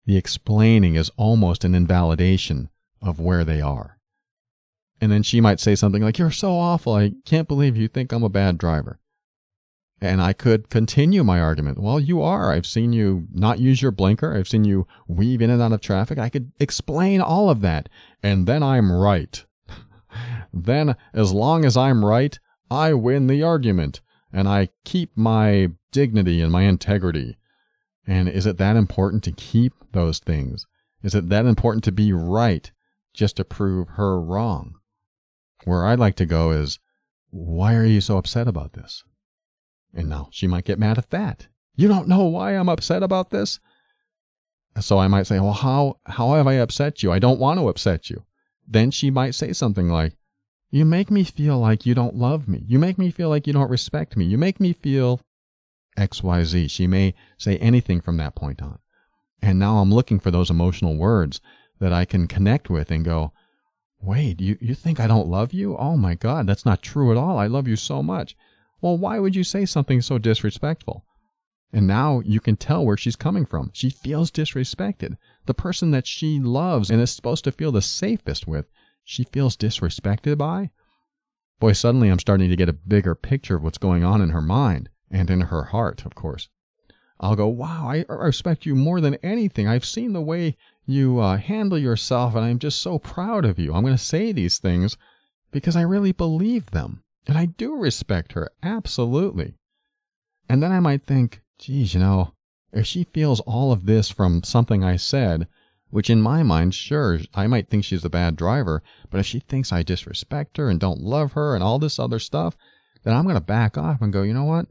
The 0.06 0.16
explaining 0.16 0.96
is 0.96 1.10
almost 1.16 1.64
an 1.64 1.74
invalidation 1.74 2.68
of 3.00 3.20
where 3.20 3.44
they 3.44 3.60
are. 3.60 3.98
And 5.05 5.12
then 5.12 5.22
she 5.22 5.42
might 5.42 5.61
say 5.61 5.74
something 5.74 6.02
like, 6.02 6.18
You're 6.18 6.30
so 6.30 6.59
awful. 6.59 6.94
I 6.94 7.12
can't 7.26 7.46
believe 7.46 7.76
you 7.76 7.88
think 7.88 8.11
I'm 8.11 8.22
a 8.22 8.30
bad 8.30 8.57
driver. 8.57 9.00
And 10.00 10.22
I 10.22 10.32
could 10.32 10.70
continue 10.70 11.22
my 11.22 11.40
argument. 11.40 11.78
Well, 11.78 12.00
you 12.00 12.22
are. 12.22 12.50
I've 12.50 12.64
seen 12.64 12.94
you 12.94 13.26
not 13.30 13.59
use 13.59 13.82
your 13.82 13.90
blinker. 13.90 14.34
I've 14.34 14.48
seen 14.48 14.64
you 14.64 14.86
weave 15.07 15.42
in 15.42 15.50
and 15.50 15.61
out 15.61 15.74
of 15.74 15.82
traffic. 15.82 16.16
I 16.18 16.30
could 16.30 16.52
explain 16.59 17.20
all 17.20 17.50
of 17.50 17.61
that. 17.61 17.90
And 18.22 18.46
then 18.46 18.62
I'm 18.62 18.90
right. 18.90 19.44
then, 20.55 20.96
as 21.12 21.34
long 21.34 21.66
as 21.66 21.76
I'm 21.76 22.02
right, 22.02 22.38
I 22.70 22.94
win 22.94 23.26
the 23.26 23.42
argument. 23.42 24.00
And 24.32 24.48
I 24.48 24.70
keep 24.86 25.14
my 25.14 25.72
dignity 25.92 26.40
and 26.40 26.50
my 26.50 26.62
integrity. 26.62 27.36
And 28.07 28.26
is 28.26 28.46
it 28.46 28.57
that 28.57 28.76
important 28.76 29.22
to 29.24 29.32
keep 29.32 29.74
those 29.92 30.18
things? 30.18 30.66
Is 31.02 31.14
it 31.14 31.28
that 31.28 31.44
important 31.44 31.84
to 31.84 31.92
be 31.92 32.14
right 32.14 32.72
just 33.12 33.36
to 33.36 33.44
prove 33.44 33.90
her 33.90 34.18
wrong? 34.18 34.76
Where 35.64 35.86
I'd 35.86 35.98
like 35.98 36.16
to 36.16 36.26
go 36.26 36.50
is, 36.50 36.78
why 37.30 37.74
are 37.74 37.84
you 37.84 38.00
so 38.00 38.16
upset 38.16 38.48
about 38.48 38.74
this? 38.74 39.02
And 39.92 40.08
now 40.08 40.28
she 40.30 40.46
might 40.46 40.64
get 40.64 40.78
mad 40.78 40.98
at 40.98 41.10
that. 41.10 41.48
You 41.76 41.88
don't 41.88 42.08
know 42.08 42.24
why 42.24 42.52
I'm 42.52 42.68
upset 42.68 43.02
about 43.02 43.30
this? 43.30 43.58
So 44.80 44.98
I 44.98 45.08
might 45.08 45.26
say, 45.26 45.38
well, 45.40 45.52
how, 45.52 45.98
how 46.06 46.34
have 46.34 46.46
I 46.46 46.54
upset 46.54 47.02
you? 47.02 47.12
I 47.12 47.18
don't 47.18 47.38
want 47.38 47.60
to 47.60 47.68
upset 47.68 48.10
you. 48.10 48.24
Then 48.66 48.90
she 48.90 49.10
might 49.10 49.34
say 49.34 49.52
something 49.52 49.88
like, 49.88 50.16
you 50.70 50.84
make 50.84 51.10
me 51.10 51.22
feel 51.22 51.58
like 51.58 51.86
you 51.86 51.94
don't 51.94 52.16
love 52.16 52.48
me. 52.48 52.64
You 52.66 52.80
make 52.80 52.98
me 52.98 53.10
feel 53.10 53.28
like 53.28 53.46
you 53.46 53.52
don't 53.52 53.70
respect 53.70 54.16
me. 54.16 54.24
You 54.24 54.36
make 54.36 54.58
me 54.58 54.72
feel 54.72 55.20
XYZ. 55.96 56.68
She 56.70 56.88
may 56.88 57.14
say 57.38 57.56
anything 57.58 58.00
from 58.00 58.16
that 58.16 58.34
point 58.34 58.60
on. 58.60 58.80
And 59.40 59.58
now 59.58 59.78
I'm 59.78 59.94
looking 59.94 60.18
for 60.18 60.32
those 60.32 60.50
emotional 60.50 60.96
words 60.96 61.40
that 61.78 61.92
I 61.92 62.04
can 62.04 62.26
connect 62.26 62.70
with 62.70 62.90
and 62.90 63.04
go, 63.04 63.32
wait, 64.05 64.40
you, 64.40 64.59
you 64.61 64.74
think 64.74 65.00
I 65.00 65.07
don't 65.07 65.28
love 65.28 65.52
you? 65.52 65.76
Oh 65.76 65.96
my 65.96 66.14
God, 66.14 66.46
that's 66.46 66.66
not 66.66 66.82
true 66.82 67.11
at 67.11 67.16
all. 67.16 67.38
I 67.38 67.46
love 67.46 67.66
you 67.66 67.76
so 67.76 68.02
much. 68.02 68.36
Well, 68.80 68.98
why 68.98 69.18
would 69.18 69.34
you 69.34 69.44
say 69.44 69.64
something 69.64 70.00
so 70.00 70.18
disrespectful? 70.18 71.05
And 71.72 71.86
now 71.86 72.20
you 72.20 72.38
can 72.38 72.57
tell 72.57 72.84
where 72.84 72.96
she's 72.96 73.16
coming 73.16 73.46
from. 73.46 73.70
She 73.72 73.90
feels 73.90 74.30
disrespected. 74.30 75.16
The 75.46 75.55
person 75.55 75.90
that 75.90 76.07
she 76.07 76.38
loves 76.38 76.90
and 76.90 77.00
is 77.00 77.11
supposed 77.11 77.44
to 77.44 77.52
feel 77.52 77.72
the 77.72 77.82
safest 77.82 78.46
with, 78.46 78.66
she 79.02 79.24
feels 79.24 79.57
disrespected 79.57 80.38
by. 80.38 80.70
Boy, 81.59 81.72
suddenly 81.72 82.11
I'm 82.11 82.18
starting 82.18 82.50
to 82.50 82.57
get 82.57 82.68
a 82.68 82.74
bigger 82.74 83.14
picture 83.14 83.57
of 83.57 83.62
what's 83.62 83.78
going 83.78 84.05
on 84.05 84.20
in 84.20 84.30
her 84.30 84.42
mind 84.42 84.88
and 85.11 85.30
in 85.30 85.40
her 85.40 85.64
heart, 85.64 86.05
of 86.05 86.14
course. 86.14 86.48
I'll 87.20 87.36
go, 87.36 87.48
wow, 87.48 87.88
I 87.88 88.05
respect 88.09 88.66
you 88.66 88.74
more 88.74 89.00
than 89.00 89.14
anything. 89.16 89.66
I've 89.66 89.84
seen 89.84 90.12
the 90.12 90.20
way 90.20 90.57
you 90.87 91.18
uh, 91.18 91.37
handle 91.37 91.78
yourself, 91.78 92.35
and 92.35 92.45
I'm 92.45 92.59
just 92.59 92.80
so 92.80 92.99
proud 92.99 93.45
of 93.45 93.59
you. 93.59 93.72
I'm 93.72 93.82
going 93.82 93.97
to 93.97 94.03
say 94.03 94.32
these 94.32 94.59
things 94.59 94.97
because 95.51 95.76
I 95.76 95.82
really 95.82 96.12
believe 96.12 96.70
them. 96.70 97.03
And 97.26 97.39
I 97.39 97.47
do 97.47 97.76
respect 97.76 98.32
her, 98.32 98.51
absolutely. 98.62 99.55
And 100.49 100.62
then 100.62 100.72
I 100.72 100.80
might 100.80 101.05
think, 101.05 101.41
geez, 101.59 101.95
you 101.95 102.01
know, 102.01 102.35
if 102.72 102.87
she 102.87 103.05
feels 103.05 103.41
all 103.41 103.72
of 103.72 103.87
this 103.87 104.11
from 104.11 104.43
something 104.43 104.85
I 104.85 104.97
said, 104.97 105.47
which 105.91 106.11
in 106.11 106.20
my 106.20 106.43
mind, 106.43 106.74
sure, 106.74 107.20
I 107.35 107.47
might 107.47 107.70
think 107.70 107.85
she's 107.85 108.05
a 108.05 108.11
bad 108.11 108.37
driver, 108.37 108.82
but 109.11 109.20
if 109.20 109.26
she 109.26 109.39
thinks 109.39 109.72
I 109.72 109.82
disrespect 109.82 110.57
her 110.57 110.68
and 110.68 110.80
don't 110.80 111.01
love 111.01 111.32
her 111.32 111.55
and 111.55 111.62
all 111.62 111.78
this 111.78 111.99
other 111.99 112.18
stuff, 112.18 112.57
then 113.05 113.14
I'm 113.14 113.24
going 113.24 113.37
to 113.37 113.41
back 113.41 113.78
off 113.78 114.03
and 114.03 114.12
go, 114.12 114.22
you 114.22 114.35
know 114.35 114.45
what? 114.45 114.66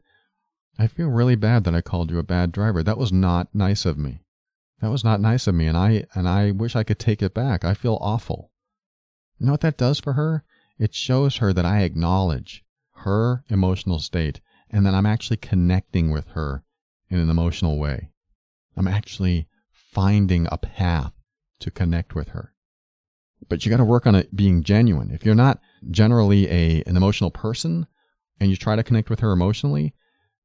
I 0.78 0.86
feel 0.86 1.08
really 1.08 1.36
bad 1.36 1.64
that 1.64 1.74
I 1.74 1.80
called 1.80 2.10
you 2.10 2.18
a 2.18 2.24
bad 2.24 2.52
driver. 2.52 2.82
That 2.82 2.98
was 2.98 3.12
not 3.12 3.54
nice 3.54 3.86
of 3.86 3.96
me. 3.96 4.20
That 4.84 4.90
was 4.90 5.02
not 5.02 5.18
nice 5.18 5.46
of 5.46 5.54
me, 5.54 5.66
and 5.66 5.78
I 5.78 6.04
and 6.14 6.28
I 6.28 6.50
wish 6.50 6.76
I 6.76 6.82
could 6.82 6.98
take 6.98 7.22
it 7.22 7.32
back. 7.32 7.64
I 7.64 7.72
feel 7.72 7.96
awful. 8.02 8.52
You 9.38 9.46
know 9.46 9.52
what 9.52 9.62
that 9.62 9.78
does 9.78 9.98
for 9.98 10.12
her? 10.12 10.44
It 10.78 10.94
shows 10.94 11.38
her 11.38 11.54
that 11.54 11.64
I 11.64 11.84
acknowledge 11.84 12.62
her 12.96 13.44
emotional 13.48 13.98
state 13.98 14.42
and 14.68 14.84
that 14.84 14.92
I'm 14.92 15.06
actually 15.06 15.38
connecting 15.38 16.10
with 16.10 16.28
her 16.32 16.64
in 17.08 17.18
an 17.18 17.30
emotional 17.30 17.78
way. 17.78 18.10
I'm 18.76 18.86
actually 18.86 19.48
finding 19.72 20.48
a 20.52 20.58
path 20.58 21.14
to 21.60 21.70
connect 21.70 22.14
with 22.14 22.28
her. 22.28 22.52
But 23.48 23.64
you 23.64 23.70
got 23.70 23.78
to 23.78 23.86
work 23.86 24.06
on 24.06 24.14
it 24.14 24.36
being 24.36 24.62
genuine. 24.62 25.10
If 25.10 25.24
you're 25.24 25.34
not 25.34 25.62
generally 25.90 26.46
a 26.50 26.82
an 26.86 26.98
emotional 26.98 27.30
person 27.30 27.86
and 28.38 28.50
you 28.50 28.56
try 28.58 28.76
to 28.76 28.82
connect 28.82 29.08
with 29.08 29.20
her 29.20 29.32
emotionally, 29.32 29.94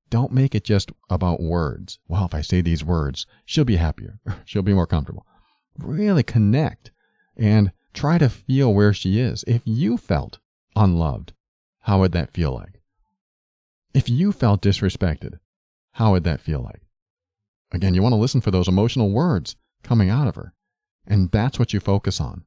don't 0.10 0.32
make 0.32 0.56
it 0.56 0.64
just 0.64 0.92
about 1.10 1.42
words. 1.42 2.00
Well, 2.08 2.26
if 2.26 2.34
I 2.34 2.42
say 2.42 2.62
these 2.62 2.84
words, 2.84 3.26
she'll 3.46 3.66
be 3.66 3.76
happier. 3.76 4.20
she'll 4.46 4.62
be 4.62 4.74
more 4.74 4.88
comfortable. 4.88 5.26
Really 5.78 6.24
connect 6.24 6.92
and 7.38 7.72
try 7.94 8.18
to 8.18 8.30
feel 8.30 8.74
where 8.74 8.94
she 8.94 9.20
is. 9.20 9.44
If 9.48 9.62
you 9.66 9.98
felt 9.98 10.40
unloved, 10.76 11.34
how 11.82 12.00
would 12.00 12.12
that 12.14 12.34
feel 12.34 12.54
like? 12.54 12.82
If 13.94 14.10
you 14.10 14.32
felt 14.32 14.62
disrespected, 14.62 15.40
how 15.94 16.12
would 16.12 16.24
that 16.24 16.42
feel 16.42 16.62
like? 16.62 16.82
Again, 17.72 17.94
you 17.94 18.02
want 18.02 18.14
to 18.14 18.18
listen 18.18 18.42
for 18.42 18.52
those 18.52 18.68
emotional 18.68 19.12
words 19.12 19.56
coming 19.84 20.10
out 20.10 20.28
of 20.28 20.36
her. 20.36 20.54
And 21.08 21.32
that's 21.32 21.58
what 21.58 21.74
you 21.74 21.80
focus 21.80 22.20
on. 22.20 22.46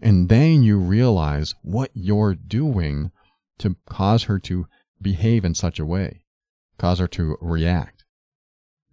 And 0.00 0.28
then 0.28 0.62
you 0.62 0.78
realize 0.78 1.54
what 1.62 1.90
you're 1.94 2.34
doing 2.34 3.10
to 3.58 3.76
cause 3.88 4.24
her 4.24 4.38
to 4.40 4.66
behave 5.02 5.44
in 5.44 5.54
such 5.54 5.78
a 5.78 5.86
way 5.86 6.22
cause 6.80 6.98
her 6.98 7.06
to 7.08 7.36
react. 7.42 8.04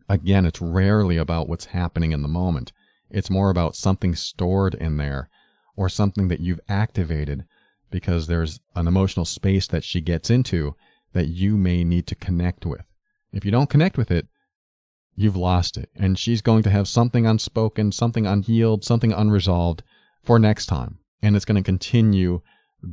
Again, 0.09 0.45
it's 0.45 0.61
rarely 0.61 1.15
about 1.15 1.47
what's 1.47 1.65
happening 1.65 2.11
in 2.11 2.21
the 2.21 2.27
moment. 2.27 2.73
It's 3.09 3.29
more 3.29 3.49
about 3.49 3.77
something 3.77 4.13
stored 4.13 4.75
in 4.75 4.97
there 4.97 5.29
or 5.77 5.87
something 5.87 6.27
that 6.27 6.41
you've 6.41 6.59
activated 6.67 7.45
because 7.89 8.27
there's 8.27 8.59
an 8.75 8.87
emotional 8.87 9.25
space 9.25 9.67
that 9.67 9.85
she 9.85 10.01
gets 10.01 10.29
into 10.29 10.75
that 11.13 11.27
you 11.27 11.55
may 11.55 11.85
need 11.85 12.07
to 12.07 12.15
connect 12.15 12.65
with. 12.65 12.83
If 13.31 13.45
you 13.45 13.51
don't 13.51 13.69
connect 13.69 13.97
with 13.97 14.11
it, 14.11 14.27
you've 15.15 15.37
lost 15.37 15.77
it. 15.77 15.89
And 15.95 16.19
she's 16.19 16.41
going 16.41 16.63
to 16.63 16.69
have 16.69 16.89
something 16.89 17.25
unspoken, 17.25 17.93
something 17.93 18.27
unhealed, 18.27 18.83
something 18.83 19.13
unresolved 19.13 19.83
for 20.23 20.37
next 20.39 20.65
time. 20.65 20.99
And 21.21 21.35
it's 21.35 21.45
going 21.45 21.61
to 21.61 21.63
continue 21.63 22.41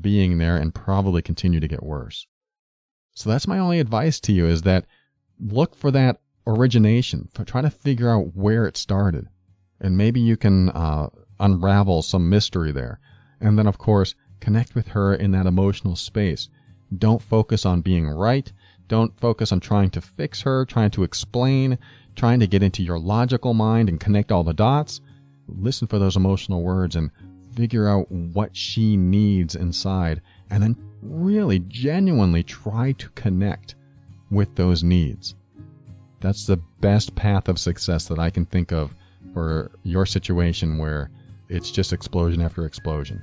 being 0.01 0.39
there 0.39 0.57
and 0.57 0.73
probably 0.73 1.21
continue 1.21 1.59
to 1.59 1.69
get 1.69 1.83
worse. 1.83 2.27
So 3.15 3.31
that's 3.31 3.47
my 3.47 3.59
only 3.59 3.79
advice 3.79 4.19
to 4.21 4.33
you 4.33 4.47
is 4.47 4.63
that 4.63 4.87
look 5.39 5.75
for 5.77 5.91
that 5.93 6.21
origination. 6.47 7.29
Try 7.47 7.63
to 7.63 7.71
figure 7.71 8.11
out 8.11 8.35
where 8.35 8.67
it 8.67 8.77
started. 8.77 9.29
And 9.81 9.97
maybe 9.97 10.21
you 10.21 10.37
can 10.37 10.71
uh, 10.71 11.09
unravel 11.39 12.03
some 12.03 12.29
mystery 12.29 12.73
there. 12.73 12.99
And 13.41 13.59
then, 13.59 13.67
of 13.67 13.79
course, 13.79 14.15
connect 14.41 14.75
with 14.75 14.89
her 14.89 15.15
in 15.15 15.31
that 15.31 15.47
emotional 15.47 15.97
space. 15.97 16.49
Don't 16.97 17.23
focus 17.23 17.65
on 17.65 17.81
being 17.81 18.09
right. 18.09 18.53
Don't 18.89 19.19
focus 19.19 19.53
on 19.53 19.61
trying 19.61 19.91
to 19.91 20.01
fix 20.01 20.43
her, 20.43 20.65
trying 20.65 20.91
to 20.91 21.05
explain, 21.05 21.79
trying 22.17 22.41
to 22.41 22.47
get 22.47 22.63
into 22.63 22.83
your 22.83 22.99
logical 22.99 23.55
mind 23.55 23.89
and 23.89 24.01
connect 24.01 24.33
all 24.33 24.45
the 24.45 24.53
dots. 24.53 25.01
Listen 25.49 25.87
for 25.87 25.99
those 25.99 26.17
emotional 26.17 26.63
words 26.63 26.97
and 26.97 27.11
figure 27.55 27.89
out 27.89 28.11
what 28.11 28.57
she 28.57 28.97
needs 28.97 29.55
inside 29.55 30.21
and 30.55 30.63
then 30.63 30.77
really 31.03 31.59
genuinely 31.59 32.45
try 32.45 32.93
to 32.93 33.09
connect 33.11 33.75
with 34.31 34.55
those 34.55 34.85
needs. 34.85 35.35
That's 36.21 36.47
the 36.47 36.59
best 36.81 37.17
path 37.17 37.49
of 37.49 37.59
success 37.59 38.07
that 38.07 38.21
I 38.21 38.31
can 38.31 38.47
think 38.47 38.73
of 38.73 38.95
for 39.33 39.73
your 39.83 40.07
situation 40.07 40.79
where 40.79 41.11
it's 41.49 41.73
just 41.73 41.93
explosion 41.93 42.41
after 42.41 42.67
explosion 42.67 43.21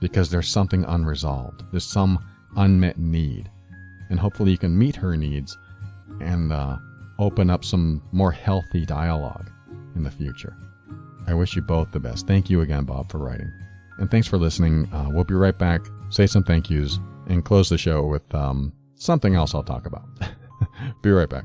because 0.00 0.28
there's 0.28 0.48
something 0.48 0.84
unresolved. 0.84 1.62
There's 1.70 1.84
some 1.84 2.18
unmet 2.56 2.98
need. 2.98 3.48
And 4.10 4.18
hopefully 4.18 4.50
you 4.50 4.58
can 4.58 4.76
meet 4.76 4.96
her 4.96 5.16
needs 5.16 5.56
and 6.20 6.52
uh, 6.52 6.78
open 7.20 7.48
up 7.48 7.64
some 7.64 8.02
more 8.10 8.32
healthy 8.32 8.84
dialogue 8.84 9.52
in 9.94 10.02
the 10.02 10.10
future. 10.10 10.56
I 11.28 11.34
wish 11.34 11.54
you 11.54 11.62
both 11.62 11.92
the 11.92 12.00
best. 12.00 12.26
Thank 12.26 12.50
you 12.50 12.62
again, 12.62 12.84
Bob, 12.84 13.08
for 13.08 13.18
writing. 13.18 13.52
And 13.98 14.10
thanks 14.10 14.26
for 14.26 14.36
listening. 14.36 14.92
Uh, 14.92 15.10
we'll 15.10 15.24
be 15.24 15.34
right 15.34 15.56
back, 15.56 15.80
say 16.16 16.26
some 16.26 16.42
thank 16.42 16.70
yous, 16.70 16.98
and 17.26 17.44
close 17.44 17.68
the 17.68 17.76
show 17.76 18.02
with 18.06 18.34
um, 18.34 18.72
something 18.94 19.34
else 19.34 19.54
I'll 19.54 19.62
talk 19.62 19.84
about. 19.84 20.08
be 21.02 21.10
right 21.10 21.28
back. 21.28 21.44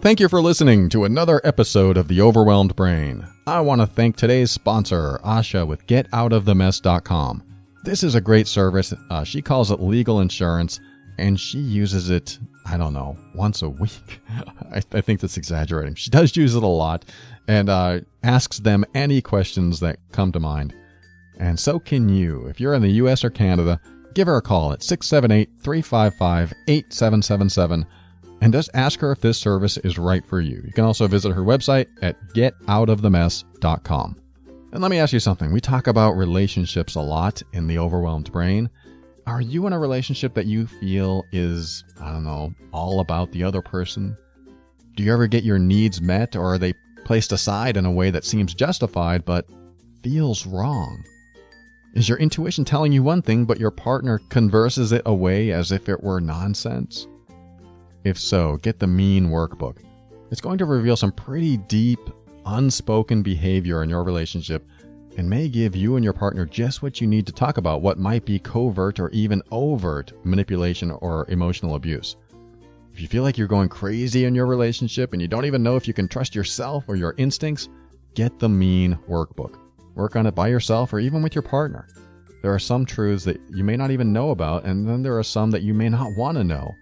Thank 0.00 0.18
you 0.18 0.28
for 0.28 0.42
listening 0.42 0.88
to 0.88 1.04
another 1.04 1.40
episode 1.44 1.96
of 1.96 2.08
The 2.08 2.20
Overwhelmed 2.20 2.74
Brain. 2.74 3.31
I 3.44 3.60
want 3.60 3.80
to 3.80 3.88
thank 3.88 4.16
today's 4.16 4.52
sponsor, 4.52 5.18
Asha, 5.24 5.66
with 5.66 5.84
GetOutOfTheMess.com. 5.88 7.42
This 7.82 8.04
is 8.04 8.14
a 8.14 8.20
great 8.20 8.46
service. 8.46 8.94
Uh, 9.10 9.24
she 9.24 9.42
calls 9.42 9.72
it 9.72 9.80
legal 9.80 10.20
insurance, 10.20 10.78
and 11.18 11.40
she 11.40 11.58
uses 11.58 12.08
it, 12.08 12.38
I 12.66 12.76
don't 12.76 12.94
know, 12.94 13.18
once 13.34 13.62
a 13.62 13.68
week. 13.68 14.20
I, 14.72 14.80
I, 14.92 15.00
think 15.00 15.18
that's 15.18 15.36
exaggerating. 15.36 15.96
She 15.96 16.08
does 16.08 16.36
use 16.36 16.54
it 16.54 16.62
a 16.62 16.66
lot 16.68 17.04
and 17.48 17.68
uh, 17.68 18.00
asks 18.22 18.60
them 18.60 18.84
any 18.94 19.20
questions 19.20 19.80
that 19.80 19.98
come 20.12 20.30
to 20.30 20.38
mind. 20.38 20.72
And 21.40 21.58
so 21.58 21.80
can 21.80 22.08
you. 22.08 22.46
If 22.46 22.60
you're 22.60 22.74
in 22.74 22.82
the 22.82 22.92
US 22.92 23.24
or 23.24 23.30
Canada, 23.30 23.80
give 24.14 24.28
her 24.28 24.36
a 24.36 24.42
call 24.42 24.72
at 24.72 24.84
678 24.84 25.50
355 25.60 26.52
8777 26.68 27.86
and 28.42 28.52
just 28.52 28.70
ask 28.74 28.98
her 28.98 29.12
if 29.12 29.20
this 29.20 29.38
service 29.38 29.76
is 29.78 29.98
right 29.98 30.26
for 30.26 30.40
you. 30.40 30.60
You 30.64 30.72
can 30.72 30.84
also 30.84 31.06
visit 31.06 31.32
her 31.32 31.42
website 31.42 31.86
at 32.02 32.20
getoutofthemess.com. 32.34 34.16
And 34.72 34.82
let 34.82 34.90
me 34.90 34.98
ask 34.98 35.12
you 35.12 35.20
something. 35.20 35.52
We 35.52 35.60
talk 35.60 35.86
about 35.86 36.16
relationships 36.16 36.96
a 36.96 37.00
lot 37.00 37.40
in 37.52 37.68
the 37.68 37.78
overwhelmed 37.78 38.32
brain. 38.32 38.68
Are 39.28 39.40
you 39.40 39.68
in 39.68 39.72
a 39.72 39.78
relationship 39.78 40.34
that 40.34 40.46
you 40.46 40.66
feel 40.66 41.22
is, 41.30 41.84
I 42.00 42.10
don't 42.10 42.24
know, 42.24 42.52
all 42.72 42.98
about 42.98 43.30
the 43.30 43.44
other 43.44 43.62
person? 43.62 44.16
Do 44.96 45.04
you 45.04 45.12
ever 45.12 45.28
get 45.28 45.44
your 45.44 45.60
needs 45.60 46.00
met 46.00 46.34
or 46.34 46.54
are 46.54 46.58
they 46.58 46.74
placed 47.04 47.30
aside 47.30 47.76
in 47.76 47.86
a 47.86 47.92
way 47.92 48.10
that 48.10 48.24
seems 48.24 48.54
justified 48.54 49.24
but 49.24 49.46
feels 50.02 50.46
wrong? 50.46 51.04
Is 51.94 52.08
your 52.08 52.18
intuition 52.18 52.64
telling 52.64 52.90
you 52.90 53.04
one 53.04 53.22
thing, 53.22 53.44
but 53.44 53.60
your 53.60 53.70
partner 53.70 54.18
converses 54.30 54.90
it 54.90 55.02
away 55.06 55.52
as 55.52 55.70
if 55.70 55.88
it 55.88 56.02
were 56.02 56.20
nonsense? 56.20 57.06
If 58.04 58.18
so, 58.18 58.56
get 58.58 58.78
the 58.78 58.86
Mean 58.86 59.28
Workbook. 59.28 59.76
It's 60.30 60.40
going 60.40 60.58
to 60.58 60.64
reveal 60.64 60.96
some 60.96 61.12
pretty 61.12 61.56
deep, 61.56 62.00
unspoken 62.46 63.22
behavior 63.22 63.82
in 63.82 63.88
your 63.88 64.02
relationship 64.02 64.66
and 65.16 65.28
may 65.28 65.48
give 65.48 65.76
you 65.76 65.96
and 65.96 66.02
your 66.02 66.12
partner 66.12 66.46
just 66.46 66.82
what 66.82 67.00
you 67.00 67.06
need 67.06 67.26
to 67.26 67.32
talk 67.32 67.58
about 67.58 67.82
what 67.82 67.98
might 67.98 68.24
be 68.24 68.38
covert 68.38 68.98
or 68.98 69.10
even 69.10 69.42
overt 69.52 70.12
manipulation 70.24 70.90
or 70.90 71.26
emotional 71.28 71.74
abuse. 71.74 72.16
If 72.92 73.00
you 73.00 73.08
feel 73.08 73.22
like 73.22 73.38
you're 73.38 73.46
going 73.46 73.68
crazy 73.68 74.24
in 74.24 74.34
your 74.34 74.46
relationship 74.46 75.12
and 75.12 75.22
you 75.22 75.28
don't 75.28 75.44
even 75.44 75.62
know 75.62 75.76
if 75.76 75.86
you 75.86 75.94
can 75.94 76.08
trust 76.08 76.34
yourself 76.34 76.84
or 76.88 76.96
your 76.96 77.14
instincts, 77.18 77.68
get 78.14 78.38
the 78.38 78.48
Mean 78.48 78.98
Workbook. 79.08 79.58
Work 79.94 80.16
on 80.16 80.26
it 80.26 80.34
by 80.34 80.48
yourself 80.48 80.92
or 80.92 80.98
even 80.98 81.22
with 81.22 81.34
your 81.34 81.42
partner. 81.42 81.86
There 82.42 82.52
are 82.52 82.58
some 82.58 82.84
truths 82.84 83.24
that 83.24 83.40
you 83.50 83.62
may 83.62 83.76
not 83.76 83.92
even 83.92 84.12
know 84.12 84.30
about, 84.30 84.64
and 84.64 84.88
then 84.88 85.02
there 85.02 85.16
are 85.16 85.22
some 85.22 85.52
that 85.52 85.62
you 85.62 85.74
may 85.74 85.88
not 85.88 86.16
want 86.16 86.36
to 86.38 86.44
know. 86.44 86.74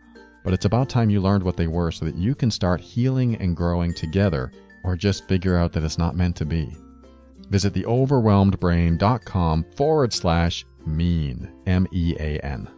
But 0.43 0.55
it's 0.55 0.65
about 0.65 0.89
time 0.89 1.11
you 1.11 1.21
learned 1.21 1.43
what 1.43 1.57
they 1.57 1.67
were 1.67 1.91
so 1.91 2.05
that 2.05 2.15
you 2.15 2.35
can 2.35 2.51
start 2.51 2.81
healing 2.81 3.37
and 3.37 3.57
growing 3.57 3.93
together, 3.95 4.53
or 4.85 4.97
just 4.97 5.29
figure 5.29 5.57
out 5.57 5.73
that 5.73 5.85
it's 5.85 5.99
not 5.99 6.17
meant 6.17 6.37
to 6.37 6.47
be. 6.47 6.75
Visit 7.51 7.75
theoverwhelmedbrain.com 7.75 9.67
forward 9.77 10.13
slash 10.13 10.65
mean, 10.87 11.51
M 11.67 11.87
E 11.93 12.15
A 12.19 12.39
N. 12.39 12.69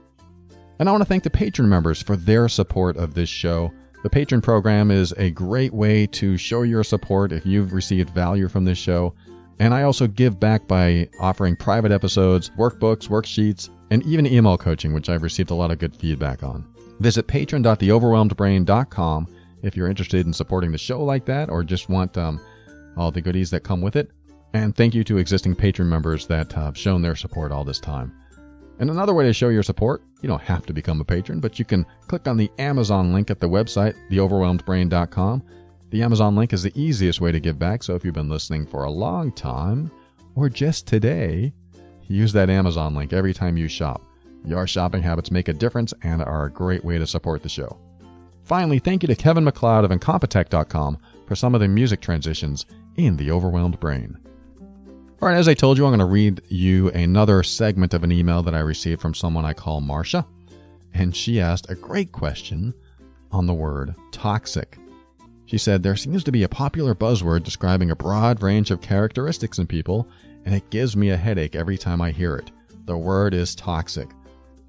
And 0.78 0.88
I 0.88 0.92
want 0.92 1.02
to 1.02 1.08
thank 1.08 1.22
the 1.22 1.30
patron 1.30 1.68
members 1.68 2.02
for 2.02 2.16
their 2.16 2.48
support 2.48 2.96
of 2.96 3.14
this 3.14 3.28
show. 3.28 3.70
The 4.02 4.10
patron 4.10 4.40
program 4.40 4.90
is 4.90 5.12
a 5.16 5.30
great 5.30 5.72
way 5.72 6.08
to 6.08 6.36
show 6.36 6.62
your 6.62 6.82
support 6.82 7.30
if 7.30 7.46
you've 7.46 7.72
received 7.72 8.10
value 8.10 8.48
from 8.48 8.64
this 8.64 8.78
show. 8.78 9.14
And 9.60 9.72
I 9.72 9.84
also 9.84 10.08
give 10.08 10.40
back 10.40 10.66
by 10.66 11.08
offering 11.20 11.54
private 11.54 11.92
episodes, 11.92 12.50
workbooks, 12.58 13.08
worksheets, 13.08 13.68
and 13.92 14.04
even 14.04 14.26
email 14.26 14.58
coaching, 14.58 14.92
which 14.92 15.08
I've 15.08 15.22
received 15.22 15.50
a 15.50 15.54
lot 15.54 15.70
of 15.70 15.78
good 15.78 15.94
feedback 15.94 16.42
on. 16.42 16.66
Visit 17.02 17.26
patron.theoverwhelmedbrain.com 17.26 19.26
if 19.62 19.76
you're 19.76 19.88
interested 19.88 20.24
in 20.24 20.32
supporting 20.32 20.70
the 20.70 20.78
show 20.78 21.02
like 21.02 21.24
that 21.24 21.50
or 21.50 21.64
just 21.64 21.88
want 21.88 22.16
um, 22.16 22.40
all 22.96 23.10
the 23.10 23.20
goodies 23.20 23.50
that 23.50 23.64
come 23.64 23.80
with 23.80 23.96
it. 23.96 24.12
And 24.54 24.76
thank 24.76 24.94
you 24.94 25.02
to 25.04 25.18
existing 25.18 25.56
patron 25.56 25.88
members 25.88 26.28
that 26.28 26.52
have 26.52 26.78
shown 26.78 27.02
their 27.02 27.16
support 27.16 27.50
all 27.50 27.64
this 27.64 27.80
time. 27.80 28.14
And 28.78 28.88
another 28.88 29.14
way 29.14 29.24
to 29.24 29.32
show 29.32 29.48
your 29.48 29.64
support, 29.64 30.04
you 30.20 30.28
don't 30.28 30.42
have 30.42 30.64
to 30.66 30.72
become 30.72 31.00
a 31.00 31.04
patron, 31.04 31.40
but 31.40 31.58
you 31.58 31.64
can 31.64 31.84
click 32.06 32.28
on 32.28 32.36
the 32.36 32.52
Amazon 32.60 33.12
link 33.12 33.32
at 33.32 33.40
the 33.40 33.48
website, 33.48 33.96
theoverwhelmedbrain.com. 34.08 35.42
The 35.90 36.02
Amazon 36.04 36.36
link 36.36 36.52
is 36.52 36.62
the 36.62 36.80
easiest 36.80 37.20
way 37.20 37.32
to 37.32 37.40
give 37.40 37.58
back, 37.58 37.82
so 37.82 37.96
if 37.96 38.04
you've 38.04 38.14
been 38.14 38.30
listening 38.30 38.64
for 38.64 38.84
a 38.84 38.90
long 38.92 39.32
time, 39.32 39.90
or 40.36 40.48
just 40.48 40.86
today, 40.86 41.52
use 42.06 42.32
that 42.32 42.48
Amazon 42.48 42.94
link 42.94 43.12
every 43.12 43.34
time 43.34 43.56
you 43.56 43.66
shop. 43.66 44.02
Your 44.44 44.66
shopping 44.66 45.02
habits 45.02 45.30
make 45.30 45.48
a 45.48 45.52
difference 45.52 45.94
and 46.02 46.22
are 46.22 46.46
a 46.46 46.50
great 46.50 46.84
way 46.84 46.98
to 46.98 47.06
support 47.06 47.42
the 47.42 47.48
show. 47.48 47.78
Finally, 48.44 48.80
thank 48.80 49.02
you 49.02 49.06
to 49.06 49.14
Kevin 49.14 49.44
MacLeod 49.44 49.84
of 49.84 49.90
Incompetech.com 49.90 50.98
for 51.26 51.36
some 51.36 51.54
of 51.54 51.60
the 51.60 51.68
music 51.68 52.00
transitions 52.00 52.66
in 52.96 53.16
The 53.16 53.30
Overwhelmed 53.30 53.78
Brain. 53.78 54.18
All 55.20 55.28
right, 55.28 55.36
as 55.36 55.46
I 55.46 55.54
told 55.54 55.78
you, 55.78 55.84
I'm 55.84 55.90
going 55.90 56.00
to 56.00 56.04
read 56.04 56.42
you 56.48 56.90
another 56.90 57.44
segment 57.44 57.94
of 57.94 58.02
an 58.02 58.10
email 58.10 58.42
that 58.42 58.56
I 58.56 58.58
received 58.58 59.00
from 59.00 59.14
someone 59.14 59.44
I 59.44 59.52
call 59.52 59.80
Marcia. 59.80 60.26
And 60.92 61.14
she 61.14 61.40
asked 61.40 61.70
a 61.70 61.76
great 61.76 62.10
question 62.10 62.74
on 63.30 63.46
the 63.46 63.54
word 63.54 63.94
toxic. 64.10 64.78
She 65.46 65.58
said, 65.58 65.82
There 65.82 65.96
seems 65.96 66.24
to 66.24 66.32
be 66.32 66.42
a 66.42 66.48
popular 66.48 66.94
buzzword 66.94 67.44
describing 67.44 67.90
a 67.90 67.96
broad 67.96 68.42
range 68.42 68.72
of 68.72 68.80
characteristics 68.80 69.58
in 69.58 69.68
people, 69.68 70.08
and 70.44 70.54
it 70.54 70.70
gives 70.70 70.96
me 70.96 71.10
a 71.10 71.16
headache 71.16 71.54
every 71.54 71.78
time 71.78 72.00
I 72.00 72.10
hear 72.10 72.36
it. 72.36 72.50
The 72.86 72.96
word 72.96 73.32
is 73.32 73.54
toxic. 73.54 74.08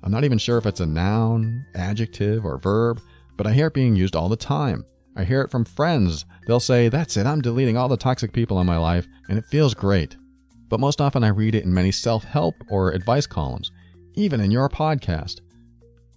I'm 0.04 0.12
not 0.12 0.24
even 0.24 0.38
sure 0.38 0.58
if 0.58 0.66
it's 0.66 0.82
a 0.82 0.86
noun, 0.86 1.66
adjective, 1.76 2.45
or 2.45 2.58
verb, 2.58 3.01
but 3.38 3.47
I 3.47 3.54
hear 3.54 3.68
it 3.68 3.74
being 3.74 3.95
used 3.95 4.16
all 4.16 4.30
the 4.30 4.36
time. 4.36 4.86
I 5.16 5.24
hear 5.24 5.41
it 5.41 5.51
from 5.51 5.66
friends. 5.66 6.26
They'll 6.45 6.60
say, 6.60 6.89
That's 6.89 7.18
it, 7.18 7.26
I'm 7.26 7.41
deleting 7.41 7.78
all 7.78 7.88
the 7.88 7.97
toxic 7.97 8.34
people 8.34 8.60
in 8.60 8.68
my 8.68 8.78
life, 8.78 9.08
and 9.30 9.38
it 9.38 9.45
feels 9.45 9.74
great 9.74 10.18
but 10.74 10.80
most 10.80 10.99
often 10.99 11.24
I 11.24 11.28
read 11.28 11.54
it 11.54 11.66
in 11.66 11.72
many 11.72 11.91
self 11.91 12.24
help 12.24 12.56
or 12.68 12.89
advice 12.89 13.28
columns, 13.28 13.72
even 14.16 14.41
in 14.41 14.49
your 14.49 14.68
podcast. 14.68 15.39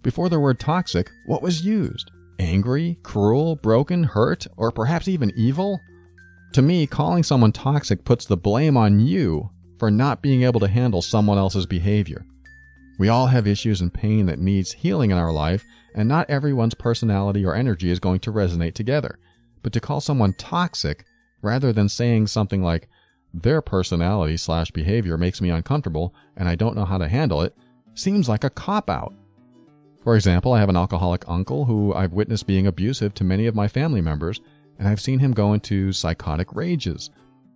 Before 0.03 0.31
the 0.31 0.41
word 0.41 0.59
toxic, 0.59 1.11
what 1.27 1.43
was 1.43 1.63
used? 1.63 2.11
Angry, 2.39 2.99
cruel, 3.03 3.57
broken, 3.57 4.03
hurt, 4.03 4.47
or 4.57 4.73
perhaps 4.73 5.09
even 5.09 5.31
evil? 5.37 5.79
To 6.55 6.63
me, 6.63 6.87
calling 6.87 7.23
someone 7.23 7.53
toxic 7.53 8.03
puts 8.03 8.25
the 8.25 8.39
blame 8.39 8.79
on 8.79 8.99
you 8.99 9.51
for 9.79 9.91
not 9.91 10.23
being 10.23 10.43
able 10.43 10.61
to 10.61 10.69
handle 10.69 11.03
someone 11.03 11.37
else's 11.37 11.67
behavior. 11.67 12.25
We 12.99 13.09
all 13.09 13.27
have 13.27 13.47
issues 13.47 13.81
and 13.81 13.93
pain 13.93 14.27
that 14.27 14.39
needs 14.39 14.73
healing 14.73 15.11
in 15.11 15.19
our 15.19 15.33
life, 15.33 15.65
and 15.95 16.09
not 16.09 16.31
everyone's 16.31 16.75
personality 16.75 17.45
or 17.45 17.55
energy 17.55 17.91
is 17.91 18.01
going 18.01 18.21
to 18.21 18.33
resonate 18.33 18.75
together. 18.75 19.19
But 19.63 19.73
to 19.75 19.81
call 19.81 20.01
someone 20.01 20.35
toxic, 20.35 21.05
rather 21.43 21.73
than 21.73 21.89
saying 21.89 22.29
something 22.29 22.63
like, 22.63 22.89
their 23.35 23.61
personality 23.61 24.37
slash 24.39 24.71
behavior 24.71 25.19
makes 25.19 25.43
me 25.43 25.51
uncomfortable 25.51 26.15
and 26.37 26.49
I 26.49 26.55
don't 26.55 26.75
know 26.75 26.87
how 26.87 26.97
to 26.97 27.09
handle 27.09 27.43
it 27.43 27.55
seems 27.95 28.29
like 28.29 28.45
a 28.45 28.51
cop 28.51 28.89
out. 28.89 29.13
For 30.03 30.15
example, 30.15 30.53
I 30.53 30.61
have 30.61 30.69
an 30.69 30.77
alcoholic 30.77 31.29
uncle 31.29 31.65
who 31.65 31.93
I've 31.93 32.13
witnessed 32.13 32.47
being 32.47 32.67
abusive 32.67 33.13
to 33.15 33.25
many 33.25 33.47
of 33.47 33.55
my 33.55 33.67
family 33.67 34.01
members, 34.01 34.41
and 34.79 34.87
I've 34.87 35.01
seen 35.01 35.19
him 35.19 35.33
go 35.33 35.53
into 35.53 35.93
psychotic 35.93 36.55
rages. 36.55 37.11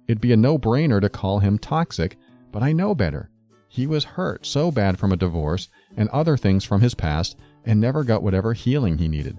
It'd 0.09 0.21
be 0.21 0.33
a 0.33 0.37
no 0.37 0.59
brainer 0.59 1.01
to 1.01 1.09
call 1.09 1.39
him 1.39 1.59
toxic, 1.59 2.17
but 2.51 2.63
I 2.63 2.73
know 2.73 2.95
better. 2.95 3.30
He 3.73 3.87
was 3.87 4.03
hurt 4.03 4.45
so 4.45 4.73
bad 4.73 4.99
from 4.99 5.13
a 5.13 5.17
divorce 5.17 5.69
and 5.97 6.09
other 6.09 6.37
things 6.37 6.65
from 6.65 6.81
his 6.81 6.97
past 6.97 7.37
and 7.65 7.81
never 7.81 8.03
got 8.03 8.21
whatever 8.21 8.53
healing 8.53 8.99
he 8.99 9.07
needed. 9.07 9.39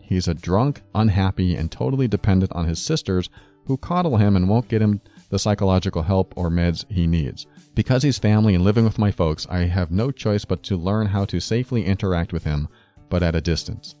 He's 0.00 0.26
a 0.26 0.32
drunk, 0.32 0.80
unhappy, 0.94 1.54
and 1.54 1.70
totally 1.70 2.08
dependent 2.08 2.50
on 2.52 2.64
his 2.64 2.80
sisters 2.80 3.28
who 3.66 3.76
coddle 3.76 4.16
him 4.16 4.36
and 4.36 4.48
won't 4.48 4.68
get 4.68 4.80
him 4.80 5.02
the 5.28 5.38
psychological 5.38 6.00
help 6.00 6.32
or 6.34 6.48
meds 6.48 6.90
he 6.90 7.06
needs. 7.06 7.46
Because 7.74 8.02
he's 8.02 8.18
family 8.18 8.54
and 8.54 8.64
living 8.64 8.84
with 8.84 8.98
my 8.98 9.10
folks, 9.10 9.46
I 9.50 9.66
have 9.66 9.90
no 9.90 10.10
choice 10.10 10.46
but 10.46 10.62
to 10.62 10.78
learn 10.78 11.06
how 11.06 11.26
to 11.26 11.38
safely 11.38 11.84
interact 11.84 12.32
with 12.32 12.44
him, 12.44 12.68
but 13.10 13.22
at 13.22 13.36
a 13.36 13.42
distance. 13.42 13.96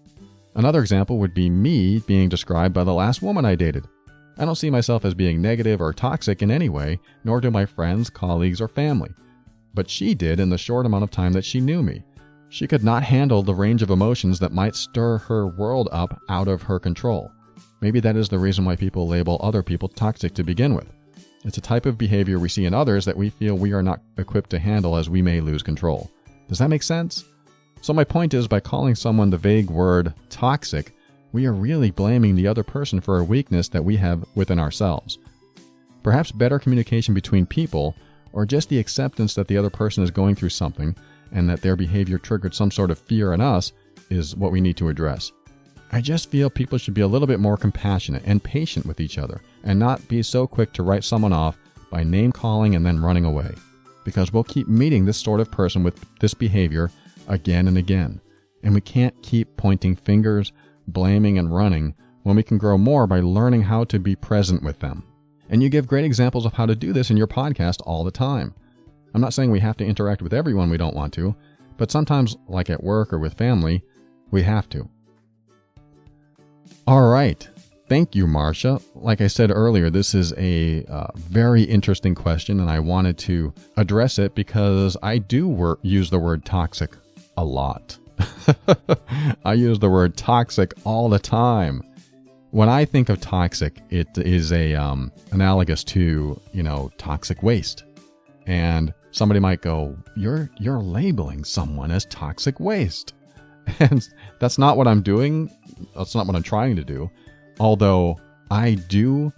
Another 0.54 0.80
example 0.80 1.18
would 1.18 1.34
be 1.34 1.50
me 1.50 1.98
being 1.98 2.30
described 2.30 2.72
by 2.72 2.84
the 2.84 2.94
last 2.94 3.20
woman 3.20 3.44
I 3.44 3.54
dated. 3.54 3.84
I 4.38 4.46
don't 4.46 4.54
see 4.54 4.70
myself 4.70 5.04
as 5.04 5.12
being 5.12 5.42
negative 5.42 5.82
or 5.82 5.92
toxic 5.92 6.40
in 6.40 6.50
any 6.50 6.70
way, 6.70 7.00
nor 7.22 7.42
do 7.42 7.50
my 7.50 7.66
friends, 7.66 8.08
colleagues, 8.08 8.62
or 8.62 8.68
family. 8.68 9.10
But 9.74 9.90
she 9.90 10.14
did 10.14 10.40
in 10.40 10.50
the 10.50 10.58
short 10.58 10.86
amount 10.86 11.04
of 11.04 11.10
time 11.10 11.32
that 11.32 11.44
she 11.44 11.60
knew 11.60 11.82
me. 11.82 12.02
She 12.48 12.66
could 12.66 12.82
not 12.82 13.02
handle 13.02 13.42
the 13.42 13.54
range 13.54 13.82
of 13.82 13.90
emotions 13.90 14.38
that 14.38 14.52
might 14.52 14.74
stir 14.74 15.18
her 15.18 15.46
world 15.46 15.88
up 15.92 16.20
out 16.28 16.48
of 16.48 16.62
her 16.62 16.78
control. 16.78 17.30
Maybe 17.80 18.00
that 18.00 18.16
is 18.16 18.28
the 18.28 18.38
reason 18.38 18.64
why 18.64 18.76
people 18.76 19.06
label 19.06 19.38
other 19.42 19.62
people 19.62 19.88
toxic 19.88 20.34
to 20.34 20.42
begin 20.42 20.74
with. 20.74 20.88
It's 21.44 21.58
a 21.58 21.62
type 21.62 21.86
of 21.86 21.98
behavior 21.98 22.38
we 22.38 22.48
see 22.48 22.64
in 22.64 22.74
others 22.74 23.04
that 23.04 23.16
we 23.16 23.30
feel 23.30 23.56
we 23.56 23.72
are 23.72 23.82
not 23.82 24.00
equipped 24.16 24.50
to 24.50 24.58
handle 24.58 24.96
as 24.96 25.08
we 25.08 25.22
may 25.22 25.40
lose 25.40 25.62
control. 25.62 26.10
Does 26.48 26.58
that 26.58 26.70
make 26.70 26.82
sense? 26.82 27.24
So, 27.80 27.92
my 27.92 28.02
point 28.02 28.34
is 28.34 28.48
by 28.48 28.58
calling 28.58 28.96
someone 28.96 29.30
the 29.30 29.36
vague 29.36 29.70
word 29.70 30.12
toxic, 30.30 30.92
we 31.32 31.46
are 31.46 31.52
really 31.52 31.90
blaming 31.90 32.34
the 32.34 32.48
other 32.48 32.64
person 32.64 33.00
for 33.00 33.18
a 33.18 33.24
weakness 33.24 33.68
that 33.68 33.84
we 33.84 33.96
have 33.96 34.24
within 34.34 34.58
ourselves. 34.58 35.18
Perhaps 36.02 36.32
better 36.32 36.58
communication 36.58 37.14
between 37.14 37.46
people, 37.46 37.94
or 38.38 38.46
just 38.46 38.68
the 38.68 38.78
acceptance 38.78 39.34
that 39.34 39.48
the 39.48 39.56
other 39.56 39.68
person 39.68 40.04
is 40.04 40.12
going 40.12 40.36
through 40.36 40.48
something 40.48 40.94
and 41.32 41.50
that 41.50 41.60
their 41.60 41.74
behavior 41.74 42.18
triggered 42.18 42.54
some 42.54 42.70
sort 42.70 42.88
of 42.88 42.96
fear 42.96 43.32
in 43.32 43.40
us, 43.40 43.72
is 44.10 44.36
what 44.36 44.52
we 44.52 44.60
need 44.60 44.76
to 44.76 44.88
address. 44.88 45.32
I 45.90 46.00
just 46.00 46.30
feel 46.30 46.48
people 46.48 46.78
should 46.78 46.94
be 46.94 47.00
a 47.00 47.08
little 47.08 47.26
bit 47.26 47.40
more 47.40 47.56
compassionate 47.56 48.22
and 48.24 48.40
patient 48.40 48.86
with 48.86 49.00
each 49.00 49.18
other 49.18 49.40
and 49.64 49.76
not 49.76 50.06
be 50.06 50.22
so 50.22 50.46
quick 50.46 50.72
to 50.74 50.84
write 50.84 51.02
someone 51.02 51.32
off 51.32 51.58
by 51.90 52.04
name 52.04 52.30
calling 52.30 52.76
and 52.76 52.86
then 52.86 53.02
running 53.02 53.24
away. 53.24 53.50
Because 54.04 54.32
we'll 54.32 54.44
keep 54.44 54.68
meeting 54.68 55.04
this 55.04 55.18
sort 55.18 55.40
of 55.40 55.50
person 55.50 55.82
with 55.82 56.00
this 56.20 56.32
behavior 56.32 56.92
again 57.26 57.66
and 57.66 57.76
again. 57.76 58.20
And 58.62 58.72
we 58.72 58.80
can't 58.80 59.20
keep 59.20 59.56
pointing 59.56 59.96
fingers, 59.96 60.52
blaming, 60.86 61.38
and 61.38 61.52
running 61.52 61.92
when 62.22 62.36
we 62.36 62.44
can 62.44 62.56
grow 62.56 62.78
more 62.78 63.08
by 63.08 63.18
learning 63.18 63.62
how 63.62 63.82
to 63.86 63.98
be 63.98 64.14
present 64.14 64.62
with 64.62 64.78
them. 64.78 65.07
And 65.48 65.62
you 65.62 65.68
give 65.68 65.86
great 65.86 66.04
examples 66.04 66.44
of 66.44 66.52
how 66.52 66.66
to 66.66 66.74
do 66.74 66.92
this 66.92 67.10
in 67.10 67.16
your 67.16 67.26
podcast 67.26 67.80
all 67.84 68.04
the 68.04 68.10
time. 68.10 68.54
I'm 69.14 69.20
not 69.20 69.32
saying 69.32 69.50
we 69.50 69.60
have 69.60 69.76
to 69.78 69.86
interact 69.86 70.22
with 70.22 70.34
everyone 70.34 70.70
we 70.70 70.76
don't 70.76 70.94
want 70.94 71.12
to, 71.14 71.34
but 71.76 71.90
sometimes, 71.90 72.36
like 72.46 72.70
at 72.70 72.82
work 72.82 73.12
or 73.12 73.18
with 73.18 73.34
family, 73.34 73.82
we 74.30 74.42
have 74.42 74.68
to. 74.70 74.88
All 76.86 77.08
right. 77.08 77.48
Thank 77.88 78.14
you, 78.14 78.26
Marcia. 78.26 78.80
Like 78.94 79.22
I 79.22 79.28
said 79.28 79.50
earlier, 79.50 79.88
this 79.88 80.14
is 80.14 80.34
a 80.36 80.84
uh, 80.84 81.06
very 81.16 81.62
interesting 81.62 82.14
question, 82.14 82.60
and 82.60 82.68
I 82.68 82.80
wanted 82.80 83.16
to 83.18 83.54
address 83.78 84.18
it 84.18 84.34
because 84.34 84.94
I 85.02 85.18
do 85.18 85.78
use 85.80 86.10
the 86.10 86.18
word 86.18 86.44
toxic 86.44 86.90
a 87.38 87.44
lot. 87.44 87.96
I 89.44 89.54
use 89.54 89.78
the 89.78 89.88
word 89.88 90.16
toxic 90.18 90.74
all 90.84 91.08
the 91.08 91.18
time. 91.18 91.82
When 92.50 92.68
I 92.70 92.86
think 92.86 93.10
of 93.10 93.20
toxic, 93.20 93.82
it 93.90 94.08
is 94.16 94.52
a 94.52 94.74
um, 94.74 95.12
analogous 95.32 95.84
to 95.84 96.40
you 96.52 96.62
know 96.62 96.90
toxic 96.96 97.42
waste, 97.42 97.84
and 98.46 98.94
somebody 99.10 99.38
might 99.38 99.60
go, 99.60 99.96
"You're 100.16 100.50
you're 100.58 100.80
labeling 100.80 101.44
someone 101.44 101.90
as 101.90 102.06
toxic 102.06 102.58
waste," 102.58 103.12
and 103.80 104.08
that's 104.40 104.56
not 104.56 104.78
what 104.78 104.88
I'm 104.88 105.02
doing. 105.02 105.50
That's 105.94 106.14
not 106.14 106.26
what 106.26 106.36
I'm 106.36 106.42
trying 106.42 106.76
to 106.76 106.84
do. 106.84 107.10
Although 107.60 108.18
I 108.50 108.74
do 108.88 109.32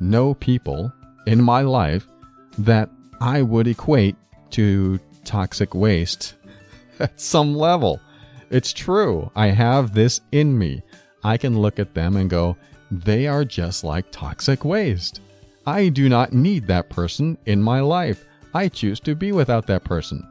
know 0.00 0.34
people 0.34 0.90
in 1.26 1.42
my 1.42 1.60
life 1.60 2.08
that 2.58 2.88
I 3.20 3.42
would 3.42 3.66
equate 3.66 4.16
to 4.50 4.98
toxic 5.24 5.74
waste 5.74 6.34
at 6.98 7.20
some 7.20 7.54
level. 7.54 8.00
It's 8.50 8.72
true. 8.72 9.30
I 9.34 9.48
have 9.48 9.94
this 9.94 10.20
in 10.32 10.56
me. 10.56 10.82
I 11.24 11.36
can 11.38 11.58
look 11.58 11.78
at 11.78 11.94
them 11.94 12.16
and 12.16 12.28
go, 12.28 12.56
they 12.90 13.26
are 13.26 13.44
just 13.44 13.82
like 13.82 14.10
toxic 14.10 14.64
waste. 14.64 15.20
I 15.66 15.88
do 15.88 16.08
not 16.08 16.32
need 16.32 16.66
that 16.66 16.90
person 16.90 17.38
in 17.46 17.62
my 17.62 17.80
life. 17.80 18.24
I 18.52 18.68
choose 18.68 19.00
to 19.00 19.14
be 19.14 19.32
without 19.32 19.66
that 19.66 19.84
person. 19.84 20.26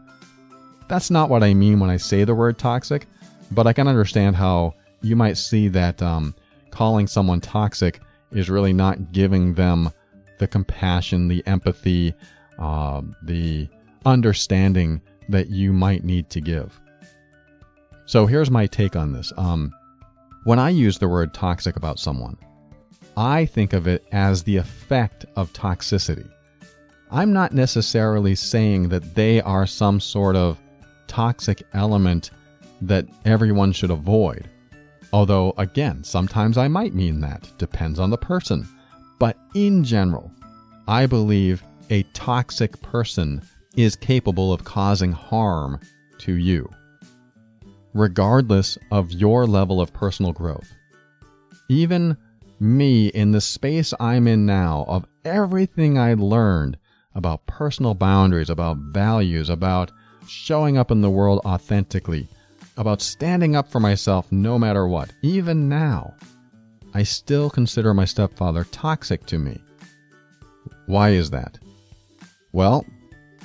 That's 0.87 1.09
not 1.09 1.29
what 1.29 1.43
I 1.43 1.53
mean 1.53 1.79
when 1.79 1.89
I 1.89 1.97
say 1.97 2.23
the 2.23 2.35
word 2.35 2.57
toxic, 2.57 3.07
but 3.51 3.65
I 3.65 3.73
can 3.73 3.87
understand 3.87 4.35
how 4.35 4.75
you 5.01 5.15
might 5.15 5.37
see 5.37 5.67
that 5.69 6.01
um, 6.01 6.35
calling 6.69 7.07
someone 7.07 7.41
toxic 7.41 7.99
is 8.31 8.49
really 8.49 8.73
not 8.73 9.11
giving 9.11 9.55
them 9.55 9.89
the 10.39 10.47
compassion, 10.47 11.27
the 11.27 11.45
empathy, 11.47 12.13
uh, 12.59 13.01
the 13.23 13.67
understanding 14.05 15.01
that 15.29 15.49
you 15.49 15.73
might 15.73 16.03
need 16.03 16.29
to 16.29 16.41
give. 16.41 16.79
So 18.05 18.25
here's 18.25 18.51
my 18.51 18.67
take 18.67 18.95
on 18.95 19.13
this. 19.13 19.31
Um, 19.37 19.73
when 20.43 20.59
I 20.59 20.69
use 20.69 20.97
the 20.97 21.07
word 21.07 21.33
toxic 21.33 21.75
about 21.75 21.99
someone, 21.99 22.37
I 23.15 23.45
think 23.45 23.73
of 23.73 23.87
it 23.87 24.05
as 24.11 24.43
the 24.43 24.57
effect 24.57 25.25
of 25.35 25.53
toxicity. 25.53 26.29
I'm 27.11 27.31
not 27.31 27.53
necessarily 27.53 28.35
saying 28.35 28.89
that 28.89 29.15
they 29.15 29.39
are 29.41 29.67
some 29.67 29.99
sort 29.99 30.35
of 30.35 30.59
toxic 31.07 31.63
element 31.73 32.31
that 32.81 33.05
everyone 33.23 33.71
should 33.71 33.91
avoid. 33.91 34.49
Although, 35.13 35.53
again, 35.57 36.03
sometimes 36.03 36.57
I 36.57 36.67
might 36.67 36.95
mean 36.95 37.21
that, 37.21 37.47
depends 37.59 37.99
on 37.99 38.09
the 38.09 38.17
person. 38.17 38.67
But 39.19 39.37
in 39.53 39.83
general, 39.83 40.31
I 40.87 41.05
believe 41.05 41.63
a 41.91 42.03
toxic 42.13 42.81
person 42.81 43.41
is 43.75 43.95
capable 43.95 44.51
of 44.51 44.63
causing 44.63 45.11
harm 45.11 45.79
to 46.19 46.33
you, 46.33 46.67
regardless 47.93 48.77
of 48.91 49.11
your 49.11 49.45
level 49.45 49.79
of 49.79 49.93
personal 49.93 50.31
growth. 50.31 50.73
Even 51.69 52.17
me, 52.59 53.07
in 53.07 53.31
the 53.31 53.41
space 53.41 53.93
I'm 53.99 54.27
in 54.27 54.45
now, 54.45 54.85
of 54.87 55.05
everything 55.25 55.97
I 55.97 56.13
learned 56.13 56.77
about 57.15 57.45
personal 57.45 57.93
boundaries, 57.93 58.49
about 58.49 58.77
values, 58.77 59.49
about 59.49 59.91
showing 60.27 60.77
up 60.77 60.91
in 60.91 61.01
the 61.01 61.09
world 61.09 61.41
authentically, 61.45 62.27
about 62.77 63.01
standing 63.01 63.55
up 63.55 63.69
for 63.69 63.79
myself 63.79 64.31
no 64.31 64.57
matter 64.57 64.87
what, 64.87 65.11
even 65.21 65.69
now, 65.69 66.13
I 66.93 67.03
still 67.03 67.49
consider 67.49 67.93
my 67.93 68.05
stepfather 68.05 68.63
toxic 68.65 69.25
to 69.27 69.39
me. 69.39 69.61
Why 70.85 71.09
is 71.09 71.29
that? 71.31 71.57
Well, 72.51 72.85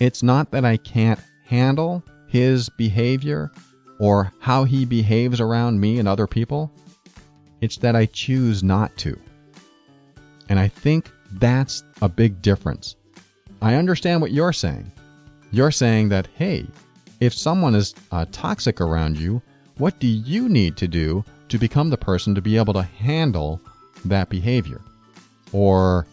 it's 0.01 0.23
not 0.23 0.51
that 0.51 0.65
I 0.65 0.77
can't 0.77 1.21
handle 1.45 2.05
his 2.29 2.69
behavior 2.69 3.51
or 3.99 4.33
how 4.41 4.65
he 4.65 4.85
behaves 4.85 5.41
around 5.41 5.81
me 5.81 5.99
and 5.99 6.09
other 6.09 6.27
people. 6.27 6.73
It's 7.61 7.77
that 7.79 7.97
I 7.97 8.07
choose 8.07 8.63
not 8.63 8.97
to. 8.99 9.19
And 10.49 10.59
I 10.59 10.69
think 10.69 11.11
that's 11.33 11.83
a 12.01 12.09
big 12.09 12.41
difference. 12.41 12.97
I 13.61 13.75
understand 13.75 14.21
what 14.21 14.33
you're 14.33 14.53
saying. 14.53 14.91
You're 15.51 15.73
saying 15.73 16.11
that, 16.11 16.29
hey, 16.37 16.67
if 17.21 17.35
someone 17.35 17.75
is 17.75 17.95
uh, 18.13 18.27
toxic 18.31 18.81
around 18.81 19.19
you, 19.19 19.43
what 19.79 19.99
do 19.99 20.07
you 20.07 20.49
need 20.49 20.77
to 20.77 20.89
do 20.89 21.25
to 21.49 21.59
become 21.59 21.91
the 21.91 21.97
person 21.97 22.35
to 22.35 22.43
be 22.43 22.57
able 22.57 22.75
to 22.75 22.83
handle 22.83 23.61
that 24.05 24.29
behavior? 24.29 24.81
Or 25.53 26.07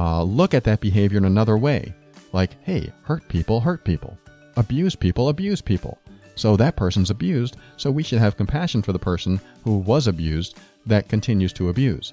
uh, 0.00 0.22
look 0.22 0.54
at 0.54 0.64
that 0.64 0.80
behavior 0.80 1.18
in 1.18 1.24
another 1.24 1.56
way. 1.56 1.94
Like, 2.32 2.62
hey, 2.64 2.92
hurt 3.02 3.26
people, 3.28 3.60
hurt 3.60 3.84
people. 3.84 4.18
Abuse 4.56 4.96
people, 4.96 5.28
abuse 5.28 5.60
people. 5.60 5.98
So 6.38 6.56
that 6.56 6.76
person's 6.76 7.10
abused, 7.10 7.56
so 7.76 7.90
we 7.90 8.04
should 8.04 8.20
have 8.20 8.36
compassion 8.36 8.80
for 8.80 8.92
the 8.92 8.98
person 8.98 9.40
who 9.64 9.78
was 9.78 10.06
abused 10.06 10.56
that 10.86 11.08
continues 11.08 11.52
to 11.54 11.68
abuse. 11.68 12.12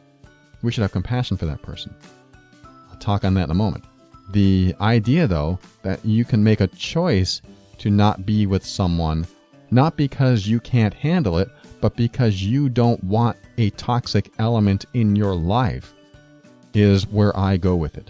We 0.63 0.71
should 0.71 0.81
have 0.81 0.91
compassion 0.91 1.37
for 1.37 1.45
that 1.45 1.61
person. 1.61 1.93
I'll 2.89 2.97
talk 2.97 3.23
on 3.23 3.35
that 3.35 3.43
in 3.43 3.51
a 3.51 3.53
moment. 3.53 3.83
The 4.31 4.73
idea, 4.81 5.27
though, 5.27 5.59
that 5.83 6.03
you 6.03 6.25
can 6.25 6.43
make 6.43 6.59
a 6.59 6.67
choice 6.67 7.43
to 7.77 7.91
not 7.91 8.25
be 8.25 8.47
with 8.47 8.65
someone, 8.65 9.27
not 9.69 9.95
because 9.95 10.47
you 10.47 10.59
can't 10.59 10.95
handle 10.95 11.37
it, 11.37 11.49
but 11.79 11.95
because 11.95 12.41
you 12.41 12.67
don't 12.67 13.03
want 13.03 13.37
a 13.59 13.69
toxic 13.71 14.33
element 14.39 14.85
in 14.95 15.15
your 15.15 15.35
life, 15.35 15.93
is 16.73 17.05
where 17.05 17.37
I 17.37 17.57
go 17.57 17.75
with 17.75 17.95
it. 17.95 18.09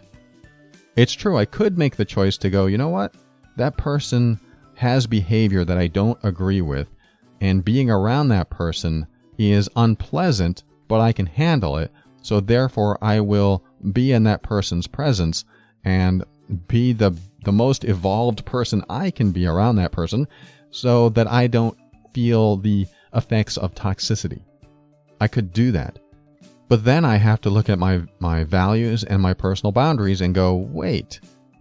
It's 0.95 1.11
true, 1.11 1.35
I 1.37 1.43
could 1.43 1.77
make 1.77 1.97
the 1.97 2.05
choice 2.05 2.37
to 2.37 2.49
go, 2.49 2.67
you 2.67 2.77
know 2.77 2.87
what? 2.87 3.13
That 3.57 3.75
person 3.75 4.39
has 4.75 5.07
behavior 5.07 5.65
that 5.65 5.77
I 5.77 5.87
don't 5.87 6.19
agree 6.23 6.61
with, 6.61 6.87
and 7.41 7.65
being 7.65 7.89
around 7.89 8.29
that 8.29 8.49
person 8.49 9.07
is 9.37 9.69
unpleasant, 9.75 10.63
but 10.87 11.01
I 11.01 11.11
can 11.11 11.25
handle 11.25 11.77
it, 11.77 11.91
so 12.21 12.39
therefore 12.39 12.97
I 13.01 13.19
will 13.19 13.63
be 13.91 14.11
in 14.11 14.23
that 14.23 14.43
person's 14.43 14.87
presence 14.87 15.45
and 15.83 16.23
be 16.67 16.93
the 16.93 17.15
the 17.45 17.51
most 17.51 17.85
evolved 17.85 18.43
person 18.45 18.83
I 18.89 19.11
can 19.11 19.31
be 19.31 19.45
around 19.45 19.77
that 19.77 19.91
person 19.91 20.27
so 20.71 21.09
that 21.09 21.31
I 21.31 21.47
don't 21.47 21.77
feel 22.13 22.57
the 22.57 22.87
effects 23.13 23.55
of 23.55 23.75
toxicity. 23.75 24.41
I 25.21 25.27
could 25.27 25.53
do 25.53 25.71
that. 25.71 25.99
But 26.67 26.83
then 26.83 27.05
I 27.05 27.17
have 27.17 27.39
to 27.41 27.49
look 27.49 27.69
at 27.69 27.79
my, 27.79 28.01
my 28.19 28.43
values 28.43 29.03
and 29.03 29.21
my 29.21 29.33
personal 29.33 29.71
boundaries 29.71 30.21
and 30.21 30.33
go, 30.33 30.55
wait, 30.55 31.19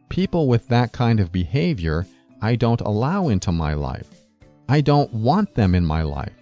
people 0.08 0.48
with 0.48 0.66
that 0.68 0.92
kind 0.92 1.20
of 1.20 1.30
behavior, 1.30 2.06
I 2.44 2.56
don't 2.56 2.82
allow 2.82 3.28
into 3.28 3.52
my 3.52 3.72
life. 3.72 4.06
I 4.68 4.82
don't 4.82 5.10
want 5.14 5.54
them 5.54 5.74
in 5.74 5.82
my 5.82 6.02
life. 6.02 6.34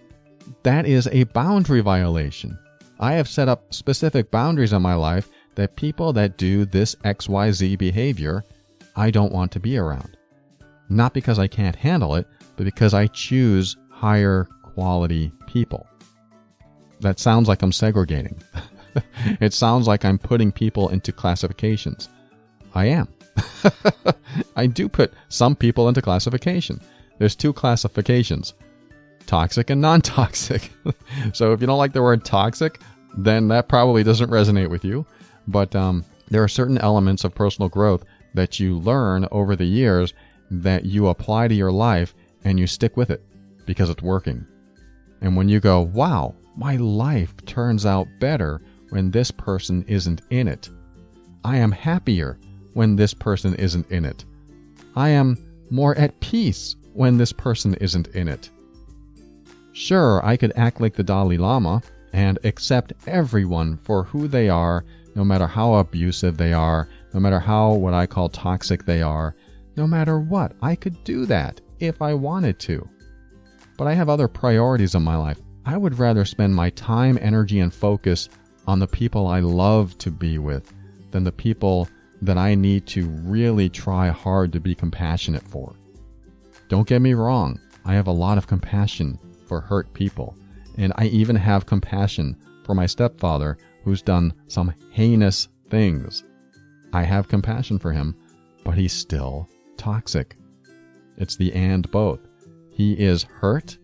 That 0.63 0.85
is 0.85 1.07
a 1.07 1.23
boundary 1.23 1.79
violation. 1.79 2.59
I 2.99 3.13
have 3.13 3.29
set 3.29 3.47
up 3.47 3.73
specific 3.73 4.29
boundaries 4.29 4.73
in 4.73 4.81
my 4.81 4.95
life 4.95 5.29
that 5.55 5.77
people 5.77 6.11
that 6.11 6.35
do 6.35 6.65
this 6.65 6.93
XYZ 7.05 7.77
behavior, 7.77 8.43
I 8.97 9.11
don't 9.11 9.31
want 9.31 9.53
to 9.53 9.61
be 9.61 9.77
around. 9.77 10.17
Not 10.89 11.13
because 11.13 11.39
I 11.39 11.47
can't 11.47 11.77
handle 11.77 12.15
it, 12.15 12.27
but 12.57 12.65
because 12.65 12.93
I 12.93 13.07
choose 13.07 13.77
higher 13.89 14.49
quality 14.61 15.31
people. 15.47 15.87
That 16.99 17.17
sounds 17.17 17.47
like 17.47 17.61
I'm 17.61 17.71
segregating. 17.71 18.43
it 19.39 19.53
sounds 19.53 19.87
like 19.87 20.03
I'm 20.03 20.19
putting 20.19 20.51
people 20.51 20.89
into 20.89 21.13
classifications. 21.13 22.09
I 22.75 22.87
am. 22.87 23.07
I 24.55 24.67
do 24.67 24.87
put 24.87 25.13
some 25.29 25.55
people 25.55 25.87
into 25.87 26.01
classification. 26.01 26.81
There's 27.19 27.35
two 27.35 27.53
classifications 27.53 28.53
toxic 29.25 29.69
and 29.69 29.81
non 29.81 30.01
toxic. 30.01 30.71
so 31.33 31.53
if 31.53 31.61
you 31.61 31.67
don't 31.67 31.77
like 31.77 31.93
the 31.93 32.01
word 32.01 32.25
toxic, 32.25 32.81
then 33.17 33.47
that 33.47 33.69
probably 33.69 34.03
doesn't 34.03 34.29
resonate 34.29 34.69
with 34.69 34.83
you. 34.83 35.05
But 35.47 35.75
um, 35.75 36.03
there 36.29 36.43
are 36.43 36.47
certain 36.47 36.77
elements 36.79 37.23
of 37.23 37.35
personal 37.35 37.69
growth 37.69 38.03
that 38.33 38.59
you 38.59 38.79
learn 38.79 39.27
over 39.31 39.55
the 39.55 39.65
years 39.65 40.13
that 40.49 40.85
you 40.85 41.07
apply 41.07 41.47
to 41.47 41.55
your 41.55 41.71
life 41.71 42.13
and 42.43 42.59
you 42.59 42.67
stick 42.67 42.97
with 42.97 43.09
it 43.09 43.23
because 43.65 43.89
it's 43.89 44.03
working. 44.03 44.45
And 45.21 45.35
when 45.35 45.47
you 45.47 45.59
go, 45.59 45.81
wow, 45.81 46.35
my 46.55 46.75
life 46.75 47.33
turns 47.45 47.85
out 47.85 48.07
better 48.19 48.61
when 48.89 49.09
this 49.09 49.31
person 49.31 49.83
isn't 49.87 50.21
in 50.29 50.47
it. 50.47 50.69
I 51.43 51.57
am 51.57 51.71
happier 51.71 52.37
when 52.73 52.95
this 52.95 53.13
person 53.13 53.55
isn't 53.55 53.89
in 53.91 54.05
it. 54.05 54.25
I 54.95 55.09
am 55.09 55.37
more 55.69 55.95
at 55.97 56.19
peace 56.19 56.75
when 56.93 57.17
this 57.17 57.31
person 57.31 57.73
isn't 57.75 58.07
in 58.09 58.27
it. 58.27 58.49
Sure, 59.71 60.23
I 60.23 60.37
could 60.37 60.53
act 60.55 60.81
like 60.81 60.95
the 60.95 61.03
Dalai 61.03 61.37
Lama 61.37 61.81
and 62.13 62.37
accept 62.43 62.93
everyone 63.07 63.77
for 63.77 64.03
who 64.03 64.27
they 64.27 64.49
are 64.49 64.85
no 65.15 65.23
matter 65.23 65.47
how 65.47 65.75
abusive 65.75 66.37
they 66.37 66.53
are, 66.53 66.87
no 67.13 67.19
matter 67.19 67.39
how 67.39 67.73
what 67.73 67.93
I 67.93 68.05
call 68.05 68.29
toxic 68.29 68.85
they 68.85 69.01
are, 69.01 69.35
no 69.75 69.87
matter 69.87 70.19
what, 70.19 70.53
I 70.61 70.75
could 70.75 71.03
do 71.03 71.25
that 71.27 71.61
if 71.79 72.01
I 72.01 72.13
wanted 72.13 72.59
to. 72.59 72.87
But 73.77 73.87
I 73.87 73.93
have 73.93 74.09
other 74.09 74.27
priorities 74.27 74.95
in 74.95 75.03
my 75.03 75.15
life. 75.15 75.39
I 75.65 75.77
would 75.77 75.97
rather 75.97 76.25
spend 76.25 76.55
my 76.55 76.69
time, 76.71 77.17
energy, 77.21 77.59
and 77.59 77.73
focus 77.73 78.29
on 78.67 78.79
the 78.79 78.87
people 78.87 79.27
I 79.27 79.39
love 79.39 79.97
to 79.99 80.11
be 80.11 80.37
with 80.37 80.71
than 81.11 81.23
the 81.23 81.31
people 81.31 81.87
that 82.25 82.37
I 82.37 82.55
need 82.55 82.87
to 82.87 83.07
really 83.07 83.69
try 83.69 84.07
hard 84.09 84.53
to 84.53 84.59
be 84.59 84.73
compassionate 84.73 85.43
for. 85.43 85.75
Don't 86.69 86.87
get 86.87 87.01
me 87.01 87.13
wrong, 87.13 87.59
I 87.85 87.93
have 87.93 88.07
a 88.07 88.11
lot 88.11 88.37
of 88.37 88.47
compassion 88.47 89.19
for 89.45 89.59
hurt 89.59 89.93
people. 89.93 90.35
And 90.77 90.93
I 90.95 91.05
even 91.05 91.35
have 91.35 91.65
compassion 91.65 92.35
for 92.63 92.73
my 92.73 92.85
stepfather 92.85 93.57
who's 93.83 94.01
done 94.01 94.33
some 94.47 94.73
heinous 94.91 95.49
things. 95.69 96.23
I 96.93 97.03
have 97.03 97.27
compassion 97.27 97.77
for 97.77 97.91
him, 97.91 98.15
but 98.63 98.75
he's 98.75 98.93
still 98.93 99.49
toxic. 99.77 100.37
It's 101.17 101.35
the 101.35 101.53
and 101.53 101.89
both. 101.91 102.21
He 102.71 102.93
is 102.93 103.23
hurt. 103.23 103.77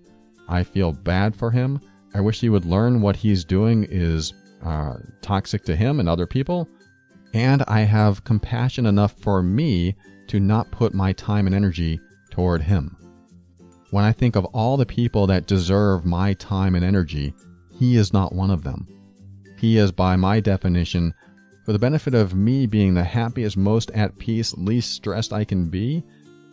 I 0.47 0.63
feel 0.63 0.93
bad 0.93 1.35
for 1.35 1.51
him. 1.51 1.79
I 2.13 2.21
wish 2.21 2.39
he 2.39 2.49
would 2.49 2.65
learn 2.65 3.01
what 3.01 3.15
he's 3.15 3.43
doing 3.43 3.85
is 3.89 4.33
uh, 4.63 4.95
toxic 5.21 5.63
to 5.65 5.75
him 5.75 5.99
and 5.99 6.09
other 6.09 6.25
people. 6.25 6.67
And 7.33 7.63
I 7.67 7.81
have 7.81 8.23
compassion 8.23 8.85
enough 8.85 9.13
for 9.13 9.43
me 9.43 9.95
to 10.27 10.39
not 10.39 10.71
put 10.71 10.93
my 10.93 11.13
time 11.13 11.45
and 11.45 11.55
energy 11.55 11.99
toward 12.31 12.61
him. 12.61 12.95
When 13.91 14.05
I 14.05 14.11
think 14.11 14.35
of 14.35 14.45
all 14.45 14.77
the 14.77 14.85
people 14.85 15.27
that 15.27 15.47
deserve 15.47 16.05
my 16.05 16.33
time 16.35 16.75
and 16.75 16.85
energy, 16.85 17.33
he 17.71 17.95
is 17.95 18.13
not 18.13 18.33
one 18.33 18.51
of 18.51 18.63
them. 18.63 18.87
He 19.57 19.77
is, 19.77 19.91
by 19.91 20.15
my 20.15 20.39
definition, 20.39 21.13
for 21.65 21.73
the 21.73 21.79
benefit 21.79 22.13
of 22.13 22.33
me 22.33 22.65
being 22.65 22.93
the 22.93 23.03
happiest, 23.03 23.57
most 23.57 23.91
at 23.91 24.17
peace, 24.17 24.53
least 24.55 24.91
stressed 24.91 25.33
I 25.33 25.43
can 25.43 25.69
be, 25.69 26.03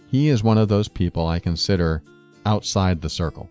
he 0.09 0.29
is 0.29 0.43
one 0.43 0.59
of 0.59 0.69
those 0.69 0.89
people 0.89 1.27
I 1.27 1.39
consider 1.39 2.03
outside 2.45 3.01
the 3.01 3.11
circle. 3.11 3.49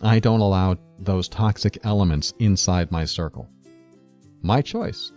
I 0.00 0.18
don't 0.18 0.40
allow 0.40 0.76
those 0.98 1.28
toxic 1.28 1.78
elements 1.84 2.34
inside 2.38 2.90
my 2.90 3.04
circle. 3.04 3.48
My 4.42 4.62
choice. 4.62 5.12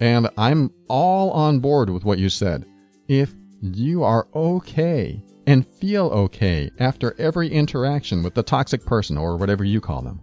And 0.00 0.28
I'm 0.36 0.70
all 0.88 1.30
on 1.30 1.60
board 1.60 1.90
with 1.90 2.04
what 2.04 2.18
you 2.18 2.28
said. 2.28 2.66
If 3.08 3.34
you 3.60 4.02
are 4.02 4.28
okay 4.34 5.22
and 5.46 5.66
feel 5.66 6.06
okay 6.06 6.70
after 6.78 7.14
every 7.18 7.48
interaction 7.48 8.22
with 8.22 8.34
the 8.34 8.42
toxic 8.42 8.84
person 8.84 9.16
or 9.16 9.36
whatever 9.36 9.64
you 9.64 9.80
call 9.80 10.02
them, 10.02 10.20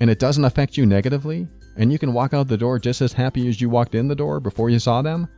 and 0.00 0.10
it 0.10 0.18
doesn't 0.18 0.44
affect 0.44 0.76
you 0.76 0.84
negatively, 0.84 1.46
and 1.76 1.92
you 1.92 1.98
can 1.98 2.12
walk 2.12 2.34
out 2.34 2.48
the 2.48 2.56
door 2.56 2.78
just 2.78 3.00
as 3.00 3.12
happy 3.12 3.48
as 3.48 3.60
you 3.60 3.68
walked 3.68 3.94
in 3.94 4.08
the 4.08 4.14
door 4.14 4.40
before 4.40 4.70
you 4.70 4.78
saw 4.78 5.02
them, 5.02 5.28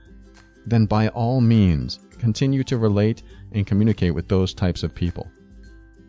then 0.66 0.86
by 0.86 1.08
all 1.08 1.40
means, 1.40 2.00
continue 2.18 2.64
to 2.64 2.78
relate 2.78 3.22
and 3.52 3.66
communicate 3.66 4.14
with 4.14 4.28
those 4.28 4.52
types 4.52 4.82
of 4.82 4.94
people. 4.94 5.30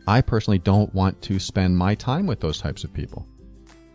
I 0.08 0.22
personally 0.22 0.60
don't 0.60 0.94
want 0.94 1.22
to 1.24 1.38
spend 1.38 1.78
my 1.78 1.94
time 1.94 2.26
with 2.26 2.40
those 2.40 2.60
types 2.60 2.84
of 2.84 2.94
people. 2.94 3.28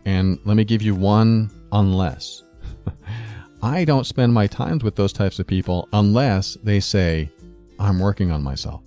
And 0.05 0.39
let 0.45 0.55
me 0.55 0.63
give 0.63 0.81
you 0.81 0.95
one 0.95 1.49
unless. 1.71 2.43
I 3.63 3.85
don't 3.85 4.05
spend 4.05 4.33
my 4.33 4.45
times 4.45 4.83
with 4.83 4.97
those 4.97 5.13
types 5.13 5.39
of 5.39 5.47
people 5.47 5.87
unless 5.93 6.57
they 6.63 6.81
say, 6.81 7.31
I'm 7.79 7.97
working 7.97 8.29
on 8.29 8.43
myself. 8.43 8.81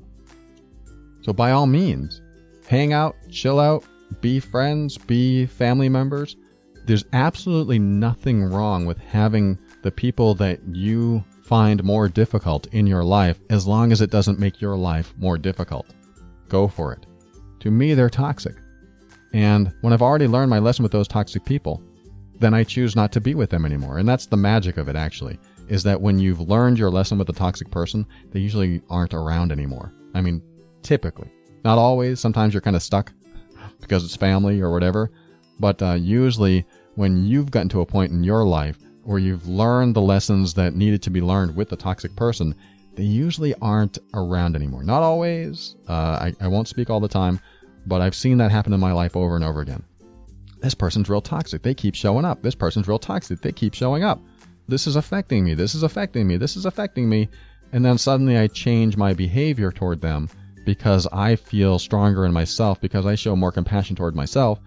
So 1.23 1.33
by 1.33 1.53
all 1.53 1.67
means, 1.67 2.21
hang 2.69 2.93
out, 2.93 3.17
chill 3.31 3.59
out, 3.59 3.85
be 4.21 4.39
friends, 4.39 4.99
be 4.99 5.47
family 5.47 5.89
members. 5.89 6.37
There's 6.85 7.07
absolutely 7.15 7.79
nothing 7.79 8.45
wrong 8.45 8.85
with 8.85 8.99
having 8.99 9.59
the 9.81 9.91
people 9.91 10.35
that 10.35 10.61
you 10.71 11.25
find 11.41 11.83
more 11.83 12.07
difficult 12.07 12.67
in 12.75 12.87
your 12.87 13.03
life 13.03 13.41
as 13.49 13.67
long 13.67 13.93
as 13.93 14.03
it 14.03 14.11
doesn't 14.11 14.39
make 14.39 14.61
your 14.61 14.77
life 14.77 15.15
more 15.17 15.39
difficult. 15.39 15.87
Go 16.51 16.69
for 16.69 16.93
it. 16.93 17.07
To 17.61 17.71
me, 17.71 17.95
they're 17.95 18.11
toxic. 18.11 18.57
And 19.33 19.73
when 19.81 19.95
I've 19.95 20.03
already 20.03 20.27
learned 20.27 20.51
my 20.51 20.59
lesson 20.59 20.83
with 20.83 20.93
those 20.93 21.09
toxic 21.09 21.47
people, 21.47 21.83
then 22.39 22.55
I 22.55 22.65
choose 22.65 22.97
not 22.97 23.13
to 23.13 23.21
be 23.21 23.35
with 23.35 23.51
them 23.51 23.65
anymore. 23.65 23.99
And 23.99 24.09
that's 24.09 24.27
the 24.27 24.37
magic 24.37 24.77
of 24.77 24.89
it, 24.89 24.97
actually, 24.97 25.39
is 25.69 25.83
that 25.85 26.01
when 26.01 26.19
you've 26.19 26.41
learned 26.41 26.79
your 26.79 26.91
lesson 26.91 27.19
with 27.19 27.29
a 27.29 27.33
toxic 27.33 27.71
person, 27.71 28.07
they 28.31 28.41
usually 28.41 28.83
aren't 28.91 29.15
around 29.15 29.53
anymore. 29.53 29.93
I 30.15 30.21
mean, 30.21 30.43
typically. 30.83 31.31
Not 31.65 31.79
always. 31.79 32.21
Sometimes 32.21 32.55
you're 32.55 32.61
kind 32.61 32.77
of 32.77 32.83
stuck 32.83 33.13
because 33.81 34.05
it's 34.05 34.17
family 34.17 34.61
or 34.61 34.71
whatever. 34.71 35.11
But 35.59 35.81
uh, 35.83 35.95
usually, 35.95 36.67
when 36.95 37.25
you've 37.25 37.51
gotten 37.51 37.69
to 37.71 37.81
a 37.81 37.87
point 37.87 38.13
in 38.13 38.23
your 38.23 38.45
life 38.45 38.79
where 39.03 39.19
you've 39.19 39.49
learned 39.49 39.95
the 39.95 40.01
lessons 40.01 40.55
that 40.55 40.75
needed 40.75 41.03
to 41.03 41.11
be 41.11 41.21
learned 41.21 41.55
with 41.55 41.69
the 41.69 41.77
toxic 41.77 42.15
person, 42.17 42.55
they 42.95 43.05
usually 43.05 43.55
aren't 43.61 43.99
around 44.15 44.57
anymore. 44.57 44.83
Not 44.83 45.03
always. 45.03 45.77
Uh, 45.89 45.93
I, 45.93 46.35
I 46.41 46.49
won't 46.49 46.69
speak 46.69 46.91
all 46.91 47.01
the 47.01 47.09
time, 47.09 47.41
but 47.87 48.01
I've 48.01 48.15
seen 48.15 48.39
that 48.39 48.51
happen 48.51 48.73
in 48.73 48.81
my 48.81 48.93
life 48.93 49.17
over 49.17 49.37
and 49.37 49.45
over 49.45 49.61
again. 49.61 49.83
This 50.67 50.75
person's 50.75 51.09
real 51.09 51.21
toxic. 51.21 51.63
They 51.63 51.75
keep 51.75 51.95
showing 51.95 52.25
up. 52.25 52.43
This 52.43 52.57
person's 52.57 52.89
real 52.89 52.99
toxic. 52.99 53.41
They 53.41 53.53
keep 53.53 53.73
showing 53.73 54.03
up. 54.03 54.21
This 54.67 54.89
is 54.89 54.97
affecting 54.97 55.45
me. 55.45 55.55
This 55.55 55.77
is 55.77 55.85
affecting 55.85 56.27
me. 56.27 56.39
This 56.39 56.57
is 56.57 56.67
affecting 56.67 57.09
me. 57.09 57.29
And 57.71 57.85
then 57.85 57.99
suddenly 57.99 58.37
I 58.37 58.49
change 58.49 58.97
my 58.97 59.15
behavior 59.15 59.71
toward 59.71 60.01
them 60.01 60.29
because 60.65 61.07
I 61.13 61.37
feel 61.37 61.79
stronger 61.79 62.27
in 62.27 62.33
myself, 62.33 62.81
because 62.81 63.07
I 63.07 63.15
show 63.15 63.37
more 63.37 63.53
compassion 63.53 63.95
toward 63.95 64.17
myself. 64.17 64.59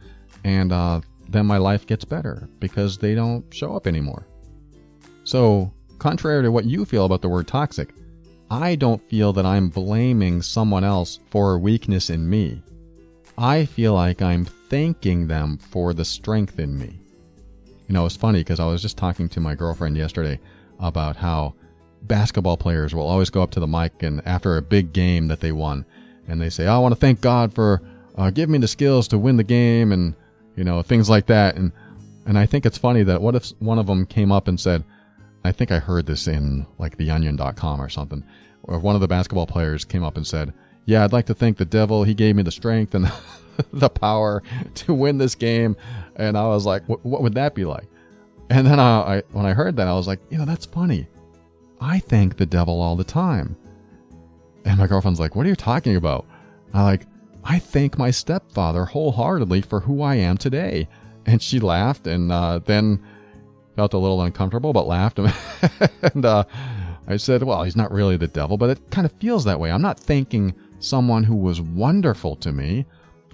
And 0.46 0.72
uh, 0.72 1.02
then 1.28 1.46
my 1.46 1.58
life 1.58 1.86
gets 1.86 2.06
better 2.06 2.48
because 2.62 2.98
they 2.98 3.14
don't 3.14 3.54
show 3.54 3.76
up 3.76 3.86
anymore. 3.86 4.26
So, 5.26 5.70
contrary 5.98 6.44
to 6.44 6.50
what 6.54 6.64
you 6.64 6.86
feel 6.86 7.04
about 7.04 7.22
the 7.22 7.28
word 7.28 7.50
toxic, 7.50 7.94
I 8.50 8.76
don't 8.76 9.02
feel 9.10 9.34
that 9.34 9.46
I'm 9.46 9.68
blaming 9.68 10.44
someone 10.44 10.86
else 10.86 11.20
for 11.26 11.56
a 11.56 11.60
weakness 11.60 12.10
in 12.10 12.30
me. 12.30 12.64
I 13.38 13.66
feel 13.66 13.96
like 13.96 14.22
I'm 14.22 14.48
thanking 14.70 15.28
them 15.28 15.58
for 15.58 15.94
the 15.94 16.06
strength 16.06 16.60
in 16.60 16.78
me. 16.78 17.00
You 17.88 17.94
know, 17.94 18.06
it's 18.06 18.16
funny 18.16 18.40
because 18.40 18.60
I 18.60 18.68
was 18.68 18.82
just 18.82 18.98
talking 18.98 19.28
to 19.30 19.40
my 19.40 19.56
girlfriend 19.56 19.98
yesterday 19.98 20.40
about 20.80 21.16
how 21.16 21.56
basketball 22.04 22.56
players 22.56 22.94
will 22.94 23.08
always 23.08 23.30
go 23.30 23.42
up 23.42 23.52
to 23.52 23.60
the 23.60 23.68
mic 23.68 24.04
and 24.04 24.22
after 24.26 24.58
a 24.58 24.62
big 24.62 24.94
game 24.94 25.28
that 25.28 25.40
they 25.40 25.52
won, 25.52 25.86
and 26.28 26.40
they 26.40 26.50
say, 26.50 26.68
"I 26.68 26.78
want 26.78 26.94
to 26.94 27.00
thank 27.00 27.22
God 27.22 27.54
for 27.54 27.82
uh, 28.16 28.30
giving 28.30 28.54
me 28.54 28.60
the 28.60 28.68
skills 28.68 29.08
to 29.10 29.18
win 29.18 29.38
the 29.38 29.44
game," 29.44 29.92
and 29.92 30.14
you 30.56 30.64
know 30.64 30.82
things 30.82 31.10
like 31.10 31.26
that. 31.26 31.56
And 31.56 31.72
and 32.26 32.38
I 32.38 32.46
think 32.46 32.66
it's 32.66 32.78
funny 32.78 33.04
that 33.04 33.22
what 33.22 33.36
if 33.36 33.50
one 33.60 33.80
of 33.80 33.88
them 33.88 34.06
came 34.06 34.32
up 34.32 34.48
and 34.48 34.60
said, 34.60 34.84
I 35.44 35.52
think 35.52 35.72
I 35.72 35.80
heard 35.80 36.06
this 36.06 36.28
in 36.28 36.68
like 36.78 36.98
theonion.com 36.98 37.82
or 37.82 37.90
something, 37.90 38.24
or 38.64 38.80
one 38.80 38.96
of 38.96 39.02
the 39.02 39.08
basketball 39.08 39.48
players 39.48 39.84
came 39.84 40.04
up 40.04 40.16
and 40.16 40.28
said, 40.28 40.54
"Yeah, 40.86 41.04
I'd 41.04 41.14
like 41.14 41.28
to 41.28 41.34
thank 41.34 41.58
the 41.58 41.66
devil. 41.66 42.04
He 42.04 42.14
gave 42.14 42.36
me 42.36 42.44
the 42.44 42.52
strength 42.52 42.96
and 42.96 43.12
the 43.74 43.90
power 43.90 44.44
to 44.76 44.94
win 44.94 45.18
this 45.18 45.36
game." 45.36 45.76
And 46.16 46.38
I 46.38 46.48
was 46.48 46.66
like, 46.66 46.84
"What 46.88 47.22
would 47.22 47.36
that 47.36 47.56
be 47.56 47.66
like?" 47.66 47.88
And 48.50 48.66
then 48.66 48.80
I, 48.80 49.18
I, 49.18 49.24
when 49.32 49.46
I 49.46 49.54
heard 49.54 49.76
that, 49.78 49.88
I 49.88 49.94
was 49.94 50.08
like, 50.08 50.20
"You 50.30 50.38
know, 50.38 50.46
that's 50.46 50.66
funny. 50.66 51.08
I 51.82 52.00
thank 52.00 52.38
the 52.38 52.46
devil 52.46 52.82
all 52.82 52.96
the 52.96 53.04
time." 53.04 53.56
And 54.66 54.78
my 54.78 54.88
girlfriend's 54.88 55.20
like, 55.20 55.36
"What 55.36 55.46
are 55.46 55.50
you 55.50 55.56
talking 55.56 55.96
about?" 55.96 56.26
I 56.74 56.84
like, 56.84 57.06
"I 57.44 57.60
thank 57.60 57.98
my 57.98 58.12
stepfather 58.12 58.86
wholeheartedly 58.86 59.62
for 59.62 59.80
who 59.82 60.02
I 60.02 60.16
am 60.16 60.38
today." 60.38 60.88
And 61.26 61.42
she 61.42 61.60
laughed, 61.60 62.08
and 62.08 62.32
uh, 62.32 62.60
then 62.60 63.04
felt 63.80 63.94
a 63.94 63.98
little 63.98 64.22
uncomfortable, 64.22 64.74
but 64.74 64.88
laughed. 64.88 65.20
and 66.14 66.26
uh, 66.26 66.44
I 67.08 67.16
said, 67.16 67.44
Well, 67.44 67.64
he's 67.64 67.78
not 67.78 67.94
really 67.94 68.18
the 68.18 68.28
devil, 68.28 68.58
but 68.58 68.70
it 68.70 68.92
kind 68.92 69.06
of 69.06 69.14
feels 69.14 69.46
that 69.46 69.58
way. 69.58 69.72
I'm 69.72 69.82
not 69.82 69.98
thanking 69.98 70.54
someone 70.80 71.24
who 71.24 71.36
was 71.36 71.62
wonderful 71.62 72.36
to 72.38 72.52
me. 72.52 72.86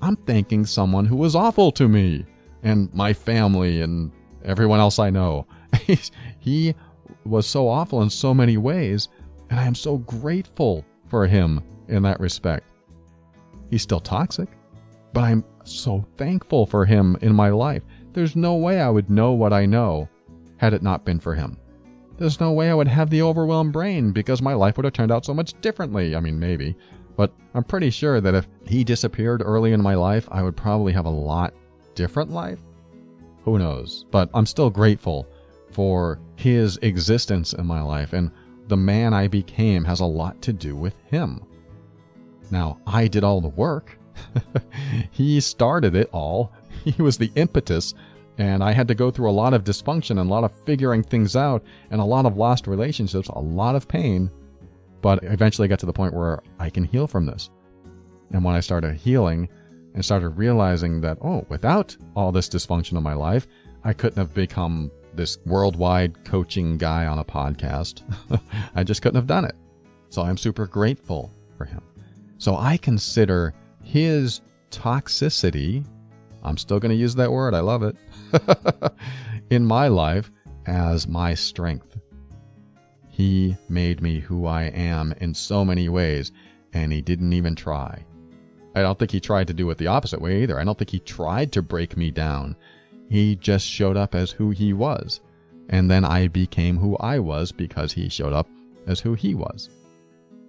I'm 0.01 0.15
thanking 0.15 0.65
someone 0.65 1.05
who 1.05 1.15
was 1.15 1.35
awful 1.35 1.71
to 1.73 1.87
me 1.87 2.25
and 2.63 2.93
my 2.93 3.13
family 3.13 3.81
and 3.81 4.11
everyone 4.43 4.79
else 4.79 4.99
I 4.99 5.09
know. 5.09 5.47
he 6.39 6.75
was 7.25 7.47
so 7.47 7.67
awful 7.67 8.01
in 8.01 8.09
so 8.09 8.33
many 8.33 8.57
ways, 8.57 9.07
and 9.49 9.59
I 9.59 9.65
am 9.65 9.75
so 9.75 9.97
grateful 9.99 10.85
for 11.07 11.27
him 11.27 11.61
in 11.87 12.03
that 12.03 12.19
respect. 12.19 12.65
He's 13.69 13.81
still 13.81 13.99
toxic, 13.99 14.49
but 15.13 15.23
I'm 15.23 15.43
so 15.63 16.05
thankful 16.17 16.65
for 16.65 16.85
him 16.85 17.17
in 17.21 17.33
my 17.33 17.49
life. 17.49 17.83
There's 18.13 18.35
no 18.35 18.55
way 18.55 18.81
I 18.81 18.89
would 18.89 19.09
know 19.09 19.31
what 19.33 19.53
I 19.53 19.65
know 19.65 20.09
had 20.57 20.73
it 20.73 20.83
not 20.83 21.05
been 21.05 21.19
for 21.19 21.35
him. 21.35 21.57
There's 22.17 22.39
no 22.39 22.53
way 22.53 22.69
I 22.69 22.73
would 22.73 22.87
have 22.87 23.09
the 23.09 23.21
overwhelmed 23.21 23.73
brain 23.73 24.11
because 24.11 24.41
my 24.41 24.53
life 24.53 24.77
would 24.77 24.85
have 24.85 24.93
turned 24.93 25.11
out 25.11 25.25
so 25.25 25.33
much 25.33 25.59
differently. 25.61 26.15
I 26.15 26.21
mean, 26.21 26.39
maybe. 26.39 26.75
But 27.15 27.33
I'm 27.53 27.63
pretty 27.63 27.89
sure 27.89 28.19
that 28.21 28.35
if 28.35 28.47
he 28.65 28.83
disappeared 28.83 29.41
early 29.43 29.71
in 29.71 29.81
my 29.81 29.95
life, 29.95 30.27
I 30.31 30.43
would 30.43 30.57
probably 30.57 30.93
have 30.93 31.05
a 31.05 31.09
lot 31.09 31.53
different 31.95 32.31
life. 32.31 32.59
Who 33.43 33.59
knows? 33.59 34.05
But 34.11 34.29
I'm 34.33 34.45
still 34.45 34.69
grateful 34.69 35.27
for 35.71 36.19
his 36.35 36.77
existence 36.77 37.53
in 37.53 37.65
my 37.65 37.81
life, 37.81 38.13
and 38.13 38.31
the 38.67 38.77
man 38.77 39.13
I 39.13 39.27
became 39.27 39.83
has 39.85 39.99
a 39.99 40.05
lot 40.05 40.41
to 40.43 40.53
do 40.53 40.75
with 40.75 40.95
him. 41.05 41.41
Now, 42.51 42.79
I 42.87 43.07
did 43.07 43.23
all 43.23 43.41
the 43.41 43.49
work. 43.49 43.97
he 45.11 45.39
started 45.39 45.95
it 45.95 46.09
all. 46.11 46.51
He 46.83 47.01
was 47.01 47.17
the 47.17 47.31
impetus 47.33 47.95
and 48.37 48.63
I 48.63 48.71
had 48.71 48.87
to 48.89 48.95
go 48.95 49.11
through 49.11 49.29
a 49.29 49.31
lot 49.31 49.53
of 49.53 49.63
dysfunction 49.63 50.11
and 50.11 50.29
a 50.29 50.33
lot 50.33 50.43
of 50.43 50.51
figuring 50.65 51.03
things 51.03 51.35
out 51.35 51.63
and 51.89 52.01
a 52.01 52.05
lot 52.05 52.25
of 52.25 52.37
lost 52.37 52.67
relationships, 52.67 53.29
a 53.29 53.39
lot 53.39 53.75
of 53.75 53.87
pain. 53.87 54.29
But 55.05 55.23
eventually 55.23 55.67
I 55.67 55.69
got 55.69 55.77
to 55.81 55.85
the 55.85 55.93
point 55.93 56.15
where 56.15 56.41
I 56.57 56.71
can 56.71 56.83
heal 56.83 57.05
from 57.05 57.27
this. 57.27 57.51
And 58.31 58.43
when 58.43 58.55
I 58.55 58.59
started 58.59 58.95
healing 58.95 59.47
and 59.93 60.03
started 60.03 60.29
realizing 60.29 60.99
that, 61.01 61.19
oh, 61.21 61.45
without 61.47 61.95
all 62.15 62.31
this 62.31 62.49
dysfunction 62.49 62.97
in 62.97 63.03
my 63.03 63.13
life, 63.13 63.45
I 63.83 63.93
couldn't 63.93 64.17
have 64.17 64.33
become 64.33 64.89
this 65.13 65.37
worldwide 65.45 66.25
coaching 66.25 66.79
guy 66.79 67.05
on 67.05 67.19
a 67.19 67.23
podcast. 67.23 68.01
I 68.75 68.83
just 68.83 69.03
couldn't 69.03 69.17
have 69.17 69.27
done 69.27 69.45
it. 69.45 69.53
So 70.09 70.23
I'm 70.23 70.37
super 70.37 70.65
grateful 70.65 71.31
for 71.55 71.65
him. 71.65 71.83
So 72.39 72.57
I 72.57 72.75
consider 72.75 73.53
his 73.83 74.41
toxicity, 74.71 75.85
I'm 76.41 76.57
still 76.57 76.79
going 76.79 76.89
to 76.89 76.95
use 76.95 77.13
that 77.13 77.31
word, 77.31 77.53
I 77.53 77.59
love 77.59 77.83
it, 77.83 77.95
in 79.51 79.67
my 79.67 79.87
life 79.87 80.31
as 80.65 81.07
my 81.07 81.35
strength. 81.35 81.95
He 83.15 83.55
made 83.69 84.01
me 84.01 84.19
who 84.19 84.45
I 84.45 84.63
am 84.63 85.13
in 85.21 85.33
so 85.33 85.63
many 85.63 85.87
ways, 85.87 86.33
and 86.73 86.91
he 86.91 87.01
didn't 87.01 87.31
even 87.31 87.55
try. 87.55 88.03
I 88.75 88.81
don't 88.81 88.99
think 88.99 89.11
he 89.11 89.21
tried 89.21 89.47
to 89.47 89.53
do 89.53 89.69
it 89.69 89.77
the 89.77 89.87
opposite 89.87 90.19
way 90.19 90.43
either. 90.43 90.59
I 90.59 90.65
don't 90.65 90.77
think 90.77 90.89
he 90.89 90.99
tried 90.99 91.53
to 91.53 91.61
break 91.61 91.95
me 91.95 92.11
down. 92.11 92.57
He 93.07 93.37
just 93.37 93.65
showed 93.65 93.95
up 93.95 94.15
as 94.15 94.31
who 94.31 94.49
he 94.49 94.73
was. 94.73 95.21
And 95.69 95.89
then 95.89 96.03
I 96.03 96.27
became 96.27 96.75
who 96.75 96.97
I 96.97 97.19
was 97.19 97.53
because 97.53 97.93
he 97.93 98.09
showed 98.09 98.33
up 98.33 98.49
as 98.85 98.99
who 98.99 99.13
he 99.13 99.33
was. 99.33 99.69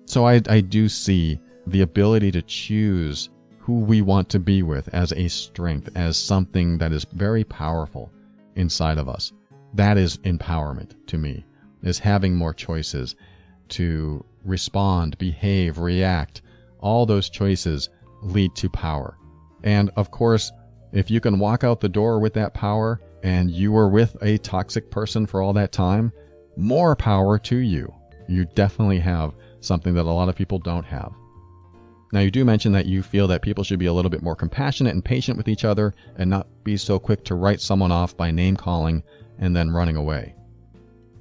So 0.07 0.27
I, 0.27 0.43
I 0.49 0.61
do 0.61 0.89
see 0.89 1.39
the 1.69 1.83
ability 1.83 2.33
to 2.33 2.43
choose 2.43 3.29
who 3.61 3.79
we 3.79 4.03
want 4.03 4.29
to 4.31 4.41
be 4.41 4.65
with 4.65 4.93
as 4.93 5.13
a 5.13 5.29
strength, 5.29 5.89
as 5.95 6.17
something 6.17 6.79
that 6.79 6.91
is 6.91 7.07
very 7.13 7.45
powerful 7.45 8.11
inside 8.57 8.99
of 8.99 9.09
us. 9.09 9.33
That 9.75 9.97
is 9.97 10.17
empowerment 10.19 10.97
to 11.07 11.17
me, 11.17 11.46
is 11.83 11.99
having 11.99 12.35
more 12.35 12.55
choices 12.55 13.15
to 13.69 14.25
respond, 14.45 15.19
behave, 15.19 15.79
react. 15.79 16.43
All 16.81 17.07
those 17.07 17.29
choices 17.29 17.89
lead 18.23 18.55
to 18.57 18.69
power. 18.69 19.17
And 19.63 19.91
of 19.97 20.11
course, 20.11 20.53
if 20.93 21.11
you 21.11 21.21
can 21.21 21.39
walk 21.39 21.65
out 21.65 21.81
the 21.81 21.89
door 21.89 22.19
with 22.21 22.35
that 22.35 22.55
power 22.55 23.01
and 23.23 23.51
you 23.51 23.73
were 23.73 23.89
with 23.89 24.17
a 24.23 24.39
toxic 24.39 24.91
person 24.91 25.27
for 25.27 25.43
all 25.43 25.53
that 25.55 25.73
time, 25.73 26.13
more 26.57 26.95
power 26.97 27.39
to 27.41 27.57
you. 27.57 27.93
You 28.29 28.45
definitely 28.45 29.01
have 29.01 29.35
something 29.61 29.95
that 29.95 30.07
a 30.07 30.11
lot 30.11 30.29
of 30.29 30.37
people 30.37 30.59
don't 30.59 30.85
have. 30.85 31.13
Now, 32.13 32.21
you 32.21 32.31
do 32.31 32.45
mention 32.45 32.73
that 32.73 32.87
you 32.87 33.03
feel 33.03 33.27
that 33.29 33.43
people 33.43 33.65
should 33.65 33.79
be 33.81 33.87
a 33.87 33.93
little 33.93 34.11
bit 34.11 34.23
more 34.23 34.37
compassionate 34.37 34.95
and 34.95 35.05
patient 35.05 35.37
with 35.37 35.49
each 35.49 35.65
other 35.65 35.93
and 36.17 36.31
not 36.31 36.47
be 36.63 36.77
so 36.77 36.99
quick 36.99 37.25
to 37.25 37.35
write 37.35 37.61
someone 37.61 37.93
off 37.93 38.17
by 38.17 38.31
name 38.31 38.57
calling 38.57 39.03
and 39.39 39.55
then 39.55 39.71
running 39.71 39.97
away. 39.97 40.35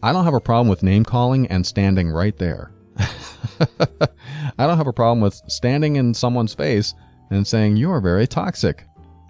I 0.04 0.14
don't 0.14 0.26
have 0.26 0.34
a 0.34 0.39
problem 0.39 0.68
with 0.68 0.84
name 0.84 1.04
calling 1.04 1.48
and 1.48 1.66
standing 1.66 2.10
right 2.10 2.38
there. 2.38 2.72
I 2.98 4.68
don't 4.68 4.78
have 4.78 4.88
a 4.88 4.93
problem 4.93 5.22
with 5.22 5.41
standing 5.48 5.96
in 5.96 6.14
someone's 6.14 6.54
face 6.54 6.93
and 7.32 7.46
saying, 7.46 7.78
You 7.78 7.91
are 7.91 8.02
very 8.02 8.28
toxic. 8.28 8.86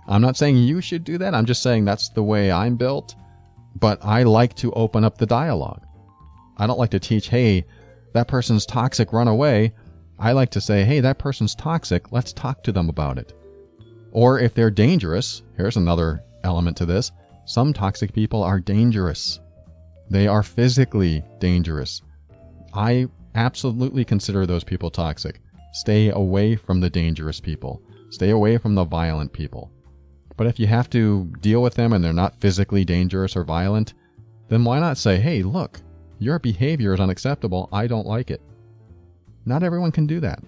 I'm 0.07 0.22
not 0.22 0.38
saying 0.38 0.57
you 0.57 0.82
should 0.82 1.03
do 1.03 1.18
that. 1.18 1.34
I'm 1.34 1.45
just 1.45 1.63
saying 1.63 1.86
that's 1.86 2.09
the 2.09 2.24
way 2.24 2.51
I'm 2.51 2.76
built. 2.76 3.16
But 3.80 4.03
I 4.03 4.24
like 4.24 4.55
to 4.55 4.72
open 4.74 5.03
up 5.03 5.18
the 5.18 5.26
dialogue. 5.26 5.86
I 6.57 6.68
don't 6.68 6.80
like 6.80 6.91
to 6.91 6.99
teach, 6.99 7.28
Hey, 7.30 7.66
that 8.13 8.28
person's 8.28 8.66
toxic, 8.66 9.11
run 9.11 9.28
away. 9.28 9.74
I 10.20 10.32
like 10.32 10.51
to 10.51 10.61
say, 10.61 10.86
Hey, 10.86 10.99
that 11.01 11.20
person's 11.20 11.55
toxic. 11.55 12.11
Let's 12.11 12.34
talk 12.34 12.63
to 12.63 12.72
them 12.72 12.89
about 12.89 13.18
it. 13.18 13.34
Or 14.11 14.39
if 14.39 14.53
they're 14.53 14.72
dangerous, 14.72 15.43
here's 15.57 15.78
another 15.78 16.24
element 16.43 16.78
to 16.78 16.86
this. 16.86 17.11
Some 17.45 17.74
toxic 17.74 18.13
people 18.13 18.43
are 18.43 18.59
dangerous. 18.59 19.39
They 20.09 20.27
are 20.27 20.43
physically 20.43 21.23
dangerous. 21.39 22.01
I 22.73 23.07
absolutely 23.33 24.05
consider 24.05 24.45
those 24.45 24.63
people 24.63 24.89
toxic. 24.89 25.41
Stay 25.73 26.09
away 26.09 26.55
from 26.55 26.79
the 26.79 26.89
dangerous 26.89 27.39
people. 27.39 27.81
Stay 28.09 28.29
away 28.29 28.57
from 28.57 28.75
the 28.75 28.85
violent 28.85 29.33
people. 29.33 29.71
But 30.37 30.47
if 30.47 30.59
you 30.59 30.67
have 30.67 30.89
to 30.91 31.31
deal 31.41 31.61
with 31.61 31.75
them 31.75 31.93
and 31.93 32.03
they're 32.03 32.13
not 32.13 32.39
physically 32.39 32.85
dangerous 32.85 33.35
or 33.35 33.43
violent, 33.43 33.93
then 34.47 34.63
why 34.63 34.79
not 34.79 34.97
say, 34.97 35.17
hey, 35.17 35.43
look, 35.43 35.81
your 36.19 36.39
behavior 36.39 36.93
is 36.93 36.99
unacceptable. 36.99 37.69
I 37.71 37.87
don't 37.87 38.07
like 38.07 38.31
it. 38.31 38.41
Not 39.45 39.63
everyone 39.63 39.91
can 39.91 40.07
do 40.07 40.19
that. 40.21 40.39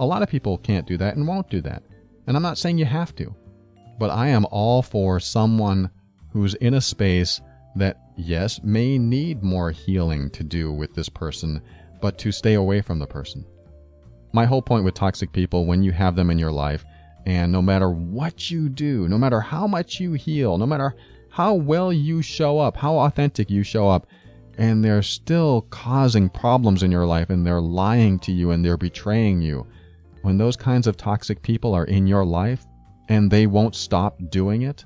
A 0.00 0.06
lot 0.06 0.22
of 0.22 0.28
people 0.28 0.58
can't 0.58 0.86
do 0.86 0.96
that 0.98 1.16
and 1.16 1.26
won't 1.26 1.50
do 1.50 1.60
that. 1.62 1.82
And 2.26 2.36
I'm 2.36 2.42
not 2.42 2.58
saying 2.58 2.78
you 2.78 2.84
have 2.84 3.14
to. 3.16 3.34
But 3.98 4.10
I 4.10 4.28
am 4.28 4.46
all 4.50 4.82
for 4.82 5.20
someone 5.20 5.90
who's 6.30 6.54
in 6.54 6.74
a 6.74 6.80
space 6.80 7.40
that, 7.76 7.98
yes, 8.16 8.62
may 8.62 8.98
need 8.98 9.42
more 9.42 9.70
healing 9.70 10.30
to 10.30 10.44
do 10.44 10.72
with 10.72 10.94
this 10.94 11.08
person 11.08 11.60
but 12.00 12.18
to 12.18 12.32
stay 12.32 12.54
away 12.54 12.82
from 12.82 12.98
the 12.98 13.06
person. 13.06 13.44
My 14.32 14.44
whole 14.44 14.62
point 14.62 14.84
with 14.84 14.94
toxic 14.94 15.32
people, 15.32 15.64
when 15.64 15.82
you 15.82 15.92
have 15.92 16.16
them 16.16 16.30
in 16.30 16.38
your 16.38 16.52
life, 16.52 16.84
and 17.26 17.50
no 17.50 17.62
matter 17.62 17.88
what 17.88 18.50
you 18.50 18.68
do, 18.68 19.08
no 19.08 19.16
matter 19.16 19.40
how 19.40 19.66
much 19.66 20.00
you 20.00 20.12
heal, 20.12 20.58
no 20.58 20.66
matter 20.66 20.94
how 21.30 21.54
well 21.54 21.92
you 21.92 22.20
show 22.20 22.58
up, 22.58 22.76
how 22.76 22.98
authentic 22.98 23.50
you 23.50 23.62
show 23.62 23.88
up, 23.88 24.06
and 24.58 24.84
they're 24.84 25.02
still 25.02 25.62
causing 25.70 26.28
problems 26.28 26.82
in 26.82 26.92
your 26.92 27.06
life 27.06 27.30
and 27.30 27.46
they're 27.46 27.60
lying 27.60 28.18
to 28.20 28.32
you 28.32 28.50
and 28.50 28.64
they're 28.64 28.76
betraying 28.76 29.40
you. 29.40 29.66
When 30.22 30.38
those 30.38 30.56
kinds 30.56 30.86
of 30.86 30.96
toxic 30.96 31.42
people 31.42 31.74
are 31.74 31.84
in 31.84 32.06
your 32.06 32.24
life 32.24 32.64
and 33.08 33.30
they 33.30 33.46
won't 33.46 33.74
stop 33.74 34.18
doing 34.30 34.62
it, 34.62 34.84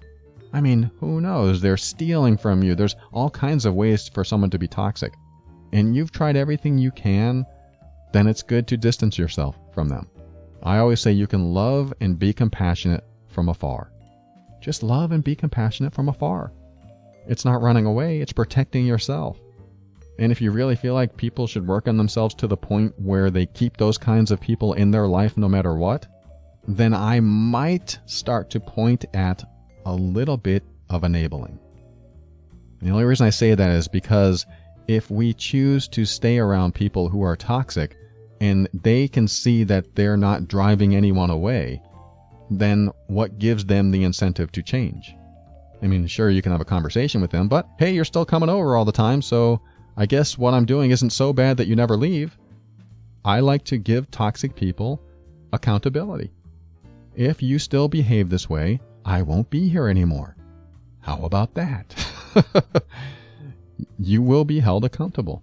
I 0.53 0.61
mean, 0.61 0.90
who 0.99 1.20
knows? 1.20 1.61
They're 1.61 1.76
stealing 1.76 2.36
from 2.36 2.62
you. 2.62 2.74
There's 2.74 2.96
all 3.12 3.30
kinds 3.30 3.66
of 3.66 3.74
ways 3.74 4.09
for 4.09 4.24
someone 4.24 4.51
to 4.51 4.59
be 4.59 4.68
toxic 4.68 5.12
and 5.72 5.94
you've 5.94 6.12
tried 6.12 6.36
everything 6.36 6.78
you 6.78 6.90
can, 6.90 7.46
then 8.12 8.26
it's 8.26 8.42
good 8.42 8.66
to 8.68 8.76
distance 8.76 9.18
yourself 9.18 9.59
from 9.72 9.88
them. 9.88 10.09
I 10.62 10.78
always 10.78 11.01
say 11.01 11.12
you 11.12 11.26
can 11.26 11.53
love 11.53 11.92
and 12.01 12.18
be 12.18 12.32
compassionate 12.32 13.05
from 13.28 13.49
afar. 13.49 13.92
Just 14.61 14.82
love 14.82 15.12
and 15.12 15.22
be 15.22 15.36
compassionate 15.36 15.94
from 15.94 16.09
afar. 16.09 16.53
It's 17.26 17.44
not 17.44 17.62
running 17.62 17.86
away, 17.86 18.20
it's 18.20 18.32
protecting 18.32 18.86
yourself. 18.86 19.38
And 20.18 20.32
if 20.32 20.40
you 20.40 20.51
really 20.51 20.74
feel 20.74 20.94
like 20.94 21.16
people 21.16 21.46
should 21.46 21.66
work 21.66 21.86
on 21.86 21.96
themselves 21.96 22.34
to 22.36 22.49
the 22.49 22.57
point 22.57 22.92
where 22.99 23.30
they 23.30 23.46
keep 23.46 23.76
those 23.76 23.99
kinds 23.99 24.32
of 24.32 24.40
people 24.40 24.72
in 24.72 24.90
their 24.90 25.07
life 25.07 25.36
no 25.36 25.49
matter 25.49 25.74
what, 25.76 26.07
then 26.66 26.92
I 26.92 27.20
might 27.20 27.99
start 28.07 28.51
to 28.51 28.61
point 28.61 29.05
at 29.14 29.44
a 29.89 29.95
little 29.95 30.36
bit 30.36 30.62
of 30.91 31.03
enabling. 31.03 31.59
The 32.82 32.91
only 32.91 33.05
reason 33.05 33.26
I 33.26 33.30
say 33.30 33.55
that 33.55 33.70
is 33.70 33.89
because 33.89 34.45
if 34.86 35.11
we 35.11 35.32
choose 35.32 35.89
to 35.89 36.05
stay 36.05 36.39
around 36.39 36.74
people 36.74 37.09
who 37.09 37.22
are 37.22 37.36
toxic 37.36 37.97
and 38.41 38.68
they 38.74 39.09
can 39.09 39.26
see 39.26 39.64
that 39.64 39.95
they're 39.95 40.16
not 40.16 40.47
driving 40.47 40.95
anyone 40.95 41.30
away, 41.30 41.82
then 42.51 42.91
what 43.07 43.39
gives 43.39 43.64
them 43.64 43.91
the 43.91 44.05
incentive 44.05 44.53
to 44.53 44.62
change? 44.62 45.14
I 45.82 45.86
mean, 45.86 46.07
sure, 46.07 46.28
you 46.28 46.43
can 46.43 46.53
have 46.53 46.61
a 46.61 46.66
conversation 46.66 47.22
with 47.22 47.30
them, 47.30 47.49
but 47.49 47.66
hey, 47.78 47.93
you're 47.93 48.05
still 48.05 48.26
coming 48.26 48.51
over 48.51 48.76
all 48.76 48.84
the 48.84 48.93
time, 48.93 49.22
so 49.22 49.61
I 49.97 50.05
guess 50.05 50.36
what 50.36 50.53
I'm 50.53 50.66
doing 50.66 50.91
isn't 50.91 51.11
so 51.11 51.32
bad 51.32 51.57
that 51.57 51.66
you 51.66 51.76
never 51.76 51.97
leave. 51.97 52.36
I 53.24 53.41
like 53.41 53.64
to 53.64 53.78
give 53.78 54.11
toxic 54.11 54.55
people 54.55 55.03
accountability. 55.55 56.30
If 57.16 57.43
you 57.43 57.59
still 57.59 57.89
behave 57.89 58.28
this 58.28 58.51
way, 58.51 58.80
I 59.09 59.22
won't 59.22 59.48
be 59.48 59.70
here 59.70 59.88
anymore. 59.88 60.36
How 61.00 61.24
about 61.24 61.54
that? 61.54 61.96
you 63.98 64.20
will 64.20 64.44
be 64.44 64.61
held 64.61 64.84
accountable. 64.84 65.42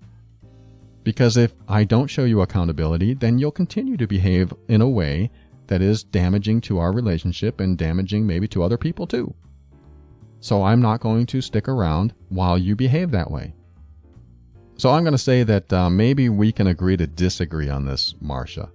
Because 1.03 1.35
if 1.35 1.55
I 1.67 1.83
don't 1.83 2.05
show 2.05 2.25
you 2.25 2.41
accountability, 2.41 3.15
then 3.15 3.39
you'll 3.39 3.49
continue 3.49 3.97
to 3.97 4.05
behave 4.05 4.53
in 4.67 4.81
a 4.81 4.87
way 4.87 5.31
that 5.65 5.81
is 5.81 6.03
damaging 6.03 6.61
to 6.61 6.77
our 6.77 6.91
relationship 6.91 7.59
and 7.59 7.75
damaging 7.75 8.27
maybe 8.27 8.47
to 8.49 8.61
other 8.61 8.77
people 8.77 9.07
too. 9.07 9.33
So 10.41 10.61
I'm 10.61 10.79
not 10.79 10.99
going 10.99 11.25
to 11.25 11.41
stick 11.41 11.67
around 11.67 12.13
while 12.29 12.59
you 12.59 12.75
behave 12.75 13.09
that 13.11 13.31
way. 13.31 13.55
So 14.77 14.91
I'm 14.91 15.03
going 15.03 15.13
to 15.13 15.17
say 15.17 15.41
that 15.41 15.73
uh, 15.73 15.89
maybe 15.89 16.29
we 16.29 16.51
can 16.51 16.67
agree 16.67 16.97
to 16.97 17.07
disagree 17.07 17.69
on 17.69 17.87
this, 17.87 18.13
Marcia. 18.21 18.69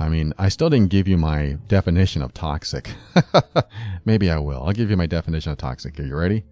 I 0.00 0.08
mean, 0.08 0.32
I 0.38 0.48
still 0.48 0.70
didn't 0.70 0.88
give 0.88 1.06
you 1.06 1.18
my 1.18 1.58
definition 1.68 2.22
of 2.22 2.32
toxic. 2.32 2.90
maybe 4.06 4.30
I 4.30 4.38
will. 4.38 4.62
I'll 4.62 4.72
give 4.72 4.88
you 4.88 4.96
my 4.96 5.06
definition 5.06 5.52
of 5.52 5.58
toxic. 5.58 6.00
Are 6.00 6.02
you 6.02 6.16
ready? 6.16 6.42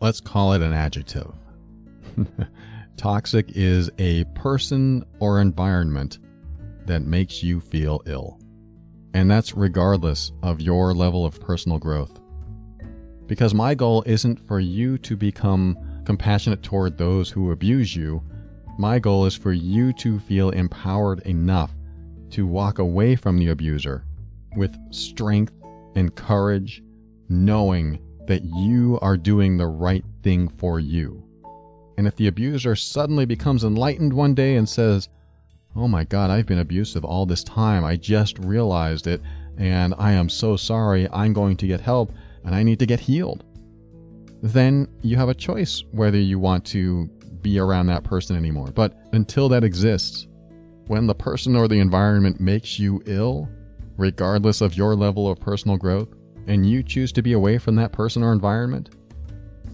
Let's 0.00 0.20
call 0.20 0.52
it 0.52 0.62
an 0.62 0.72
adjective. 0.72 1.32
Toxic 2.96 3.46
is 3.56 3.90
a 3.98 4.22
person 4.36 5.04
or 5.18 5.40
environment 5.40 6.20
that 6.86 7.02
makes 7.02 7.42
you 7.42 7.60
feel 7.60 8.02
ill. 8.06 8.38
And 9.14 9.28
that's 9.28 9.54
regardless 9.54 10.30
of 10.44 10.60
your 10.60 10.94
level 10.94 11.26
of 11.26 11.40
personal 11.40 11.78
growth. 11.78 12.20
Because 13.26 13.52
my 13.52 13.74
goal 13.74 14.04
isn't 14.06 14.38
for 14.46 14.60
you 14.60 14.96
to 14.98 15.16
become 15.16 15.76
compassionate 16.04 16.62
toward 16.62 16.96
those 16.96 17.30
who 17.30 17.50
abuse 17.50 17.96
you. 17.96 18.22
My 18.78 19.00
goal 19.00 19.26
is 19.26 19.34
for 19.34 19.52
you 19.52 19.92
to 19.94 20.20
feel 20.20 20.50
empowered 20.50 21.20
enough 21.26 21.72
to 22.30 22.46
walk 22.46 22.78
away 22.78 23.16
from 23.16 23.38
the 23.38 23.48
abuser 23.48 24.04
with 24.56 24.76
strength 24.92 25.52
and 25.94 26.14
courage, 26.14 26.82
knowing 27.28 27.98
that 28.26 28.42
you 28.44 28.98
are 29.00 29.16
doing 29.16 29.56
the 29.56 29.66
right 29.66 30.04
thing 30.22 30.48
for 30.48 30.80
you. 30.80 31.24
And 31.96 32.06
if 32.06 32.16
the 32.16 32.28
abuser 32.28 32.76
suddenly 32.76 33.24
becomes 33.24 33.64
enlightened 33.64 34.12
one 34.12 34.34
day 34.34 34.56
and 34.56 34.68
says, 34.68 35.08
Oh 35.74 35.88
my 35.88 36.04
God, 36.04 36.30
I've 36.30 36.46
been 36.46 36.58
abusive 36.58 37.04
all 37.04 37.26
this 37.26 37.44
time, 37.44 37.84
I 37.84 37.96
just 37.96 38.38
realized 38.38 39.06
it, 39.06 39.20
and 39.56 39.94
I 39.98 40.12
am 40.12 40.28
so 40.28 40.56
sorry, 40.56 41.08
I'm 41.12 41.32
going 41.32 41.56
to 41.58 41.66
get 41.66 41.80
help, 41.80 42.12
and 42.44 42.54
I 42.54 42.62
need 42.62 42.78
to 42.78 42.86
get 42.86 43.00
healed, 43.00 43.44
then 44.42 44.88
you 45.02 45.16
have 45.16 45.28
a 45.28 45.34
choice 45.34 45.84
whether 45.90 46.18
you 46.18 46.38
want 46.38 46.64
to 46.66 47.06
be 47.42 47.58
around 47.58 47.86
that 47.86 48.04
person 48.04 48.36
anymore. 48.36 48.70
But 48.70 48.96
until 49.12 49.48
that 49.50 49.64
exists, 49.64 50.26
when 50.88 51.06
the 51.06 51.14
person 51.14 51.54
or 51.54 51.68
the 51.68 51.78
environment 51.78 52.40
makes 52.40 52.78
you 52.78 53.02
ill, 53.04 53.48
regardless 53.98 54.62
of 54.62 54.76
your 54.76 54.96
level 54.96 55.30
of 55.30 55.38
personal 55.38 55.76
growth, 55.76 56.08
and 56.46 56.68
you 56.68 56.82
choose 56.82 57.12
to 57.12 57.22
be 57.22 57.34
away 57.34 57.58
from 57.58 57.76
that 57.76 57.92
person 57.92 58.22
or 58.22 58.32
environment, 58.32 58.90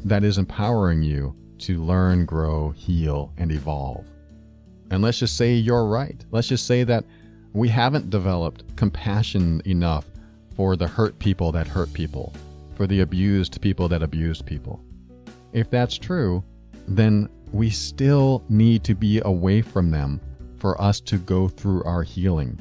that 0.04 0.24
is 0.24 0.38
empowering 0.38 1.02
you 1.02 1.34
to 1.58 1.82
learn, 1.82 2.26
grow, 2.26 2.70
heal, 2.70 3.32
and 3.38 3.52
evolve. 3.52 4.04
And 4.90 5.02
let's 5.02 5.20
just 5.20 5.36
say 5.36 5.54
you're 5.54 5.86
right. 5.86 6.22
Let's 6.32 6.48
just 6.48 6.66
say 6.66 6.82
that 6.82 7.04
we 7.52 7.68
haven't 7.68 8.10
developed 8.10 8.76
compassion 8.76 9.62
enough 9.64 10.06
for 10.56 10.74
the 10.76 10.88
hurt 10.88 11.16
people 11.20 11.52
that 11.52 11.68
hurt 11.68 11.92
people, 11.92 12.32
for 12.74 12.88
the 12.88 13.00
abused 13.00 13.60
people 13.60 13.88
that 13.88 14.02
abused 14.02 14.44
people. 14.46 14.80
If 15.52 15.70
that's 15.70 15.96
true, 15.96 16.42
then 16.88 17.28
we 17.52 17.70
still 17.70 18.42
need 18.48 18.82
to 18.82 18.96
be 18.96 19.22
away 19.24 19.62
from 19.62 19.92
them 19.92 20.20
for 20.64 20.80
us 20.80 20.98
to 20.98 21.18
go 21.18 21.46
through 21.46 21.84
our 21.84 22.02
healing 22.02 22.58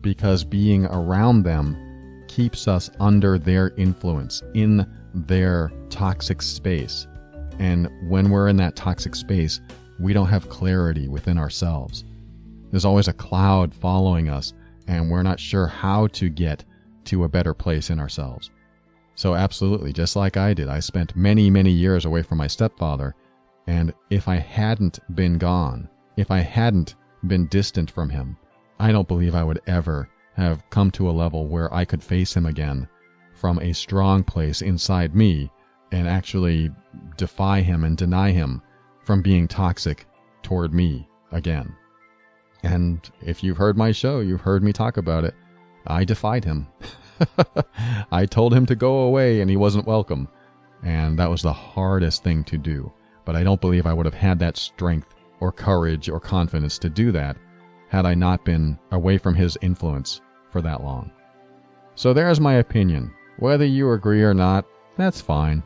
because 0.00 0.42
being 0.42 0.86
around 0.86 1.42
them 1.42 1.76
keeps 2.26 2.66
us 2.66 2.90
under 2.98 3.38
their 3.38 3.74
influence 3.76 4.42
in 4.54 4.90
their 5.12 5.70
toxic 5.90 6.40
space. 6.40 7.06
And 7.58 7.90
when 8.08 8.30
we're 8.30 8.48
in 8.48 8.56
that 8.56 8.74
toxic 8.74 9.14
space, 9.14 9.60
we 10.00 10.14
don't 10.14 10.28
have 10.28 10.48
clarity 10.48 11.08
within 11.08 11.36
ourselves. 11.36 12.06
There's 12.70 12.86
always 12.86 13.08
a 13.08 13.12
cloud 13.12 13.74
following 13.74 14.30
us, 14.30 14.54
and 14.86 15.10
we're 15.10 15.22
not 15.22 15.38
sure 15.38 15.66
how 15.66 16.06
to 16.06 16.30
get 16.30 16.64
to 17.04 17.24
a 17.24 17.28
better 17.28 17.52
place 17.52 17.90
in 17.90 17.98
ourselves. 17.98 18.50
So, 19.14 19.34
absolutely, 19.34 19.92
just 19.92 20.16
like 20.16 20.38
I 20.38 20.54
did, 20.54 20.68
I 20.68 20.80
spent 20.80 21.14
many, 21.14 21.50
many 21.50 21.70
years 21.70 22.06
away 22.06 22.22
from 22.22 22.38
my 22.38 22.46
stepfather. 22.46 23.14
And 23.66 23.92
if 24.08 24.26
I 24.26 24.36
hadn't 24.36 25.00
been 25.14 25.36
gone, 25.36 25.90
if 26.16 26.30
I 26.30 26.38
hadn't 26.38 26.94
been 27.26 27.46
distant 27.46 27.90
from 27.90 28.10
him, 28.10 28.36
I 28.78 28.92
don't 28.92 29.08
believe 29.08 29.34
I 29.34 29.44
would 29.44 29.60
ever 29.66 30.08
have 30.34 30.68
come 30.70 30.90
to 30.92 31.08
a 31.08 31.12
level 31.12 31.46
where 31.46 31.72
I 31.72 31.84
could 31.84 32.02
face 32.02 32.34
him 32.34 32.46
again 32.46 32.88
from 33.34 33.58
a 33.58 33.72
strong 33.72 34.22
place 34.22 34.62
inside 34.62 35.14
me 35.14 35.50
and 35.90 36.08
actually 36.08 36.70
defy 37.16 37.60
him 37.60 37.84
and 37.84 37.96
deny 37.96 38.30
him 38.30 38.62
from 39.04 39.22
being 39.22 39.46
toxic 39.46 40.06
toward 40.42 40.72
me 40.72 41.08
again. 41.32 41.74
And 42.62 43.08
if 43.20 43.42
you've 43.42 43.56
heard 43.56 43.76
my 43.76 43.92
show, 43.92 44.20
you've 44.20 44.40
heard 44.40 44.62
me 44.62 44.72
talk 44.72 44.96
about 44.96 45.24
it. 45.24 45.34
I 45.86 46.04
defied 46.04 46.44
him. 46.44 46.68
I 48.12 48.26
told 48.26 48.54
him 48.54 48.66
to 48.66 48.76
go 48.76 49.00
away 49.00 49.40
and 49.40 49.50
he 49.50 49.56
wasn't 49.56 49.86
welcome. 49.86 50.28
And 50.82 51.18
that 51.18 51.30
was 51.30 51.42
the 51.42 51.52
hardest 51.52 52.22
thing 52.22 52.44
to 52.44 52.58
do. 52.58 52.92
But 53.24 53.36
I 53.36 53.44
don't 53.44 53.60
believe 53.60 53.86
I 53.86 53.92
would 53.92 54.06
have 54.06 54.14
had 54.14 54.38
that 54.40 54.56
strength 54.56 55.14
or 55.42 55.50
courage 55.50 56.08
or 56.08 56.20
confidence 56.20 56.78
to 56.78 56.88
do 56.88 57.10
that 57.10 57.36
had 57.88 58.06
I 58.06 58.14
not 58.14 58.44
been 58.44 58.78
away 58.92 59.18
from 59.18 59.34
his 59.34 59.58
influence 59.60 60.20
for 60.50 60.62
that 60.62 60.84
long. 60.84 61.10
So 61.96 62.14
there's 62.14 62.38
my 62.38 62.54
opinion. 62.54 63.12
Whether 63.38 63.64
you 63.64 63.90
agree 63.90 64.22
or 64.22 64.34
not, 64.34 64.64
that's 64.96 65.20
fine. 65.20 65.64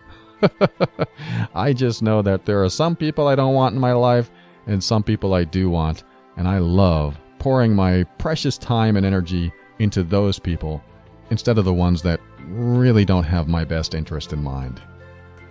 I 1.54 1.74
just 1.74 2.02
know 2.02 2.22
that 2.22 2.46
there 2.46 2.64
are 2.64 2.70
some 2.70 2.96
people 2.96 3.28
I 3.28 3.34
don't 3.34 3.52
want 3.52 3.74
in 3.74 3.80
my 3.80 3.92
life 3.92 4.30
and 4.66 4.82
some 4.82 5.02
people 5.02 5.34
I 5.34 5.44
do 5.44 5.68
want, 5.68 6.04
and 6.38 6.48
I 6.48 6.56
love 6.56 7.18
pouring 7.38 7.74
my 7.74 8.04
precious 8.16 8.56
time 8.56 8.96
and 8.96 9.04
energy 9.04 9.52
into 9.78 10.02
those 10.02 10.38
people 10.38 10.82
instead 11.28 11.58
of 11.58 11.66
the 11.66 11.74
ones 11.74 12.00
that 12.00 12.20
really 12.46 13.04
don't 13.04 13.24
have 13.24 13.46
my 13.46 13.62
best 13.62 13.94
interest 13.94 14.32
in 14.32 14.42
mind. 14.42 14.80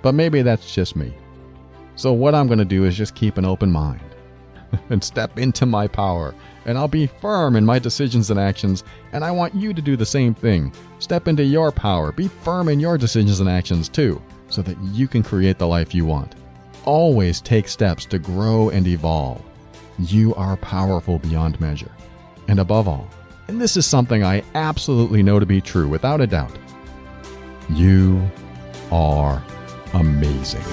But 0.01 0.15
maybe 0.15 0.41
that's 0.41 0.73
just 0.73 0.95
me. 0.95 1.13
So, 1.95 2.11
what 2.11 2.33
I'm 2.33 2.47
going 2.47 2.59
to 2.59 2.65
do 2.65 2.85
is 2.85 2.97
just 2.97 3.15
keep 3.15 3.37
an 3.37 3.45
open 3.45 3.71
mind 3.71 4.14
and 4.89 5.03
step 5.03 5.37
into 5.37 5.65
my 5.65 5.87
power. 5.87 6.33
And 6.65 6.77
I'll 6.77 6.87
be 6.87 7.07
firm 7.07 7.55
in 7.55 7.65
my 7.65 7.79
decisions 7.79 8.31
and 8.31 8.39
actions, 8.39 8.83
and 9.13 9.23
I 9.23 9.31
want 9.31 9.53
you 9.55 9.73
to 9.73 9.81
do 9.81 9.95
the 9.95 10.05
same 10.05 10.33
thing. 10.33 10.73
Step 10.99 11.27
into 11.27 11.43
your 11.43 11.71
power, 11.71 12.11
be 12.11 12.27
firm 12.27 12.69
in 12.69 12.79
your 12.79 12.97
decisions 12.97 13.39
and 13.39 13.49
actions 13.49 13.89
too, 13.89 14.21
so 14.49 14.61
that 14.61 14.77
you 14.81 15.07
can 15.07 15.23
create 15.23 15.57
the 15.59 15.67
life 15.67 15.93
you 15.93 16.05
want. 16.05 16.35
Always 16.85 17.41
take 17.41 17.67
steps 17.67 18.05
to 18.05 18.19
grow 18.19 18.69
and 18.69 18.87
evolve. 18.87 19.41
You 19.99 20.33
are 20.35 20.57
powerful 20.57 21.19
beyond 21.19 21.59
measure. 21.59 21.91
And 22.47 22.59
above 22.59 22.87
all, 22.87 23.09
and 23.47 23.61
this 23.61 23.77
is 23.77 23.85
something 23.85 24.23
I 24.23 24.43
absolutely 24.55 25.21
know 25.21 25.39
to 25.39 25.45
be 25.45 25.61
true 25.61 25.87
without 25.87 26.21
a 26.21 26.27
doubt, 26.27 26.57
you 27.69 28.27
are 28.91 29.43
amazing. 29.93 30.63